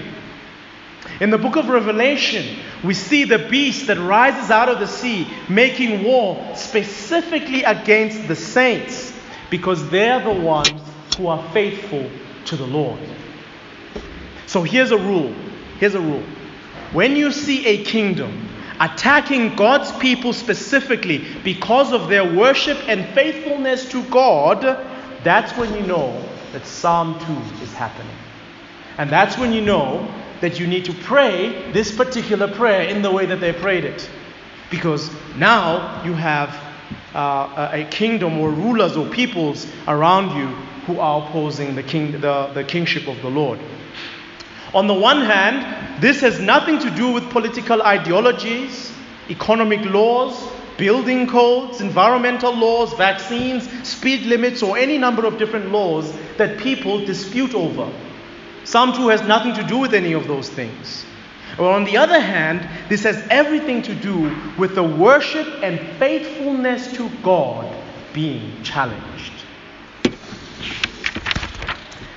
In 1.19 1.29
the 1.29 1.37
book 1.37 1.57
of 1.57 1.67
Revelation, 1.67 2.59
we 2.85 2.93
see 2.93 3.25
the 3.25 3.39
beast 3.39 3.87
that 3.87 3.97
rises 3.97 4.49
out 4.49 4.69
of 4.69 4.79
the 4.79 4.87
sea 4.87 5.27
making 5.49 6.05
war 6.05 6.55
specifically 6.55 7.63
against 7.63 8.29
the 8.29 8.37
saints 8.37 9.11
because 9.49 9.89
they're 9.89 10.23
the 10.23 10.41
ones 10.41 10.81
who 11.17 11.27
are 11.27 11.43
faithful 11.51 12.09
to 12.45 12.55
the 12.55 12.65
Lord. 12.65 12.99
So 14.51 14.63
here's 14.63 14.91
a 14.91 14.97
rule. 14.97 15.33
Here's 15.79 15.95
a 15.95 16.01
rule. 16.01 16.23
When 16.91 17.15
you 17.15 17.31
see 17.31 17.65
a 17.67 17.85
kingdom 17.85 18.49
attacking 18.81 19.55
God's 19.55 19.93
people 19.93 20.33
specifically 20.33 21.25
because 21.41 21.93
of 21.93 22.09
their 22.09 22.25
worship 22.25 22.77
and 22.89 23.05
faithfulness 23.15 23.89
to 23.91 24.03
God, 24.09 24.61
that's 25.23 25.55
when 25.55 25.73
you 25.73 25.83
know 25.83 26.21
that 26.51 26.65
Psalm 26.65 27.17
2 27.57 27.63
is 27.63 27.73
happening. 27.75 28.13
And 28.97 29.09
that's 29.09 29.37
when 29.37 29.53
you 29.53 29.61
know 29.61 30.13
that 30.41 30.59
you 30.59 30.67
need 30.67 30.83
to 30.83 30.93
pray 30.95 31.71
this 31.71 31.95
particular 31.95 32.53
prayer 32.53 32.89
in 32.89 33.01
the 33.01 33.09
way 33.09 33.25
that 33.27 33.39
they 33.39 33.53
prayed 33.53 33.85
it. 33.85 34.09
Because 34.69 35.09
now 35.37 36.03
you 36.03 36.11
have 36.11 36.49
uh, 37.15 37.69
a 37.71 37.85
kingdom 37.85 38.37
or 38.37 38.49
rulers 38.49 38.97
or 38.97 39.07
peoples 39.11 39.65
around 39.87 40.37
you 40.37 40.47
who 40.87 40.99
are 40.99 41.25
opposing 41.25 41.73
the, 41.73 41.83
king, 41.83 42.11
the, 42.19 42.51
the 42.53 42.65
kingship 42.65 43.07
of 43.07 43.21
the 43.21 43.29
Lord. 43.29 43.57
On 44.73 44.87
the 44.87 44.93
one 44.93 45.21
hand, 45.21 46.01
this 46.01 46.21
has 46.21 46.39
nothing 46.39 46.79
to 46.79 46.89
do 46.91 47.11
with 47.11 47.29
political 47.29 47.81
ideologies, 47.81 48.91
economic 49.29 49.83
laws, 49.85 50.49
building 50.77 51.27
codes, 51.27 51.81
environmental 51.81 52.55
laws, 52.55 52.93
vaccines, 52.93 53.69
speed 53.87 54.25
limits, 54.25 54.63
or 54.63 54.77
any 54.77 54.97
number 54.97 55.25
of 55.25 55.37
different 55.37 55.71
laws 55.71 56.11
that 56.37 56.57
people 56.57 57.05
dispute 57.05 57.53
over. 57.53 57.91
Psalm 58.63 58.93
2 58.93 59.09
has 59.09 59.21
nothing 59.23 59.53
to 59.53 59.63
do 59.63 59.77
with 59.77 59.93
any 59.93 60.13
of 60.13 60.27
those 60.27 60.49
things. 60.49 61.05
Or 61.59 61.71
on 61.71 61.83
the 61.83 61.97
other 61.97 62.19
hand, 62.19 62.67
this 62.89 63.03
has 63.03 63.21
everything 63.29 63.81
to 63.83 63.93
do 63.93 64.35
with 64.57 64.75
the 64.75 64.83
worship 64.83 65.47
and 65.61 65.79
faithfulness 65.97 66.93
to 66.93 67.09
God 67.21 67.69
being 68.13 68.63
challenged. 68.63 69.33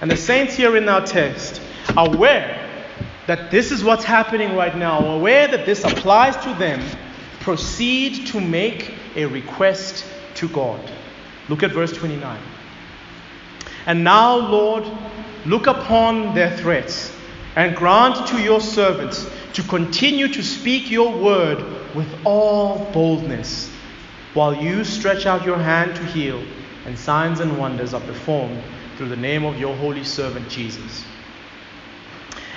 And 0.01 0.11
the 0.11 0.17
saints 0.17 0.55
here 0.55 0.77
in 0.77 0.89
our 0.89 1.05
text, 1.05 1.54
aware 1.97 2.61
that 3.27 3.51
this 3.51 3.73
is 3.73 3.83
what's 3.83 4.05
happening 4.05 4.55
right 4.55 4.77
now, 4.77 5.07
aware 5.07 5.49
that 5.49 5.65
this 5.65 5.85
applies 5.85 6.37
to 6.45 6.55
them, 6.55 6.83
proceed 7.41 8.27
to 8.29 8.41
make 8.41 8.95
a 9.17 9.25
request 9.27 10.05
to 10.35 10.49
God. 10.49 10.81
Look 11.49 11.63
at 11.63 11.73
verse 11.73 11.93
29. 11.93 12.39
And 13.87 14.05
now, 14.05 14.37
Lord, 14.37 14.85
look 15.47 15.67
upon 15.67 16.35
their 16.35 16.57
threats 16.57 17.15
and 17.57 17.77
grant 17.77 18.27
to 18.29 18.43
your 18.43 18.61
servants 18.61 19.29
to 19.53 19.63
continue 19.63 20.29
to 20.29 20.43
speak 20.43 20.91
your 20.91 21.17
word 21.17 21.59
with 21.95 22.09
all 22.25 22.91
boldness, 22.93 23.71
while 24.35 24.55
you 24.55 24.83
stretch 24.83 25.27
out 25.27 25.45
your 25.45 25.59
hand 25.59 25.95
to 25.95 26.05
heal, 26.07 26.43
and 26.87 26.99
signs 26.99 27.41
and 27.41 27.57
wonders 27.57 27.95
are 27.95 28.01
performed 28.01 28.61
through 28.97 29.09
the 29.09 29.17
name 29.17 29.45
of 29.45 29.59
your 29.59 29.77
holy 29.77 30.03
servant 30.03 30.49
Jesus. 30.49 31.05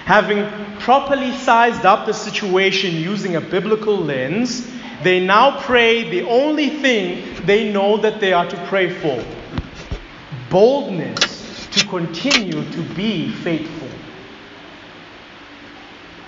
Having 0.08 0.50
properly 0.80 1.34
sized 1.34 1.86
up 1.86 2.06
the 2.06 2.14
situation 2.14 2.96
using 2.96 3.36
a 3.36 3.42
biblical 3.42 3.98
lens, 3.98 4.66
they 5.04 5.20
now 5.20 5.60
pray 5.60 6.10
the 6.10 6.22
only 6.30 6.70
thing 6.70 7.46
they 7.46 7.74
know 7.74 7.98
that 7.98 8.22
they 8.22 8.32
are 8.32 8.48
to 8.48 8.56
pray 8.68 8.90
for 8.90 9.22
boldness 10.50 11.68
to 11.72 11.86
continue 11.88 12.64
to 12.72 12.82
be 12.96 13.34
faithful. 13.34 13.90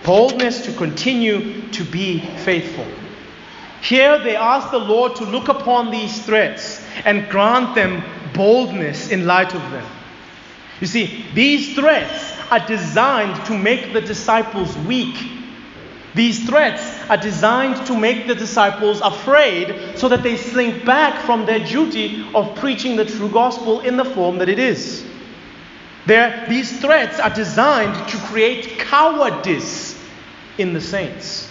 Boldness 0.04 0.66
to 0.66 0.74
continue 0.74 1.62
to 1.70 1.86
be 1.86 2.20
faithful. 2.20 2.86
Here 3.82 4.20
they 4.20 4.36
ask 4.36 4.72
the 4.72 4.78
Lord 4.78 5.16
to 5.16 5.24
look 5.24 5.48
upon 5.48 5.90
these 5.90 6.26
threats 6.26 6.84
and 7.06 7.30
grant 7.30 7.76
them 7.76 8.04
boldness 8.34 9.10
in 9.10 9.26
light 9.26 9.56
of 9.56 9.72
them. 9.72 9.90
You 10.82 10.88
see, 10.88 11.26
these 11.34 11.76
threats 11.76 12.39
are 12.52 12.66
designed 12.66 13.46
to 13.46 13.58
make 13.58 13.94
the 13.94 14.02
disciples 14.02 14.76
weak. 14.80 15.16
These 16.16 16.48
threats 16.48 16.84
are 17.10 17.18
designed 17.18 17.86
to 17.86 17.98
make 17.98 18.28
the 18.28 18.34
disciples 18.34 19.00
afraid 19.02 19.98
so 19.98 20.10
that 20.10 20.24
they 20.24 20.38
slink 20.38 20.84
back 20.84 21.24
from 21.24 21.46
their 21.46 21.60
duty 21.60 22.26
of 22.34 22.56
preaching 22.56 22.96
the 22.96 23.06
true 23.06 23.30
gospel 23.30 23.82
in 23.82 23.96
the 23.96 24.06
form 24.06 24.40
that 24.40 24.50
it 24.50 24.58
is. 24.58 25.06
These 26.08 26.82
threats 26.82 27.20
are 27.20 27.30
designed 27.30 28.10
to 28.10 28.18
create 28.18 28.80
cowardice 28.80 30.04
in 30.58 30.74
the 30.74 30.82
saints. 30.82 31.48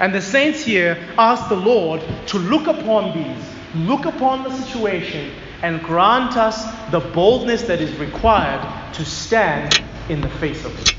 And 0.00 0.12
the 0.12 0.20
saints 0.20 0.64
here 0.64 0.98
ask 1.16 1.48
the 1.48 1.54
Lord 1.54 2.02
to 2.26 2.38
look 2.38 2.66
upon 2.66 3.16
these, 3.16 3.44
look 3.86 4.04
upon 4.04 4.42
the 4.42 4.50
situation, 4.50 5.30
and 5.62 5.80
grant 5.80 6.36
us 6.36 6.64
the 6.90 6.98
boldness 6.98 7.62
that 7.62 7.80
is 7.80 7.96
required 7.98 8.94
to 8.94 9.04
stand 9.04 9.80
in 10.08 10.20
the 10.20 10.28
face 10.28 10.64
of 10.64 10.78
it. 10.80 10.94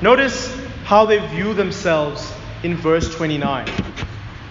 Notice 0.00 0.54
how 0.84 1.06
they 1.06 1.18
view 1.28 1.54
themselves 1.54 2.32
in 2.62 2.76
verse 2.76 3.14
29. 3.14 3.68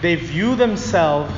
They 0.00 0.14
view 0.16 0.56
themselves 0.56 1.32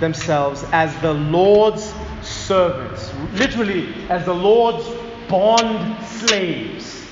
themselves 0.00 0.64
as 0.72 0.98
the 1.02 1.12
Lord's 1.12 1.92
servants, 2.22 3.12
literally 3.34 3.94
as 4.08 4.24
the 4.24 4.34
Lord's 4.34 4.84
bond 5.28 6.02
slaves. 6.04 7.06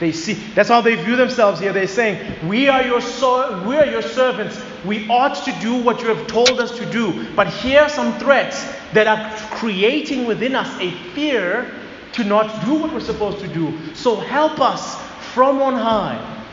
They 0.00 0.12
see 0.12 0.34
that's 0.54 0.68
how 0.68 0.80
they 0.80 0.94
view 0.96 1.16
themselves 1.16 1.60
here. 1.60 1.72
They're 1.72 1.86
saying, 1.86 2.18
"We 2.48 2.68
are 2.68 2.82
your 2.82 3.00
so- 3.00 3.62
we 3.66 3.76
are 3.76 3.86
your 3.86 4.02
servants. 4.02 4.58
We 4.84 5.06
ought 5.08 5.44
to 5.44 5.52
do 5.60 5.74
what 5.74 6.00
you 6.00 6.08
have 6.08 6.26
told 6.26 6.58
us 6.58 6.76
to 6.78 6.86
do. 6.86 7.26
But 7.36 7.48
here 7.48 7.82
are 7.82 7.88
some 7.88 8.18
threats 8.18 8.64
that 8.94 9.06
are 9.06 9.30
creating 9.50 10.26
within 10.26 10.56
us 10.56 10.68
a 10.80 10.90
fear 11.14 11.66
to 12.12 12.24
not 12.24 12.64
do 12.64 12.74
what 12.74 12.92
we're 12.92 13.00
supposed 13.00 13.40
to 13.40 13.48
do. 13.48 13.94
So 13.94 14.16
help 14.16 14.60
us 14.60 15.00
from 15.32 15.62
on 15.62 15.74
high 15.74 16.44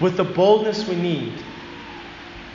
with 0.00 0.16
the 0.16 0.24
boldness 0.24 0.88
we 0.88 0.96
need 0.96 1.32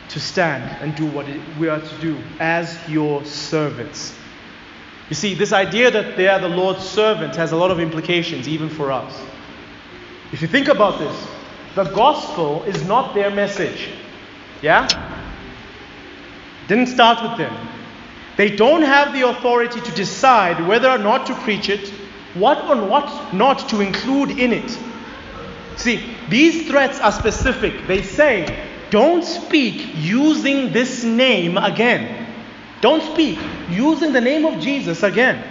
to 0.09 0.19
stand 0.19 0.63
and 0.81 0.95
do 0.95 1.05
what 1.05 1.27
we 1.59 1.69
are 1.69 1.79
to 1.79 1.97
do 2.01 2.17
as 2.39 2.77
your 2.89 3.23
servants. 3.25 4.15
You 5.09 5.15
see, 5.15 5.33
this 5.33 5.53
idea 5.53 5.89
that 5.91 6.17
they 6.17 6.27
are 6.27 6.39
the 6.39 6.49
Lord's 6.49 6.83
servants 6.83 7.37
has 7.37 7.51
a 7.51 7.55
lot 7.55 7.71
of 7.71 7.79
implications, 7.79 8.47
even 8.47 8.69
for 8.69 8.91
us. 8.91 9.19
If 10.31 10.41
you 10.41 10.47
think 10.47 10.67
about 10.67 10.99
this, 10.99 11.27
the 11.75 11.85
gospel 11.85 12.63
is 12.63 12.85
not 12.85 13.15
their 13.15 13.31
message. 13.31 13.89
Yeah? 14.61 14.87
Didn't 16.67 16.87
start 16.87 17.27
with 17.27 17.37
them. 17.37 17.67
They 18.37 18.55
don't 18.55 18.83
have 18.83 19.13
the 19.13 19.27
authority 19.27 19.81
to 19.81 19.91
decide 19.91 20.65
whether 20.67 20.89
or 20.89 20.97
not 20.97 21.25
to 21.27 21.35
preach 21.35 21.69
it, 21.69 21.91
what 22.39 22.57
or 22.65 22.87
what 22.87 23.33
not 23.33 23.69
to 23.69 23.81
include 23.81 24.31
in 24.31 24.53
it. 24.53 24.77
See, 25.77 26.15
these 26.29 26.67
threats 26.67 26.99
are 26.99 27.11
specific. 27.11 27.87
They 27.87 28.01
say, 28.01 28.65
don't 28.89 29.23
speak 29.23 29.91
using 29.95 30.73
this 30.73 31.03
name 31.03 31.57
again. 31.57 32.27
Don't 32.81 33.03
speak 33.13 33.39
using 33.69 34.13
the 34.13 34.21
name 34.21 34.45
of 34.45 34.59
Jesus 34.59 35.03
again. 35.03 35.43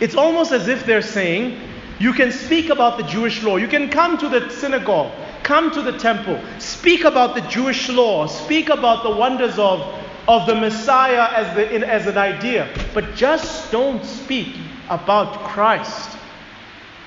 It's 0.00 0.14
almost 0.14 0.52
as 0.52 0.68
if 0.68 0.86
they're 0.86 1.02
saying, 1.02 1.60
you 1.98 2.12
can 2.12 2.32
speak 2.32 2.70
about 2.70 2.96
the 2.98 3.04
Jewish 3.04 3.42
law. 3.42 3.56
You 3.56 3.68
can 3.68 3.88
come 3.88 4.18
to 4.18 4.28
the 4.28 4.50
synagogue, 4.50 5.12
come 5.42 5.70
to 5.72 5.82
the 5.82 5.96
temple, 5.98 6.40
speak 6.58 7.04
about 7.04 7.34
the 7.34 7.42
Jewish 7.42 7.88
law, 7.88 8.26
speak 8.26 8.68
about 8.68 9.04
the 9.04 9.10
wonders 9.10 9.58
of, 9.58 9.80
of 10.26 10.46
the 10.46 10.54
Messiah 10.54 11.28
as, 11.32 11.54
the, 11.54 11.88
as 11.88 12.06
an 12.06 12.18
idea, 12.18 12.68
but 12.94 13.14
just 13.14 13.70
don't 13.70 14.04
speak 14.04 14.56
about 14.92 15.40
Christ. 15.44 16.16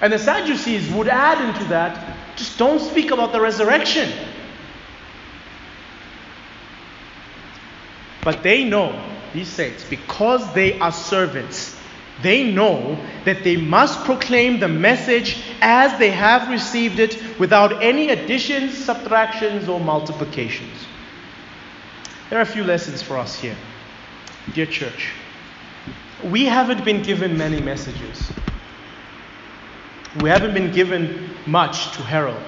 And 0.01 0.11
the 0.11 0.19
Sadducees 0.19 0.91
would 0.91 1.07
add 1.07 1.39
into 1.47 1.65
that 1.69 2.15
just 2.35 2.57
don't 2.57 2.79
speak 2.79 3.11
about 3.11 3.31
the 3.31 3.39
resurrection. 3.39 4.11
But 8.23 8.43
they 8.43 8.63
know, 8.63 8.99
these 9.33 9.47
saints, 9.47 9.85
because 9.85 10.53
they 10.53 10.79
are 10.79 10.91
servants, 10.91 11.79
they 12.21 12.51
know 12.51 12.97
that 13.25 13.43
they 13.43 13.55
must 13.55 14.03
proclaim 14.03 14.59
the 14.59 14.67
message 14.67 15.37
as 15.61 15.97
they 15.99 16.09
have 16.09 16.49
received 16.49 16.99
it 16.99 17.39
without 17.39 17.83
any 17.83 18.09
additions, 18.09 18.77
subtractions, 18.77 19.69
or 19.69 19.79
multiplications. 19.79 20.87
There 22.29 22.39
are 22.39 22.43
a 22.43 22.45
few 22.45 22.63
lessons 22.63 23.01
for 23.01 23.17
us 23.17 23.37
here. 23.37 23.55
Dear 24.53 24.65
church, 24.65 25.11
we 26.23 26.45
haven't 26.45 26.83
been 26.85 27.01
given 27.01 27.37
many 27.37 27.59
messages. 27.59 28.31
We 30.21 30.29
haven't 30.29 30.53
been 30.53 30.71
given 30.71 31.29
much 31.45 31.91
to 31.97 32.01
herald. 32.01 32.41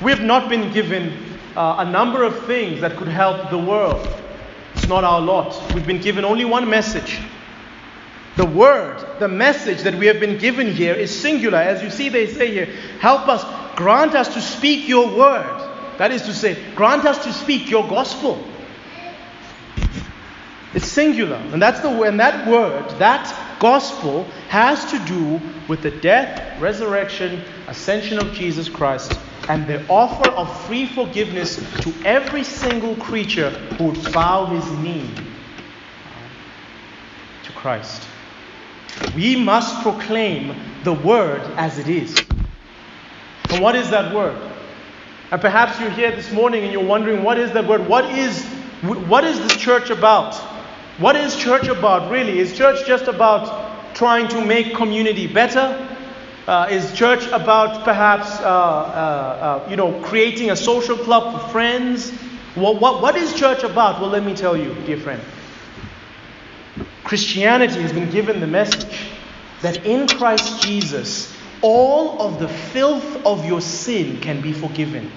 We 0.00 0.12
have 0.12 0.22
not 0.22 0.48
been 0.48 0.72
given 0.72 1.12
uh, 1.56 1.76
a 1.78 1.90
number 1.90 2.22
of 2.22 2.46
things 2.46 2.80
that 2.80 2.96
could 2.96 3.08
help 3.08 3.50
the 3.50 3.58
world. 3.58 4.06
It's 4.74 4.86
not 4.86 5.02
our 5.02 5.20
lot. 5.20 5.74
We've 5.74 5.86
been 5.86 6.00
given 6.00 6.24
only 6.24 6.44
one 6.44 6.70
message. 6.70 7.18
The 8.36 8.46
word, 8.46 9.04
the 9.18 9.26
message 9.26 9.82
that 9.82 9.96
we 9.96 10.06
have 10.06 10.20
been 10.20 10.38
given 10.38 10.72
here 10.72 10.94
is 10.94 11.20
singular. 11.20 11.58
As 11.58 11.82
you 11.82 11.90
see, 11.90 12.08
they 12.08 12.28
say 12.28 12.52
here, 12.52 12.66
help 13.00 13.26
us, 13.26 13.44
grant 13.76 14.14
us 14.14 14.32
to 14.34 14.40
speak 14.40 14.88
your 14.88 15.08
word. 15.08 15.96
That 15.98 16.12
is 16.12 16.22
to 16.22 16.32
say, 16.32 16.56
grant 16.76 17.04
us 17.04 17.24
to 17.24 17.32
speak 17.32 17.68
your 17.68 17.88
gospel. 17.88 18.40
It's 20.74 20.86
singular. 20.86 21.36
And 21.36 21.62
that's 21.62 21.80
the 21.80 21.88
and 22.02 22.20
that 22.20 22.46
word, 22.46 22.88
that 22.98 23.58
gospel 23.58 24.24
has 24.48 24.84
to 24.90 24.98
do 25.00 25.40
with 25.66 25.82
the 25.82 25.90
death, 25.90 26.60
resurrection, 26.60 27.42
ascension 27.66 28.18
of 28.18 28.32
Jesus 28.32 28.68
Christ 28.68 29.18
and 29.48 29.66
the 29.66 29.86
offer 29.88 30.30
of 30.30 30.64
free 30.66 30.86
forgiveness 30.86 31.56
to 31.80 31.92
every 32.04 32.44
single 32.44 32.94
creature 32.96 33.50
who 33.50 33.84
would 33.84 34.12
bow 34.12 34.44
his 34.46 34.70
knee 34.78 35.10
to 37.44 37.52
Christ. 37.52 38.06
We 39.16 39.36
must 39.36 39.82
proclaim 39.82 40.54
the 40.84 40.92
word 40.92 41.40
as 41.56 41.78
it 41.78 41.88
is. 41.88 42.22
And 43.50 43.62
what 43.62 43.74
is 43.74 43.88
that 43.90 44.14
word? 44.14 44.36
And 45.30 45.40
perhaps 45.40 45.80
you're 45.80 45.90
here 45.90 46.10
this 46.10 46.30
morning 46.30 46.64
and 46.64 46.72
you're 46.72 46.84
wondering, 46.84 47.22
what 47.22 47.38
is 47.38 47.52
that 47.52 47.66
word? 47.66 47.86
What 47.88 48.04
is, 48.18 48.44
what 48.82 49.24
is 49.24 49.38
this 49.40 49.56
church 49.56 49.88
about? 49.88 50.34
What 50.98 51.14
is 51.14 51.36
church 51.36 51.68
about, 51.68 52.10
really? 52.10 52.40
Is 52.40 52.56
church 52.56 52.84
just 52.84 53.06
about 53.06 53.94
trying 53.94 54.26
to 54.28 54.44
make 54.44 54.74
community 54.74 55.28
better? 55.28 55.88
Uh, 56.48 56.66
is 56.70 56.92
church 56.92 57.24
about 57.28 57.84
perhaps, 57.84 58.40
uh, 58.40 58.44
uh, 58.44 59.62
uh, 59.64 59.70
you 59.70 59.76
know, 59.76 60.00
creating 60.02 60.50
a 60.50 60.56
social 60.56 60.96
club 60.96 61.40
for 61.40 61.48
friends? 61.50 62.10
What, 62.56 62.80
what, 62.80 63.00
what 63.00 63.14
is 63.14 63.32
church 63.34 63.62
about? 63.62 64.00
Well, 64.00 64.10
let 64.10 64.24
me 64.24 64.34
tell 64.34 64.56
you, 64.56 64.74
dear 64.86 64.98
friend. 64.98 65.22
Christianity 67.04 67.80
has 67.80 67.92
been 67.92 68.10
given 68.10 68.40
the 68.40 68.48
message 68.48 69.12
that 69.62 69.86
in 69.86 70.08
Christ 70.08 70.62
Jesus, 70.62 71.32
all 71.62 72.20
of 72.20 72.40
the 72.40 72.48
filth 72.48 73.24
of 73.24 73.44
your 73.46 73.60
sin 73.60 74.20
can 74.20 74.40
be 74.40 74.52
forgiven. 74.52 75.12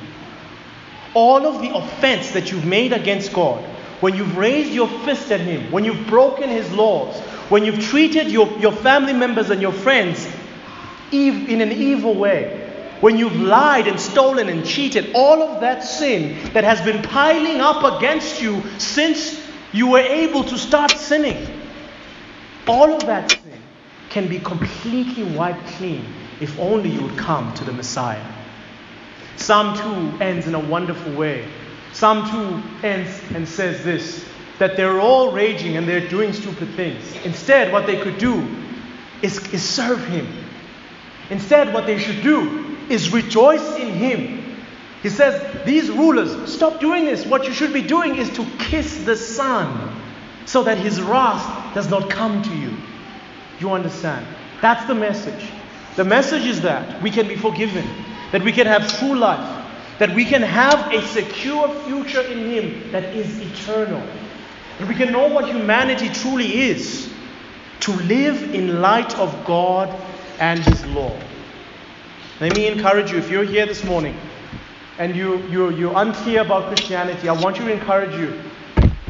All 1.16 1.48
of 1.48 1.62
the 1.62 1.76
offense 1.76 2.32
that 2.32 2.52
you've 2.52 2.66
made 2.66 2.94
against 2.94 3.34
God, 3.34 3.66
when 4.02 4.16
you've 4.16 4.36
raised 4.38 4.72
your 4.72 4.89
fist 5.06 5.32
at 5.32 5.39
Him, 5.39 5.72
when 5.72 5.86
you've 5.86 6.08
broken 6.08 6.49
His 6.49 6.72
laws, 6.74 7.18
when 7.49 7.64
you've 7.64 7.80
treated 7.80 8.30
your, 8.30 8.47
your 8.60 8.74
family 8.74 9.14
members 9.14 9.49
and 9.49 9.62
your 9.62 9.72
friends 9.72 10.28
in 11.12 11.62
an 11.62 11.72
evil 11.72 12.16
way, 12.16 12.58
when 12.99 13.18
you've 13.18 13.36
lied 13.36 13.88
and 13.88 13.99
stolen 13.99 14.49
and 14.49 14.66
cheated, 14.66 15.12
all 15.16 15.41
of 15.41 15.62
that 15.62 15.84
sin 15.84 16.52
that 16.54 16.64
has 16.64 16.82
been 16.82 17.02
piling 17.02 17.62
up 17.62 17.97
against 17.97 18.41
you 18.41 18.62
since 18.78 19.41
you 19.72 19.88
were 19.88 19.99
able 19.99 20.43
to 20.43 20.58
start 20.58 20.91
sinning 20.91 21.62
all 22.68 22.93
of 22.93 23.06
that 23.06 23.32
sin 23.32 23.62
can 24.10 24.28
be 24.28 24.39
completely 24.39 25.24
wiped 25.24 25.66
clean 25.78 26.06
if 26.39 26.58
only 26.60 26.89
you 26.89 27.02
would 27.02 27.18
come 27.18 27.54
to 27.56 27.64
the 27.64 27.72
Messiah. 27.74 28.26
Psalm 29.38 30.14
2 30.18 30.24
ends 30.24 30.47
in 30.47 30.56
a 30.56 30.60
wonderful 30.60 31.14
way. 31.14 31.47
Psalm 31.94 32.30
2 32.82 32.88
ends 32.88 33.22
and 33.34 33.48
says 33.48 33.84
this 33.84 34.26
that 34.60 34.78
they're 34.78 35.00
all 35.00 35.32
raging 35.32 35.76
and 35.76 35.88
they're 35.88 36.08
doing 36.08 36.32
stupid 36.34 36.70
things. 36.76 37.16
Instead, 37.26 37.72
what 37.72 37.88
they 37.88 38.00
could 38.00 38.20
do 38.20 38.48
is, 39.24 39.52
is 39.52 39.68
serve 39.68 40.06
Him. 40.06 40.28
Instead, 41.32 41.74
what 41.74 41.88
they 41.88 41.98
should 41.98 42.22
do 42.22 42.78
is 42.88 43.12
rejoice 43.12 43.76
in 43.78 43.89
Him. 43.89 44.42
He 45.02 45.10
says, 45.10 45.66
These 45.66 45.89
rulers, 45.89 46.54
stop 46.54 46.80
doing 46.80 47.06
this. 47.06 47.26
What 47.26 47.48
you 47.48 47.54
should 47.54 47.74
be 47.74 47.82
doing 47.82 48.18
is 48.18 48.30
to 48.36 48.46
kiss 48.60 49.04
the 49.04 49.16
Son 49.16 49.92
so 50.46 50.64
that 50.64 50.78
his 50.78 51.02
wrath 51.02 51.74
does 51.74 51.89
not 51.89 52.10
come 52.10 52.44
to 52.44 52.56
you. 52.56 52.76
You 53.60 53.72
understand? 53.72 54.26
That's 54.62 54.86
the 54.86 54.96
message. 54.96 55.50
The 55.96 56.04
message 56.04 56.46
is 56.46 56.62
that 56.62 57.02
we 57.02 57.10
can 57.10 57.28
be 57.28 57.36
forgiven, 57.36 57.88
that 58.32 58.44
we 58.44 58.52
can 58.52 58.68
have 58.68 58.88
true 59.00 59.16
life, 59.16 59.61
that 60.02 60.16
we 60.16 60.26
can 60.26 60.41
have 60.41 60.91
a 60.91 60.99
secure 61.10 61.70
future 61.84 62.22
in 62.22 62.49
him 62.49 62.91
that 62.91 63.04
is 63.16 63.39
eternal, 63.39 64.02
that 64.80 64.88
we 64.88 64.95
can 64.95 65.12
know 65.12 65.28
what 65.28 65.45
humanity 65.47 66.10
truly 66.10 66.62
is 66.62 67.08
to 67.82 67.91
live 67.91 68.56
in 68.56 68.82
light 68.82 69.16
of 69.20 69.45
God 69.45 69.95
and 70.39 70.60
his 70.60 70.84
law. 70.88 71.16
Let 72.39 72.56
me 72.56 72.66
encourage 72.66 73.12
you, 73.12 73.20
if 73.20 73.30
you're 73.30 73.43
here 73.43 73.68
this 73.68 73.84
morning 73.84 74.18
and 74.97 75.16
you, 75.16 75.38
you're, 75.49 75.72
you're 75.72 75.95
unclear 75.95 76.41
about 76.41 76.70
Christianity, 76.70 77.30
I 77.30 77.39
want 77.39 77.60
you 77.60 77.66
to 77.66 77.72
encourage 77.72 78.20
you 78.20 78.41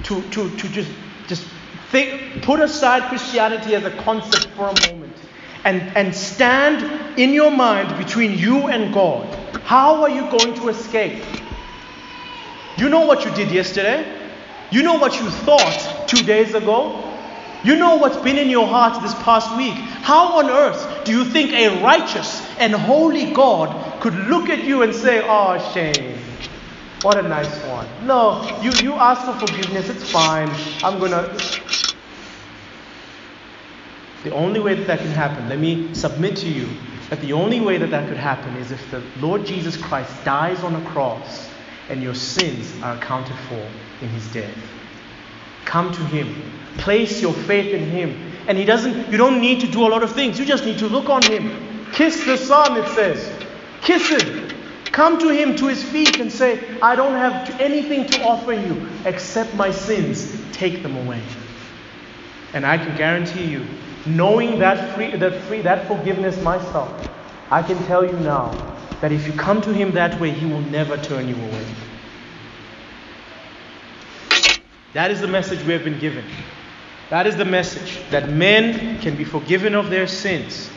to, 0.03 0.21
to, 0.31 0.57
to 0.57 0.67
just 0.67 0.91
just 1.29 1.47
think, 1.91 2.43
put 2.43 2.59
aside 2.59 3.03
Christianity 3.03 3.75
as 3.75 3.85
a 3.85 3.91
concept 4.03 4.47
for 4.57 4.67
a 4.67 4.91
moment 4.91 5.15
and, 5.63 5.81
and 5.95 6.13
stand 6.13 7.17
in 7.17 7.31
your 7.33 7.49
mind 7.49 7.97
between 7.97 8.37
you 8.37 8.67
and 8.67 8.93
God. 8.93 9.40
How 9.63 10.03
are 10.03 10.09
you 10.09 10.29
going 10.29 10.55
to 10.55 10.69
escape? 10.69 11.23
You 12.77 12.89
know 12.89 13.05
what 13.05 13.25
you 13.25 13.31
did 13.31 13.51
yesterday. 13.51 14.19
You 14.71 14.83
know 14.83 14.95
what 14.95 15.19
you 15.19 15.29
thought 15.29 16.07
two 16.07 16.23
days 16.23 16.53
ago. 16.53 17.07
You 17.63 17.75
know 17.75 17.97
what's 17.97 18.17
been 18.17 18.37
in 18.37 18.49
your 18.49 18.65
heart 18.65 19.03
this 19.03 19.13
past 19.23 19.55
week. 19.55 19.73
How 19.73 20.39
on 20.39 20.49
earth 20.49 21.05
do 21.05 21.11
you 21.11 21.25
think 21.25 21.51
a 21.51 21.83
righteous 21.83 22.41
and 22.57 22.73
holy 22.73 23.33
God 23.33 24.01
could 24.01 24.15
look 24.15 24.49
at 24.49 24.63
you 24.63 24.81
and 24.81 24.95
say, 24.95 25.21
Oh, 25.23 25.59
shame, 25.73 26.17
what 27.03 27.17
a 27.17 27.21
nice 27.21 27.53
one. 27.65 27.87
No, 28.07 28.59
you, 28.61 28.71
you 28.81 28.93
ask 28.93 29.25
for 29.25 29.47
forgiveness, 29.47 29.89
it's 29.89 30.09
fine. 30.11 30.49
I'm 30.83 30.99
going 30.99 31.11
to. 31.11 31.61
The 34.23 34.31
only 34.31 34.59
way 34.59 34.75
that 34.75 34.87
that 34.87 34.99
can 34.99 35.11
happen, 35.11 35.49
let 35.49 35.59
me 35.59 35.93
submit 35.93 36.37
to 36.37 36.47
you 36.47 36.67
that 37.11 37.19
the 37.19 37.33
only 37.33 37.59
way 37.59 37.77
that 37.77 37.91
that 37.91 38.07
could 38.07 38.15
happen 38.15 38.55
is 38.55 38.71
if 38.71 38.89
the 38.89 39.03
Lord 39.19 39.45
Jesus 39.45 39.75
Christ 39.75 40.23
dies 40.23 40.63
on 40.63 40.73
a 40.77 40.89
cross 40.91 41.51
and 41.89 42.01
your 42.01 42.13
sins 42.13 42.73
are 42.81 42.95
accounted 42.95 43.35
for 43.49 43.67
in 44.01 44.07
his 44.07 44.31
death. 44.31 44.55
Come 45.65 45.91
to 45.91 46.01
him. 46.05 46.41
Place 46.77 47.21
your 47.21 47.33
faith 47.33 47.73
in 47.73 47.89
him. 47.89 48.31
And 48.47 48.57
he 48.57 48.63
doesn't 48.63 49.11
you 49.11 49.17
don't 49.17 49.41
need 49.41 49.59
to 49.59 49.67
do 49.67 49.85
a 49.85 49.89
lot 49.89 50.03
of 50.03 50.13
things. 50.13 50.39
You 50.39 50.45
just 50.45 50.63
need 50.63 50.79
to 50.79 50.87
look 50.87 51.09
on 51.09 51.21
him. 51.21 51.85
Kiss 51.91 52.23
the 52.23 52.37
Son, 52.37 52.77
it 52.77 52.87
says. 52.95 53.29
Kiss 53.81 54.07
him. 54.07 54.47
Come 54.93 55.19
to 55.19 55.27
him 55.27 55.57
to 55.57 55.67
his 55.67 55.83
feet 55.83 56.17
and 56.17 56.31
say, 56.31 56.63
I 56.81 56.95
don't 56.95 57.15
have 57.15 57.59
anything 57.59 58.07
to 58.07 58.23
offer 58.23 58.53
you 58.53 58.87
except 59.03 59.53
my 59.55 59.71
sins. 59.71 60.33
Take 60.53 60.81
them 60.81 60.95
away. 60.95 61.21
And 62.53 62.65
I 62.65 62.77
can 62.77 62.95
guarantee 62.95 63.45
you, 63.45 63.65
knowing 64.05 64.59
that 64.59 64.95
free, 64.95 65.15
that 65.15 65.41
free, 65.43 65.61
that 65.61 65.87
forgiveness 65.87 66.41
myself, 66.41 66.89
I 67.49 67.61
can 67.61 67.77
tell 67.85 68.05
you 68.05 68.17
now 68.19 68.49
that 69.01 69.11
if 69.11 69.27
you 69.27 69.33
come 69.33 69.61
to 69.61 69.73
him 69.73 69.91
that 69.91 70.19
way, 70.19 70.31
he 70.31 70.45
will 70.45 70.61
never 70.61 70.97
turn 70.97 71.27
you 71.27 71.35
away. 71.35 71.65
That 74.93 75.11
is 75.11 75.21
the 75.21 75.27
message 75.27 75.63
we 75.65 75.73
have 75.73 75.83
been 75.83 75.99
given. 75.99 76.25
That 77.09 77.27
is 77.27 77.35
the 77.35 77.45
message 77.45 77.99
that 78.09 78.29
men 78.29 78.99
can 78.99 79.15
be 79.15 79.23
forgiven 79.23 79.75
of 79.75 79.89
their 79.89 80.07
sins 80.07 80.69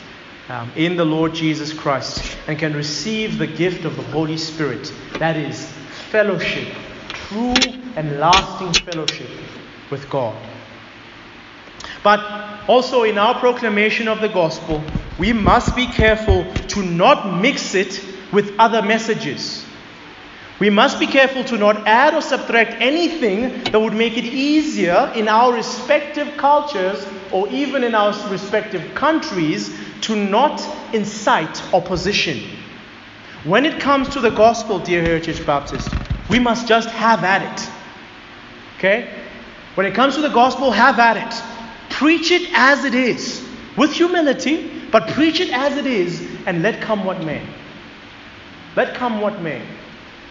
um, 0.48 0.70
in 0.76 0.96
the 0.96 1.04
Lord 1.04 1.34
Jesus 1.34 1.72
Christ 1.72 2.36
and 2.48 2.58
can 2.58 2.74
receive 2.74 3.38
the 3.38 3.46
gift 3.46 3.84
of 3.84 3.96
the 3.96 4.02
Holy 4.02 4.36
Spirit. 4.36 4.92
That 5.18 5.36
is 5.36 5.70
fellowship, 6.10 6.68
true 7.08 7.54
and 7.96 8.18
lasting 8.18 8.72
fellowship 8.84 9.30
with 9.90 10.08
God. 10.10 10.36
But 12.02 12.53
also 12.68 13.02
in 13.02 13.18
our 13.18 13.38
proclamation 13.38 14.08
of 14.08 14.20
the 14.20 14.28
gospel, 14.28 14.82
we 15.18 15.32
must 15.32 15.76
be 15.76 15.86
careful 15.86 16.44
to 16.68 16.82
not 16.82 17.40
mix 17.40 17.74
it 17.74 18.04
with 18.32 18.52
other 18.58 18.82
messages. 18.82 19.64
We 20.60 20.70
must 20.70 21.00
be 21.00 21.06
careful 21.06 21.44
to 21.44 21.56
not 21.56 21.86
add 21.86 22.14
or 22.14 22.20
subtract 22.20 22.80
anything 22.80 23.64
that 23.64 23.80
would 23.80 23.92
make 23.92 24.16
it 24.16 24.24
easier 24.24 25.12
in 25.14 25.28
our 25.28 25.52
respective 25.52 26.36
cultures 26.36 27.04
or 27.32 27.48
even 27.48 27.82
in 27.82 27.94
our 27.94 28.12
respective 28.30 28.94
countries 28.94 29.76
to 30.02 30.14
not 30.14 30.62
incite 30.94 31.62
opposition. 31.74 32.40
When 33.44 33.66
it 33.66 33.80
comes 33.80 34.08
to 34.10 34.20
the 34.20 34.30
gospel, 34.30 34.78
dear 34.78 35.02
Heritage 35.02 35.44
Baptist, 35.44 35.88
we 36.30 36.38
must 36.38 36.68
just 36.68 36.88
have 36.90 37.24
at 37.24 37.42
it. 37.42 37.70
Okay? 38.78 39.12
When 39.74 39.86
it 39.86 39.94
comes 39.94 40.14
to 40.14 40.20
the 40.20 40.28
gospel, 40.28 40.70
have 40.70 40.98
at 40.98 41.16
it. 41.16 41.53
Preach 41.90 42.30
it 42.30 42.50
as 42.54 42.84
it 42.84 42.94
is, 42.94 43.46
with 43.76 43.92
humility, 43.92 44.70
but 44.90 45.08
preach 45.08 45.40
it 45.40 45.50
as 45.50 45.76
it 45.76 45.86
is, 45.86 46.26
and 46.46 46.62
let 46.62 46.80
come 46.80 47.04
what 47.04 47.22
may. 47.24 47.44
Let 48.76 48.94
come 48.94 49.20
what 49.20 49.40
may. 49.40 49.62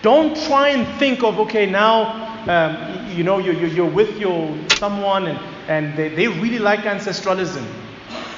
Don't 0.02 0.36
try 0.46 0.70
and 0.70 1.00
think 1.00 1.24
of, 1.24 1.40
okay, 1.40 1.66
now, 1.66 2.30
um, 2.48 3.16
you 3.16 3.24
know, 3.24 3.38
you're, 3.38 3.54
you're 3.54 3.90
with 3.90 4.20
your 4.20 4.54
someone 4.78 5.28
and 5.28 5.40
and 5.68 5.96
they, 5.98 6.10
they 6.10 6.28
really 6.28 6.60
like 6.60 6.82
ancestralism. 6.82 7.66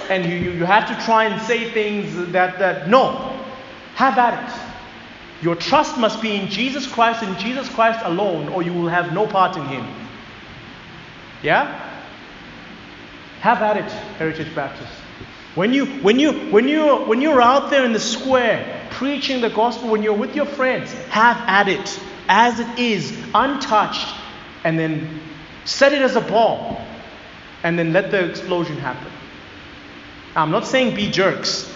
And 0.09 0.25
you, 0.25 0.35
you, 0.35 0.51
you 0.51 0.65
have 0.65 0.87
to 0.87 1.05
try 1.05 1.25
and 1.25 1.41
say 1.41 1.71
things 1.71 2.31
that, 2.31 2.59
that, 2.59 2.87
no, 2.87 3.11
have 3.95 4.17
at 4.17 4.43
it. 4.43 5.43
Your 5.43 5.55
trust 5.55 5.97
must 5.97 6.21
be 6.21 6.35
in 6.35 6.47
Jesus 6.47 6.87
Christ 6.87 7.23
and 7.23 7.37
Jesus 7.39 7.67
Christ 7.69 7.99
alone, 8.03 8.49
or 8.49 8.61
you 8.61 8.73
will 8.73 8.87
have 8.87 9.13
no 9.13 9.27
part 9.27 9.57
in 9.57 9.65
Him. 9.65 9.85
Yeah? 11.41 11.94
Have 13.45 13.61
at 13.61 13.77
it, 13.77 13.91
Heritage 14.17 14.55
Baptist. 14.55 14.91
When 15.53 15.71
you 15.71 15.85
when 16.01 16.17
you 16.17 16.31
when 16.49 16.67
you 16.67 16.95
when 17.05 17.21
you're 17.21 17.43
out 17.43 17.69
there 17.69 17.85
in 17.85 17.93
the 17.93 17.99
square 17.99 18.87
preaching 18.89 19.39
the 19.39 19.51
gospel, 19.51 19.89
when 19.89 20.01
you're 20.01 20.17
with 20.17 20.35
your 20.35 20.47
friends, 20.47 20.91
have 21.09 21.37
at 21.45 21.67
it 21.67 21.99
as 22.27 22.59
it 22.59 22.79
is, 22.79 23.15
untouched, 23.35 24.15
and 24.63 24.79
then 24.79 25.21
set 25.63 25.93
it 25.93 26.01
as 26.01 26.15
a 26.15 26.21
ball, 26.21 26.81
and 27.61 27.77
then 27.77 27.93
let 27.93 28.09
the 28.09 28.27
explosion 28.27 28.77
happen. 28.77 29.11
I'm 30.35 30.49
not 30.49 30.65
saying 30.65 30.95
be 30.95 31.11
jerks, 31.11 31.71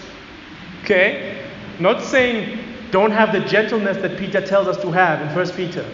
okay? 0.82 1.40
Not 1.78 2.02
saying 2.02 2.58
don't 2.90 3.12
have 3.12 3.30
the 3.30 3.48
gentleness 3.48 3.96
that 3.98 4.18
Peter 4.18 4.40
tells 4.40 4.66
us 4.66 4.82
to 4.82 4.90
have 4.90 5.22
in 5.22 5.32
1 5.32 5.50
Peter. 5.50 5.86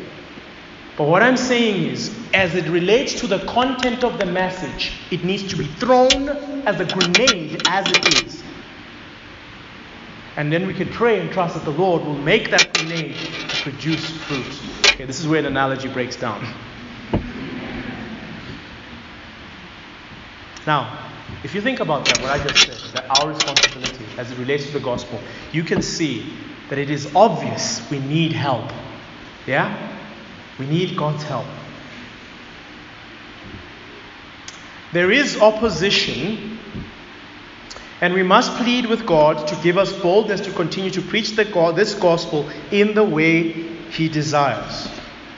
But 0.97 1.09
what 1.09 1.23
I'm 1.23 1.37
saying 1.37 1.91
is, 1.91 2.17
as 2.33 2.55
it 2.55 2.67
relates 2.69 3.21
to 3.21 3.27
the 3.27 3.41
content 3.41 4.03
of 4.03 4.19
the 4.19 4.25
message, 4.25 4.93
it 5.11 5.25
needs 5.25 5.47
to 5.49 5.57
be 5.57 5.67
thrown 5.67 6.29
as 6.67 6.81
a 6.81 6.87
grenade 6.87 7.63
as 7.67 7.87
it 7.91 8.25
is. 8.25 8.43
And 10.37 10.51
then 10.51 10.67
we 10.67 10.73
can 10.73 10.89
pray 10.89 11.21
and 11.21 11.31
trust 11.31 11.55
that 11.55 11.65
the 11.65 11.71
Lord 11.71 12.03
will 12.03 12.17
make 12.17 12.51
that 12.51 12.73
grenade 12.75 13.15
produce 13.63 14.11
fruit. 14.11 14.61
Okay, 14.93 15.05
this 15.05 15.21
is 15.21 15.29
where 15.29 15.43
the 15.43 15.49
analogy 15.49 15.89
breaks 15.89 16.17
down. 16.17 16.47
Now, 20.67 21.11
if 21.45 21.55
you 21.55 21.61
think 21.61 21.81
about 21.81 22.07
that, 22.07 22.21
what 22.21 22.31
I 22.31 22.43
just 22.43 22.67
said, 22.67 22.95
that 22.95 23.21
our 23.21 23.29
responsibility 23.29 24.05
as 24.17 24.31
it 24.31 24.39
relates 24.39 24.67
to 24.67 24.73
the 24.73 24.81
gospel, 24.81 25.21
you 25.53 25.63
can 25.63 25.83
see 25.83 26.33
that 26.71 26.79
it 26.79 26.91
is 26.91 27.15
obvious 27.15 27.89
we 27.91 27.99
need 28.01 28.33
help. 28.33 28.71
Yeah? 29.47 29.96
We 30.59 30.67
need 30.67 30.97
God's 30.97 31.23
help. 31.25 31.47
There 34.93 35.11
is 35.11 35.41
opposition, 35.41 36.59
and 38.01 38.15
we 38.15 38.23
must 38.23 38.53
plead 38.57 38.87
with 38.87 39.07
God 39.07 39.47
to 39.49 39.57
give 39.63 39.77
us 39.77 39.93
boldness 39.93 40.41
to 40.43 40.53
continue 40.53 40.91
to 40.93 41.03
preach 41.03 41.37
this 41.37 41.95
gospel 41.95 42.49
in 42.71 42.95
the 42.95 43.05
way 43.05 43.53
He 43.91 44.09
desires. 44.09 44.89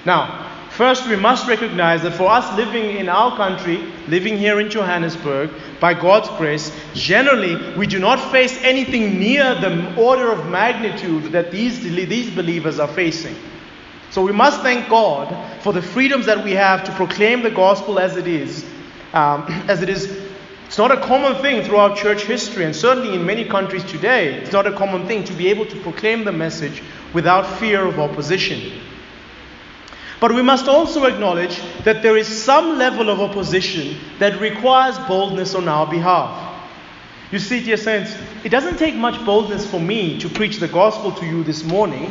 Now, 0.05 0.49
First, 0.79 1.09
we 1.09 1.17
must 1.17 1.49
recognize 1.49 2.03
that 2.03 2.13
for 2.13 2.31
us 2.31 2.57
living 2.57 2.99
in 2.99 3.09
our 3.09 3.37
country, 3.37 3.79
living 4.07 4.39
here 4.39 4.61
in 4.61 4.71
Johannesburg, 4.71 5.51
by 5.81 5.93
God's 5.93 6.29
grace, 6.39 6.71
generally 6.95 7.57
we 7.75 7.89
do 7.89 7.99
not 7.99 8.31
face 8.31 8.57
anything 8.63 9.19
near 9.19 9.57
the 9.57 9.97
order 9.97 10.31
of 10.31 10.47
magnitude 10.49 11.33
that 11.33 11.51
these, 11.51 11.83
these 11.83 12.31
believers 12.31 12.79
are 12.79 12.87
facing. 12.87 13.35
So 14.11 14.23
we 14.23 14.33
must 14.33 14.63
thank 14.63 14.89
God 14.89 15.29
for 15.63 15.73
the 15.73 15.83
freedoms 15.83 16.27
that 16.27 16.43
we 16.43 16.53
have 16.53 16.85
to 16.85 16.93
proclaim 16.93 17.43
the 17.43 17.51
gospel 17.51 17.99
as 17.99 18.17
it 18.17 18.27
is. 18.27 18.65
Um, 19.13 19.43
as 19.69 19.83
it 19.83 19.89
is, 19.89 20.29
it's 20.67 20.79
not 20.79 20.91
a 20.91 21.01
common 21.01 21.41
thing 21.41 21.63
throughout 21.65 21.97
church 21.97 22.25
history, 22.25 22.65
and 22.65 22.77
certainly 22.77 23.15
in 23.15 23.25
many 23.25 23.45
countries 23.45 23.85
today, 23.85 24.35
it's 24.35 24.53
not 24.53 24.67
a 24.67 24.73
common 24.73 25.07
thing 25.07 25.25
to 25.25 25.33
be 25.33 25.49
able 25.49 25.65
to 25.67 25.81
proclaim 25.81 26.25
the 26.25 26.33
message 26.33 26.83
without 27.15 27.47
fear 27.59 27.87
of 27.87 27.99
opposition. 27.99 28.81
But 30.21 30.33
we 30.33 30.43
must 30.43 30.69
also 30.69 31.05
acknowledge 31.05 31.61
that 31.85 32.03
there 32.03 32.17
is 32.17 32.27
some 32.27 32.77
level 32.77 33.09
of 33.09 33.21
opposition 33.21 33.97
that 34.19 34.41
requires 34.41 34.99
boldness 35.07 35.55
on 35.55 35.69
our 35.69 35.87
behalf. 35.87 36.45
You 37.31 37.39
see, 37.39 37.63
dear 37.63 37.77
saints, 37.77 38.17
it 38.43 38.49
doesn't 38.49 38.79
take 38.79 38.95
much 38.95 39.25
boldness 39.25 39.71
for 39.71 39.79
me 39.79 40.19
to 40.19 40.29
preach 40.29 40.59
the 40.59 40.69
gospel 40.69 41.13
to 41.13 41.27
you 41.27 41.45
this 41.45 41.63
morning 41.63 42.11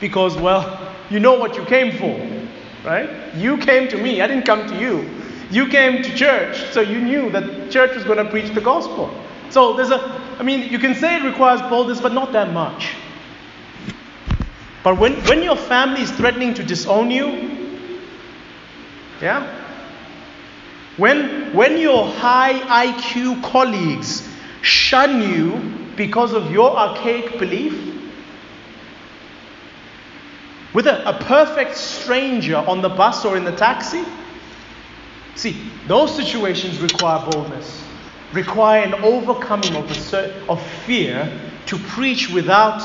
because, 0.00 0.36
well, 0.36 0.94
you 1.10 1.20
know 1.20 1.38
what 1.38 1.56
you 1.56 1.64
came 1.64 1.96
for, 1.96 2.88
right? 2.88 3.34
You 3.34 3.58
came 3.58 3.88
to 3.88 3.96
me, 3.96 4.20
I 4.20 4.26
didn't 4.26 4.46
come 4.46 4.66
to 4.68 4.78
you. 4.78 5.08
You 5.50 5.68
came 5.68 6.02
to 6.02 6.14
church, 6.16 6.56
so 6.72 6.80
you 6.80 7.00
knew 7.00 7.30
that 7.30 7.70
church 7.70 7.94
was 7.94 8.04
going 8.04 8.18
to 8.18 8.28
preach 8.28 8.52
the 8.52 8.60
gospel. 8.60 9.10
So 9.50 9.74
there's 9.76 9.90
a, 9.90 10.00
I 10.38 10.42
mean, 10.42 10.70
you 10.70 10.78
can 10.78 10.94
say 10.94 11.16
it 11.16 11.22
requires 11.22 11.60
boldness, 11.62 12.00
but 12.00 12.12
not 12.12 12.32
that 12.32 12.52
much. 12.52 12.94
But 14.82 14.98
when, 14.98 15.14
when 15.24 15.42
your 15.42 15.56
family 15.56 16.02
is 16.02 16.10
threatening 16.12 16.54
to 16.54 16.64
disown 16.64 17.10
you, 17.10 17.50
yeah? 19.20 19.64
When, 20.96 21.52
when 21.54 21.78
your 21.78 22.06
high 22.06 22.54
IQ 22.92 23.42
colleagues 23.42 24.28
shun 24.62 25.22
you 25.22 25.60
because 25.96 26.32
of 26.32 26.50
your 26.50 26.76
archaic 26.76 27.38
belief, 27.38 27.95
with 30.76 30.86
a, 30.86 31.08
a 31.08 31.14
perfect 31.24 31.74
stranger 31.74 32.56
on 32.56 32.82
the 32.82 32.88
bus 32.90 33.24
or 33.24 33.34
in 33.34 33.44
the 33.44 33.56
taxi? 33.56 34.04
See, 35.34 35.70
those 35.86 36.14
situations 36.14 36.80
require 36.80 37.24
boldness, 37.30 37.82
require 38.34 38.84
an 38.84 38.92
overcoming 39.02 39.74
of, 39.74 40.14
of 40.50 40.62
fear 40.84 41.32
to 41.64 41.78
preach 41.78 42.28
without, 42.28 42.82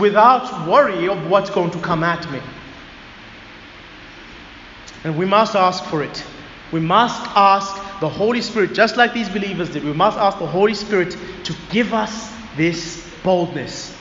without 0.00 0.66
worry 0.66 1.10
of 1.10 1.28
what's 1.28 1.50
going 1.50 1.72
to 1.72 1.78
come 1.78 2.02
at 2.02 2.32
me. 2.32 2.40
And 5.04 5.18
we 5.18 5.26
must 5.26 5.54
ask 5.54 5.84
for 5.84 6.02
it. 6.02 6.24
We 6.72 6.80
must 6.80 7.20
ask 7.36 8.00
the 8.00 8.08
Holy 8.08 8.40
Spirit, 8.40 8.72
just 8.72 8.96
like 8.96 9.12
these 9.12 9.28
believers 9.28 9.68
did, 9.68 9.84
we 9.84 9.92
must 9.92 10.16
ask 10.16 10.38
the 10.38 10.46
Holy 10.46 10.72
Spirit 10.72 11.18
to 11.44 11.54
give 11.70 11.92
us 11.92 12.32
this 12.56 13.06
boldness. 13.22 13.91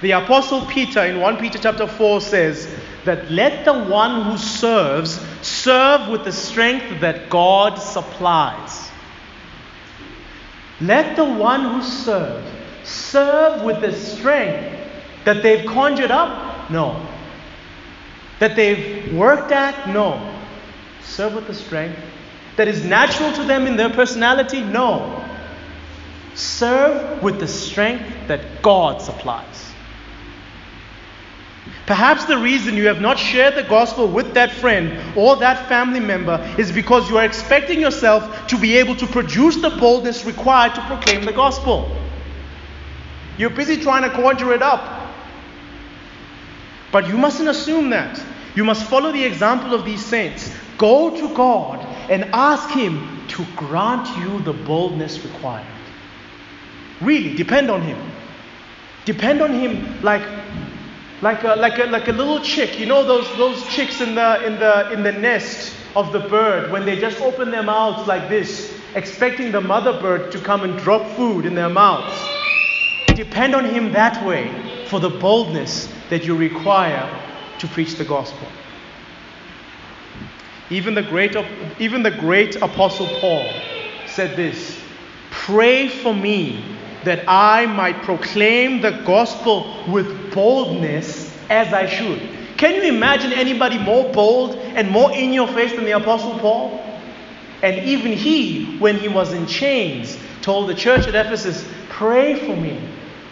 The 0.00 0.12
Apostle 0.12 0.66
Peter 0.66 1.04
in 1.04 1.20
1 1.20 1.36
Peter 1.38 1.58
chapter 1.58 1.86
4 1.86 2.20
says 2.20 2.68
that 3.04 3.30
let 3.30 3.64
the 3.64 3.84
one 3.84 4.24
who 4.24 4.36
serves 4.36 5.20
serve 5.42 6.08
with 6.08 6.24
the 6.24 6.32
strength 6.32 7.00
that 7.00 7.30
God 7.30 7.76
supplies. 7.76 8.90
Let 10.80 11.16
the 11.16 11.24
one 11.24 11.64
who 11.64 11.82
serves 11.82 12.50
serve 12.82 13.62
with 13.62 13.80
the 13.80 13.92
strength 13.92 14.80
that 15.24 15.42
they've 15.42 15.66
conjured 15.66 16.10
up? 16.10 16.70
No. 16.70 17.06
That 18.40 18.56
they've 18.56 19.14
worked 19.14 19.52
at? 19.52 19.88
No. 19.88 20.34
Serve 21.02 21.34
with 21.34 21.46
the 21.46 21.54
strength 21.54 21.98
that 22.56 22.68
is 22.68 22.84
natural 22.84 23.32
to 23.32 23.44
them 23.44 23.66
in 23.66 23.76
their 23.76 23.90
personality? 23.90 24.60
No. 24.60 25.24
Serve 26.34 27.22
with 27.22 27.38
the 27.38 27.48
strength 27.48 28.04
that 28.28 28.62
God 28.62 29.00
supplies. 29.00 29.63
Perhaps 31.86 32.24
the 32.24 32.38
reason 32.38 32.76
you 32.76 32.86
have 32.86 33.00
not 33.02 33.18
shared 33.18 33.56
the 33.56 33.62
gospel 33.62 34.08
with 34.08 34.32
that 34.34 34.50
friend 34.50 34.98
or 35.16 35.36
that 35.36 35.68
family 35.68 36.00
member 36.00 36.40
is 36.58 36.72
because 36.72 37.10
you 37.10 37.18
are 37.18 37.24
expecting 37.24 37.78
yourself 37.78 38.46
to 38.46 38.58
be 38.58 38.76
able 38.76 38.96
to 38.96 39.06
produce 39.06 39.56
the 39.56 39.68
boldness 39.68 40.24
required 40.24 40.74
to 40.74 40.80
proclaim 40.86 41.24
the 41.24 41.32
gospel. 41.32 41.94
You're 43.36 43.50
busy 43.50 43.76
trying 43.76 44.02
to 44.02 44.10
conjure 44.10 44.54
it 44.54 44.62
up. 44.62 45.10
But 46.90 47.08
you 47.08 47.18
mustn't 47.18 47.48
assume 47.48 47.90
that. 47.90 48.22
You 48.54 48.64
must 48.64 48.84
follow 48.84 49.12
the 49.12 49.24
example 49.24 49.74
of 49.74 49.84
these 49.84 50.04
saints. 50.04 50.54
Go 50.78 51.10
to 51.10 51.34
God 51.34 51.84
and 52.08 52.24
ask 52.32 52.70
Him 52.70 53.26
to 53.28 53.44
grant 53.56 54.06
you 54.18 54.40
the 54.40 54.52
boldness 54.52 55.22
required. 55.24 55.66
Really, 57.00 57.34
depend 57.34 57.70
on 57.70 57.82
Him. 57.82 57.98
Depend 59.04 59.42
on 59.42 59.52
Him 59.52 60.00
like 60.02 60.22
like 61.24 61.42
a, 61.42 61.54
like 61.54 61.78
a, 61.78 61.84
like 61.84 62.08
a 62.08 62.12
little 62.12 62.38
chick. 62.40 62.78
You 62.78 62.84
know 62.84 63.02
those, 63.02 63.26
those 63.38 63.66
chicks 63.66 64.02
in 64.02 64.14
the, 64.14 64.44
in, 64.44 64.58
the, 64.58 64.92
in 64.92 65.02
the 65.02 65.10
nest 65.10 65.74
of 65.96 66.12
the 66.12 66.20
bird 66.20 66.70
when 66.70 66.84
they 66.84 67.00
just 67.00 67.18
open 67.22 67.50
their 67.50 67.62
mouths 67.62 68.06
like 68.06 68.28
this, 68.28 68.78
expecting 68.94 69.50
the 69.50 69.60
mother 69.60 69.98
bird 69.98 70.30
to 70.32 70.38
come 70.38 70.64
and 70.64 70.78
drop 70.78 71.10
food 71.16 71.46
in 71.46 71.54
their 71.54 71.70
mouths. 71.70 72.14
Depend 73.14 73.54
on 73.54 73.64
Him 73.64 73.90
that 73.92 74.22
way 74.26 74.84
for 74.88 75.00
the 75.00 75.08
boldness 75.08 75.90
that 76.10 76.26
you 76.26 76.36
require 76.36 77.08
to 77.58 77.66
preach 77.68 77.94
the 77.94 78.04
gospel. 78.04 78.46
Even 80.68 80.92
the 80.94 81.02
great, 81.02 81.34
even 81.78 82.02
the 82.02 82.10
great 82.10 82.56
apostle 82.56 83.06
Paul 83.20 83.50
said 84.06 84.36
this 84.36 84.78
Pray 85.30 85.88
for 85.88 86.14
me 86.14 86.73
that 87.04 87.24
I 87.28 87.66
might 87.66 88.02
proclaim 88.02 88.80
the 88.80 89.02
gospel 89.04 89.84
with 89.88 90.32
boldness 90.34 91.34
as 91.50 91.72
I 91.72 91.86
should. 91.86 92.20
Can 92.56 92.74
you 92.74 92.82
imagine 92.94 93.32
anybody 93.32 93.78
more 93.78 94.12
bold 94.12 94.56
and 94.56 94.90
more 94.90 95.12
in 95.12 95.32
your 95.32 95.48
face 95.48 95.72
than 95.72 95.84
the 95.84 95.92
Apostle 95.92 96.38
Paul? 96.38 96.80
And 97.62 97.84
even 97.86 98.12
he, 98.12 98.78
when 98.78 98.98
he 98.98 99.08
was 99.08 99.32
in 99.32 99.46
chains, 99.46 100.18
told 100.42 100.68
the 100.68 100.74
church 100.74 101.06
at 101.06 101.14
Ephesus, 101.14 101.66
Pray 101.88 102.34
for 102.46 102.56
me. 102.56 102.80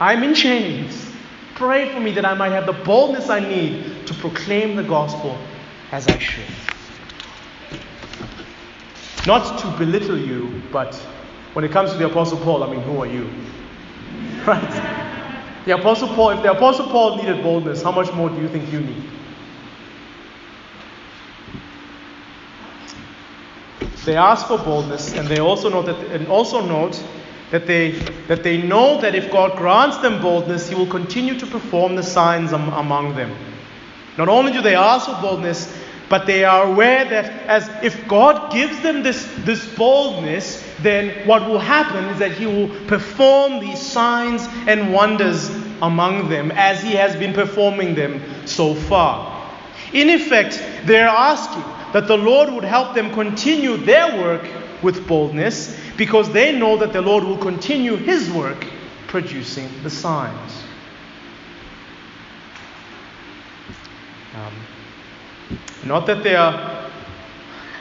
I'm 0.01 0.23
in 0.23 0.35
chains. 0.35 1.11
Pray 1.55 1.93
for 1.93 2.01
me 2.01 2.13
that 2.13 2.25
I 2.25 2.35
might 2.35 2.53
have 2.53 2.67
the 2.67 2.73
boldness 2.73 3.29
I 3.29 3.41
need 3.41 4.07
to 4.07 4.15
proclaim 4.15 4.77
the 4.77 4.83
gospel 4.83 5.39
as 5.93 6.09
I 6.09 6.19
should. 6.19 6.45
Not 9.27 9.61
to 9.61 9.79
belittle 9.79 10.19
you, 10.19 10.63
but 10.73 10.95
when 11.53 11.65
it 11.65 11.71
comes 11.71 11.93
to 11.93 11.99
the 11.99 12.07
Apostle 12.07 12.39
Paul, 12.39 12.65
I 12.65 12.71
mean, 12.71 12.81
who 12.81 13.01
are 13.03 13.07
you? 13.07 13.31
Right? 14.47 15.03
The 15.65 15.79
Apostle 15.79 16.09
Paul, 16.09 16.31
if 16.31 16.43
the 16.43 16.51
Apostle 16.51 16.87
Paul 16.87 17.17
needed 17.17 17.43
boldness, 17.43 17.83
how 17.83 17.93
much 17.93 18.13
more 18.13 18.29
do 18.29 18.41
you 18.41 18.49
think 18.49 18.73
you 18.73 18.81
need? 18.81 19.03
They 24.05 24.17
ask 24.17 24.49
for 24.49 24.59
boldness, 24.59 25.15
and 25.15 25.29
they 25.29 25.39
also 25.39 25.69
note 25.69 25.87
that, 25.87 25.97
and 26.11 26.27
also 26.27 26.61
note 26.67 27.01
that 27.53 27.69
they 27.69 27.93
that 28.27 28.43
they 28.43 28.61
know 28.61 29.01
that 29.01 29.15
if 29.15 29.31
God 29.31 29.57
grants 29.57 29.99
them 29.99 30.21
boldness, 30.21 30.69
He 30.69 30.75
will 30.75 30.89
continue 30.89 31.39
to 31.39 31.47
perform 31.47 31.95
the 31.95 32.03
signs 32.03 32.53
am, 32.53 32.73
among 32.73 33.15
them. 33.15 33.33
Not 34.19 34.29
only 34.29 34.53
do 34.53 34.61
they 34.61 34.75
ask 34.75 35.07
for 35.07 35.21
boldness, 35.21 35.73
but 36.09 36.27
they 36.27 36.45
are 36.45 36.65
aware 36.65 37.05
that 37.05 37.47
as 37.47 37.71
if 37.83 38.07
God 38.09 38.53
gives 38.53 38.81
them 38.83 39.03
this, 39.03 39.27
this 39.39 39.65
boldness, 39.77 40.62
then 40.83 41.27
what 41.27 41.47
will 41.49 41.59
happen 41.59 42.05
is 42.07 42.19
that 42.19 42.33
He 42.33 42.47
will 42.47 42.69
perform 42.87 43.61
these 43.61 43.81
signs 43.81 44.47
and 44.67 44.93
wonders 44.93 45.51
among 45.81 46.29
them 46.29 46.51
as 46.53 46.83
He 46.83 46.93
has 46.93 47.17
been 47.17 47.33
performing 47.33 47.95
them 47.95 48.23
so 48.47 48.75
far. 48.75 49.31
In 49.93 50.09
effect, 50.09 50.63
they're 50.85 51.09
asking 51.09 51.65
that 51.93 52.07
the 52.07 52.17
Lord 52.17 52.51
would 52.53 52.65
help 52.65 52.95
them 52.95 53.13
continue 53.13 53.77
their 53.77 54.21
work 54.23 54.47
with 54.83 55.07
boldness 55.07 55.79
because 55.97 56.31
they 56.33 56.59
know 56.59 56.77
that 56.79 56.93
the 56.93 57.03
Lord 57.03 57.25
will 57.25 57.39
continue 57.39 57.97
His 57.97 58.31
work 58.31 58.67
producing 59.07 59.69
the 59.83 59.91
signs. 59.91 60.63
Um, 64.35 64.53
not 65.85 66.07
that 66.07 66.23
they 66.23 66.35
are, 66.35 66.82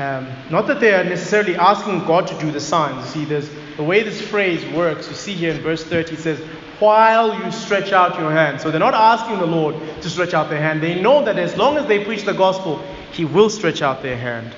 um, 0.01 0.27
not 0.49 0.65
that 0.67 0.79
they 0.79 0.93
are 0.93 1.03
necessarily 1.03 1.55
asking 1.55 1.99
God 2.05 2.25
to 2.27 2.37
do 2.39 2.51
the 2.51 2.59
signs. 2.59 3.05
You 3.05 3.21
see, 3.21 3.25
there's 3.25 3.49
the 3.77 3.83
way 3.83 4.01
this 4.01 4.19
phrase 4.19 4.65
works. 4.73 5.07
You 5.07 5.13
see 5.13 5.33
here 5.33 5.53
in 5.53 5.61
verse 5.61 5.83
30, 5.83 6.13
it 6.13 6.19
says, 6.19 6.39
"While 6.79 7.37
you 7.39 7.51
stretch 7.51 7.91
out 7.91 8.19
your 8.19 8.31
hand." 8.31 8.59
So 8.61 8.71
they're 8.71 8.79
not 8.79 8.95
asking 8.95 9.37
the 9.39 9.45
Lord 9.45 9.75
to 10.01 10.09
stretch 10.09 10.33
out 10.33 10.49
their 10.49 10.61
hand. 10.61 10.81
They 10.81 10.99
know 10.99 11.23
that 11.25 11.37
as 11.37 11.55
long 11.55 11.77
as 11.77 11.85
they 11.85 12.03
preach 12.03 12.23
the 12.23 12.33
gospel, 12.33 12.81
He 13.11 13.25
will 13.25 13.49
stretch 13.49 13.81
out 13.81 14.01
their 14.01 14.17
hand. 14.17 14.55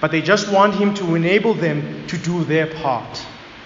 But 0.00 0.10
they 0.10 0.20
just 0.20 0.52
want 0.52 0.74
Him 0.74 0.94
to 0.94 1.14
enable 1.14 1.54
them 1.54 2.06
to 2.08 2.18
do 2.18 2.44
their 2.44 2.66
part, 2.66 3.24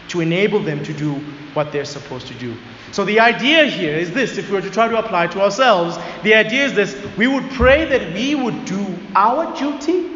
to 0.08 0.20
enable 0.20 0.60
them 0.60 0.84
to 0.84 0.92
do 0.92 1.14
what 1.54 1.72
they're 1.72 1.84
supposed 1.84 2.28
to 2.28 2.34
do. 2.34 2.54
So 2.92 3.04
the 3.04 3.20
idea 3.20 3.66
here 3.66 3.96
is 3.96 4.12
this 4.12 4.38
if 4.38 4.48
we 4.48 4.54
were 4.54 4.62
to 4.62 4.70
try 4.70 4.86
to 4.88 4.98
apply 4.98 5.26
to 5.28 5.40
ourselves, 5.40 5.98
the 6.22 6.34
idea 6.34 6.66
is 6.66 6.74
this 6.74 6.94
we 7.16 7.26
would 7.26 7.50
pray 7.50 7.84
that 7.86 8.12
we 8.14 8.34
would 8.34 8.64
do 8.64 8.86
our 9.14 9.56
duty 9.58 10.15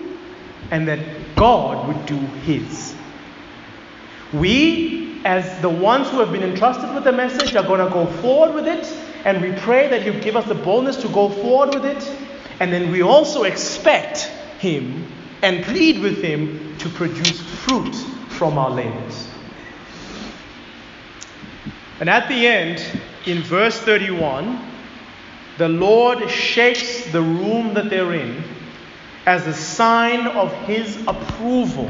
and 0.70 0.86
that 0.88 1.00
God 1.36 1.88
would 1.88 2.06
do 2.06 2.16
His. 2.16 2.94
We, 4.32 5.20
as 5.24 5.60
the 5.60 5.68
ones 5.68 6.08
who 6.10 6.20
have 6.20 6.32
been 6.32 6.42
entrusted 6.42 6.94
with 6.94 7.04
the 7.04 7.12
message, 7.12 7.56
are 7.56 7.64
going 7.64 7.84
to 7.84 7.92
go 7.92 8.06
forward 8.20 8.54
with 8.54 8.66
it, 8.66 8.86
and 9.24 9.42
we 9.42 9.52
pray 9.60 9.88
that 9.88 10.02
He'll 10.02 10.22
give 10.22 10.36
us 10.36 10.46
the 10.46 10.54
boldness 10.54 10.96
to 11.02 11.08
go 11.08 11.28
forward 11.28 11.74
with 11.74 11.84
it, 11.84 12.16
and 12.60 12.72
then 12.72 12.90
we 12.90 13.02
also 13.02 13.42
expect 13.44 14.24
Him 14.58 15.06
and 15.42 15.64
plead 15.64 16.00
with 16.00 16.22
Him 16.22 16.76
to 16.78 16.88
produce 16.90 17.40
fruit 17.40 17.94
from 18.28 18.56
our 18.56 18.70
labors. 18.70 19.28
And 21.98 22.08
at 22.08 22.28
the 22.28 22.46
end, 22.46 22.82
in 23.26 23.42
verse 23.42 23.78
31, 23.80 24.58
the 25.58 25.68
Lord 25.68 26.30
shakes 26.30 27.10
the 27.12 27.20
room 27.20 27.74
that 27.74 27.90
they're 27.90 28.14
in 28.14 28.42
as 29.30 29.46
a 29.46 29.54
sign 29.54 30.26
of 30.26 30.52
His 30.64 30.96
approval 31.06 31.88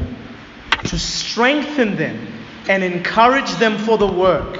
to 0.83 0.99
strengthen 0.99 1.95
them 1.95 2.27
and 2.69 2.83
encourage 2.83 3.51
them 3.55 3.79
for 3.79 3.97
the 3.97 4.05
work. 4.05 4.59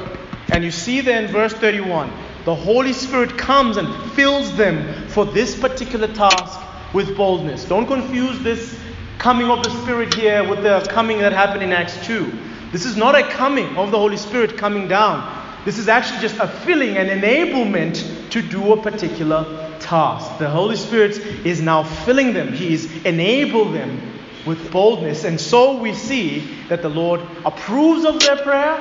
And 0.52 0.64
you 0.64 0.72
see 0.72 1.00
there 1.00 1.22
in 1.22 1.32
verse 1.32 1.54
31, 1.54 2.12
the 2.44 2.56
Holy 2.56 2.92
Spirit 2.92 3.38
comes 3.38 3.78
and 3.78 4.12
fills 4.14 4.58
them 4.58 5.08
for 5.10 5.26
this 5.26 5.60
particular 5.60 6.08
task 6.08 6.60
with 6.92 7.16
boldness. 7.16 7.66
Don't 7.66 7.86
confuse 7.86 8.40
this 8.40 8.80
coming 9.20 9.52
of 9.52 9.64
the 9.64 9.70
Spirit 9.84 10.12
here 10.16 10.50
with 10.50 10.64
the 10.64 10.84
coming 10.90 11.20
that 11.20 11.34
happened 11.34 11.62
in 11.62 11.72
Acts 11.72 12.04
2. 12.08 12.34
This 12.72 12.86
is 12.86 12.98
not 12.98 13.14
a 13.14 13.22
coming 13.30 13.78
of 13.78 13.92
the 13.92 14.00
Holy 14.00 14.18
Spirit 14.18 14.58
coming 14.58 14.88
down. 14.88 15.22
This 15.66 15.78
is 15.78 15.88
actually 15.88 16.20
just 16.22 16.40
a 16.40 16.48
filling 16.48 16.98
and 16.98 17.10
enablement 17.12 18.32
to 18.32 18.42
do 18.42 18.74
a 18.74 18.82
particular 18.82 19.71
task. 19.92 20.40
The 20.40 20.50
Holy 20.50 20.78
Spirit 20.78 21.18
is 21.46 21.62
now 21.62 21.84
filling 21.84 22.34
them, 22.34 22.54
He 22.54 22.74
is 22.74 22.86
enabling 23.04 23.74
them 23.74 24.02
with 24.46 24.72
boldness. 24.72 25.26
And 25.26 25.40
so 25.40 25.78
we 25.78 25.94
see 25.94 26.40
that 26.70 26.82
the 26.82 26.90
Lord 26.90 27.20
approves 27.46 28.06
of 28.06 28.22
their 28.22 28.38
prayer, 28.38 28.78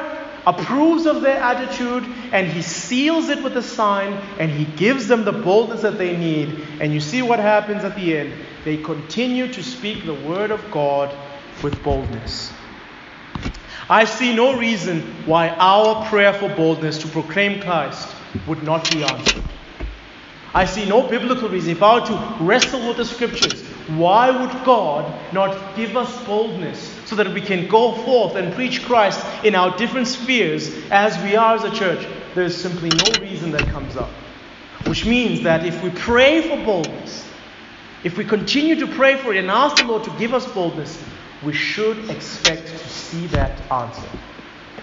approves 0.46 1.06
of 1.06 1.20
their 1.22 1.38
attitude, 1.38 2.04
and 2.32 2.46
He 2.46 2.62
seals 2.62 3.28
it 3.28 3.42
with 3.42 3.56
a 3.56 3.62
sign, 3.62 4.12
and 4.38 4.52
He 4.52 4.64
gives 4.76 5.08
them 5.08 5.24
the 5.24 5.32
boldness 5.32 5.82
that 5.82 5.98
they 5.98 6.16
need. 6.16 6.48
And 6.80 6.94
you 6.94 7.00
see 7.00 7.22
what 7.22 7.40
happens 7.40 7.82
at 7.82 7.96
the 7.96 8.16
end. 8.16 8.32
They 8.64 8.76
continue 8.76 9.52
to 9.52 9.62
speak 9.64 10.06
the 10.06 10.14
word 10.14 10.52
of 10.52 10.62
God 10.70 11.12
with 11.60 11.82
boldness. 11.82 12.52
I 13.88 14.04
see 14.04 14.32
no 14.36 14.56
reason 14.56 15.00
why 15.26 15.48
our 15.48 16.06
prayer 16.08 16.32
for 16.32 16.48
boldness 16.48 16.98
to 16.98 17.08
proclaim 17.08 17.60
Christ 17.60 18.08
would 18.46 18.62
not 18.62 18.88
be 18.92 19.02
answered. 19.02 19.42
I 20.52 20.64
see 20.64 20.84
no 20.88 21.06
biblical 21.06 21.48
reason. 21.48 21.70
If 21.70 21.82
I 21.82 22.00
were 22.00 22.06
to 22.06 22.44
wrestle 22.44 22.88
with 22.88 22.96
the 22.96 23.04
scriptures, 23.04 23.62
why 23.86 24.30
would 24.30 24.64
God 24.64 25.32
not 25.32 25.76
give 25.76 25.96
us 25.96 26.24
boldness 26.24 26.98
so 27.06 27.14
that 27.16 27.32
we 27.32 27.40
can 27.40 27.68
go 27.68 27.92
forth 27.92 28.34
and 28.34 28.52
preach 28.54 28.84
Christ 28.84 29.24
in 29.44 29.54
our 29.54 29.76
different 29.76 30.08
spheres 30.08 30.74
as 30.90 31.16
we 31.22 31.36
are 31.36 31.54
as 31.54 31.62
a 31.62 31.70
church? 31.70 32.04
There 32.34 32.44
is 32.44 32.60
simply 32.60 32.88
no 32.88 33.20
reason 33.20 33.52
that 33.52 33.62
comes 33.68 33.96
up. 33.96 34.10
Which 34.86 35.06
means 35.06 35.42
that 35.42 35.64
if 35.64 35.82
we 35.84 35.90
pray 35.90 36.42
for 36.42 36.56
boldness, 36.64 37.28
if 38.02 38.16
we 38.16 38.24
continue 38.24 38.74
to 38.76 38.86
pray 38.88 39.16
for 39.16 39.32
it 39.32 39.38
and 39.38 39.50
ask 39.50 39.76
the 39.76 39.84
Lord 39.84 40.02
to 40.04 40.10
give 40.18 40.34
us 40.34 40.50
boldness, 40.52 41.00
we 41.44 41.52
should 41.52 42.10
expect 42.10 42.66
to 42.66 42.88
see 42.88 43.26
that 43.28 43.60
answer. 43.70 44.08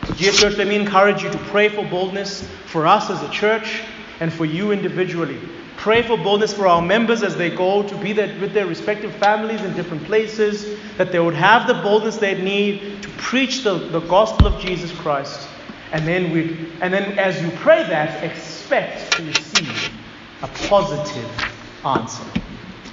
So, 0.05 0.13
dear 0.13 0.31
church, 0.31 0.57
let 0.57 0.67
me 0.67 0.75
encourage 0.75 1.23
you 1.23 1.29
to 1.29 1.37
pray 1.37 1.67
for 1.67 1.83
boldness 1.83 2.47
for 2.67 2.87
us 2.87 3.09
as 3.09 3.21
a 3.21 3.29
church 3.29 3.81
and 4.19 4.31
for 4.31 4.45
you 4.45 4.71
individually. 4.71 5.39
Pray 5.77 6.01
for 6.01 6.17
boldness 6.17 6.53
for 6.53 6.67
our 6.67 6.81
members 6.81 7.21
as 7.21 7.37
they 7.37 7.49
go 7.49 7.87
to 7.87 7.95
be 7.97 8.11
there 8.11 8.35
with 8.39 8.53
their 8.53 8.65
respective 8.65 9.13
families 9.15 9.61
in 9.61 9.73
different 9.75 10.03
places, 10.05 10.79
that 10.97 11.11
they 11.11 11.19
would 11.19 11.35
have 11.35 11.67
the 11.67 11.75
boldness 11.75 12.17
they 12.17 12.41
need 12.41 13.03
to 13.03 13.09
preach 13.17 13.63
the, 13.63 13.73
the 13.73 13.99
gospel 14.01 14.47
of 14.47 14.59
Jesus 14.59 14.91
Christ. 14.91 15.47
And 15.91 16.05
then, 16.05 16.31
we, 16.31 16.69
and 16.81 16.93
then, 16.93 17.17
as 17.17 17.41
you 17.41 17.49
pray 17.57 17.83
that, 17.83 18.23
expect 18.23 19.13
to 19.13 19.23
receive 19.23 19.93
a 20.41 20.47
positive 20.67 21.53
answer. 21.85 22.25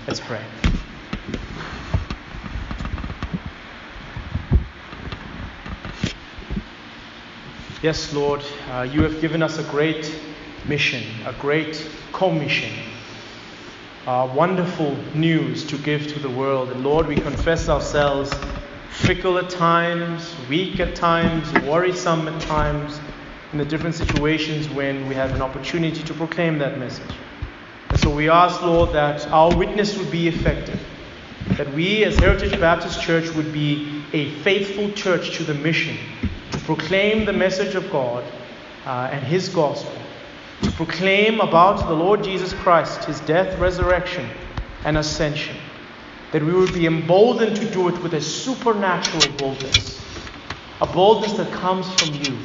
Let's 0.07 0.21
pray. 0.21 0.43
Yes, 7.83 8.15
Lord, 8.15 8.43
uh, 8.71 8.89
you 8.91 9.03
have 9.03 9.21
given 9.21 9.43
us 9.43 9.59
a 9.59 9.65
great 9.65 10.11
mission, 10.67 11.03
a 11.27 11.33
great 11.35 11.89
commission, 12.13 12.73
uh, 14.07 14.31
wonderful 14.35 14.97
news 15.15 15.65
to 15.67 15.79
give 15.79 16.07
to 16.09 16.19
the 16.19 16.31
world. 16.31 16.71
And 16.71 16.85
Lord, 16.85 17.07
we 17.07 17.17
confess 17.17 17.69
ourselves 17.69 18.33
fickle 18.91 19.39
at 19.39 19.51
times, 19.51 20.35
weak 20.49 20.79
at 20.79 20.95
times, 20.95 21.53
worrisome 21.65 22.29
at 22.29 22.41
times, 22.43 23.01
in 23.53 23.59
the 23.59 23.65
different 23.65 23.95
situations 23.95 24.69
when 24.69 25.09
we 25.09 25.15
have 25.15 25.33
an 25.35 25.43
opportunity 25.43 26.03
to 26.03 26.15
proclaim 26.15 26.59
that 26.59 26.79
message. 26.79 27.11
And 27.91 27.99
so 27.99 28.15
we 28.15 28.29
ask, 28.29 28.63
Lord, 28.63 28.93
that 28.93 29.27
our 29.29 29.55
witness 29.57 29.97
would 29.97 30.11
be 30.11 30.29
effective, 30.29 30.81
that 31.57 31.73
we 31.75 32.05
as 32.05 32.19
Heritage 32.19 32.59
Baptist 32.59 33.01
Church 33.01 33.29
would 33.35 33.53
be 33.53 34.03
a 34.13 34.31
faithful 34.41 34.91
church 34.93 35.37
to 35.37 35.45
the 35.45 35.55
mission 35.55 35.97
to 36.53 36.59
proclaim 36.61 37.25
the 37.25 37.33
message 37.33 37.75
of 37.75 37.91
God 37.91 38.25
uh, 38.87 39.09
and 39.13 39.25
His 39.25 39.49
gospel, 39.49 39.93
to 40.63 40.71
proclaim 40.73 41.41
about 41.41 41.87
the 41.87 41.95
Lord 41.95 42.25
Jesus 42.25 42.53
Christ, 42.53 43.05
His 43.05 43.21
death, 43.21 43.59
resurrection, 43.59 44.29
and 44.85 44.97
ascension, 44.99 45.57
that 46.33 46.43
we 46.43 46.53
would 46.53 46.73
be 46.73 46.87
emboldened 46.87 47.57
to 47.57 47.71
do 47.71 47.89
it 47.89 48.03
with 48.03 48.15
a 48.15 48.21
supernatural 48.21 49.37
boldness, 49.37 50.01
a 50.81 50.87
boldness 50.87 51.33
that 51.35 51.53
comes 51.53 51.91
from 51.95 52.15
you, 52.15 52.39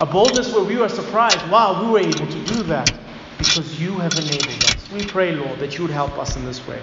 a 0.00 0.06
boldness 0.06 0.52
where 0.54 0.64
we 0.64 0.80
are 0.80 0.88
surprised, 0.88 1.46
wow, 1.50 1.84
we 1.84 1.90
were 1.90 2.00
able 2.00 2.26
to 2.26 2.44
do 2.44 2.62
that 2.64 2.92
because 3.38 3.80
you 3.80 3.98
have 3.98 4.12
enabled 4.14 4.64
us. 4.64 4.90
We 4.90 5.04
pray, 5.04 5.32
Lord, 5.32 5.58
that 5.58 5.76
you 5.76 5.82
would 5.82 5.90
help 5.90 6.18
us 6.18 6.36
in 6.36 6.44
this 6.44 6.66
way. 6.66 6.80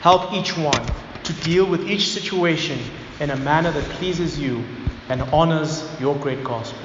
Help 0.00 0.32
each 0.32 0.56
one 0.56 0.86
to 1.24 1.32
deal 1.44 1.64
with 1.64 1.88
each 1.88 2.08
situation 2.08 2.78
in 3.20 3.30
a 3.30 3.36
manner 3.36 3.70
that 3.70 3.84
pleases 3.90 4.38
you 4.38 4.64
and 5.08 5.22
honors 5.32 5.88
your 6.00 6.16
great 6.16 6.42
gospel. 6.42 6.82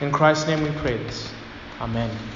In 0.00 0.12
Christ's 0.12 0.46
name 0.46 0.62
we 0.62 0.70
pray 0.80 0.96
this. 0.98 1.32
Amen. 1.80 2.34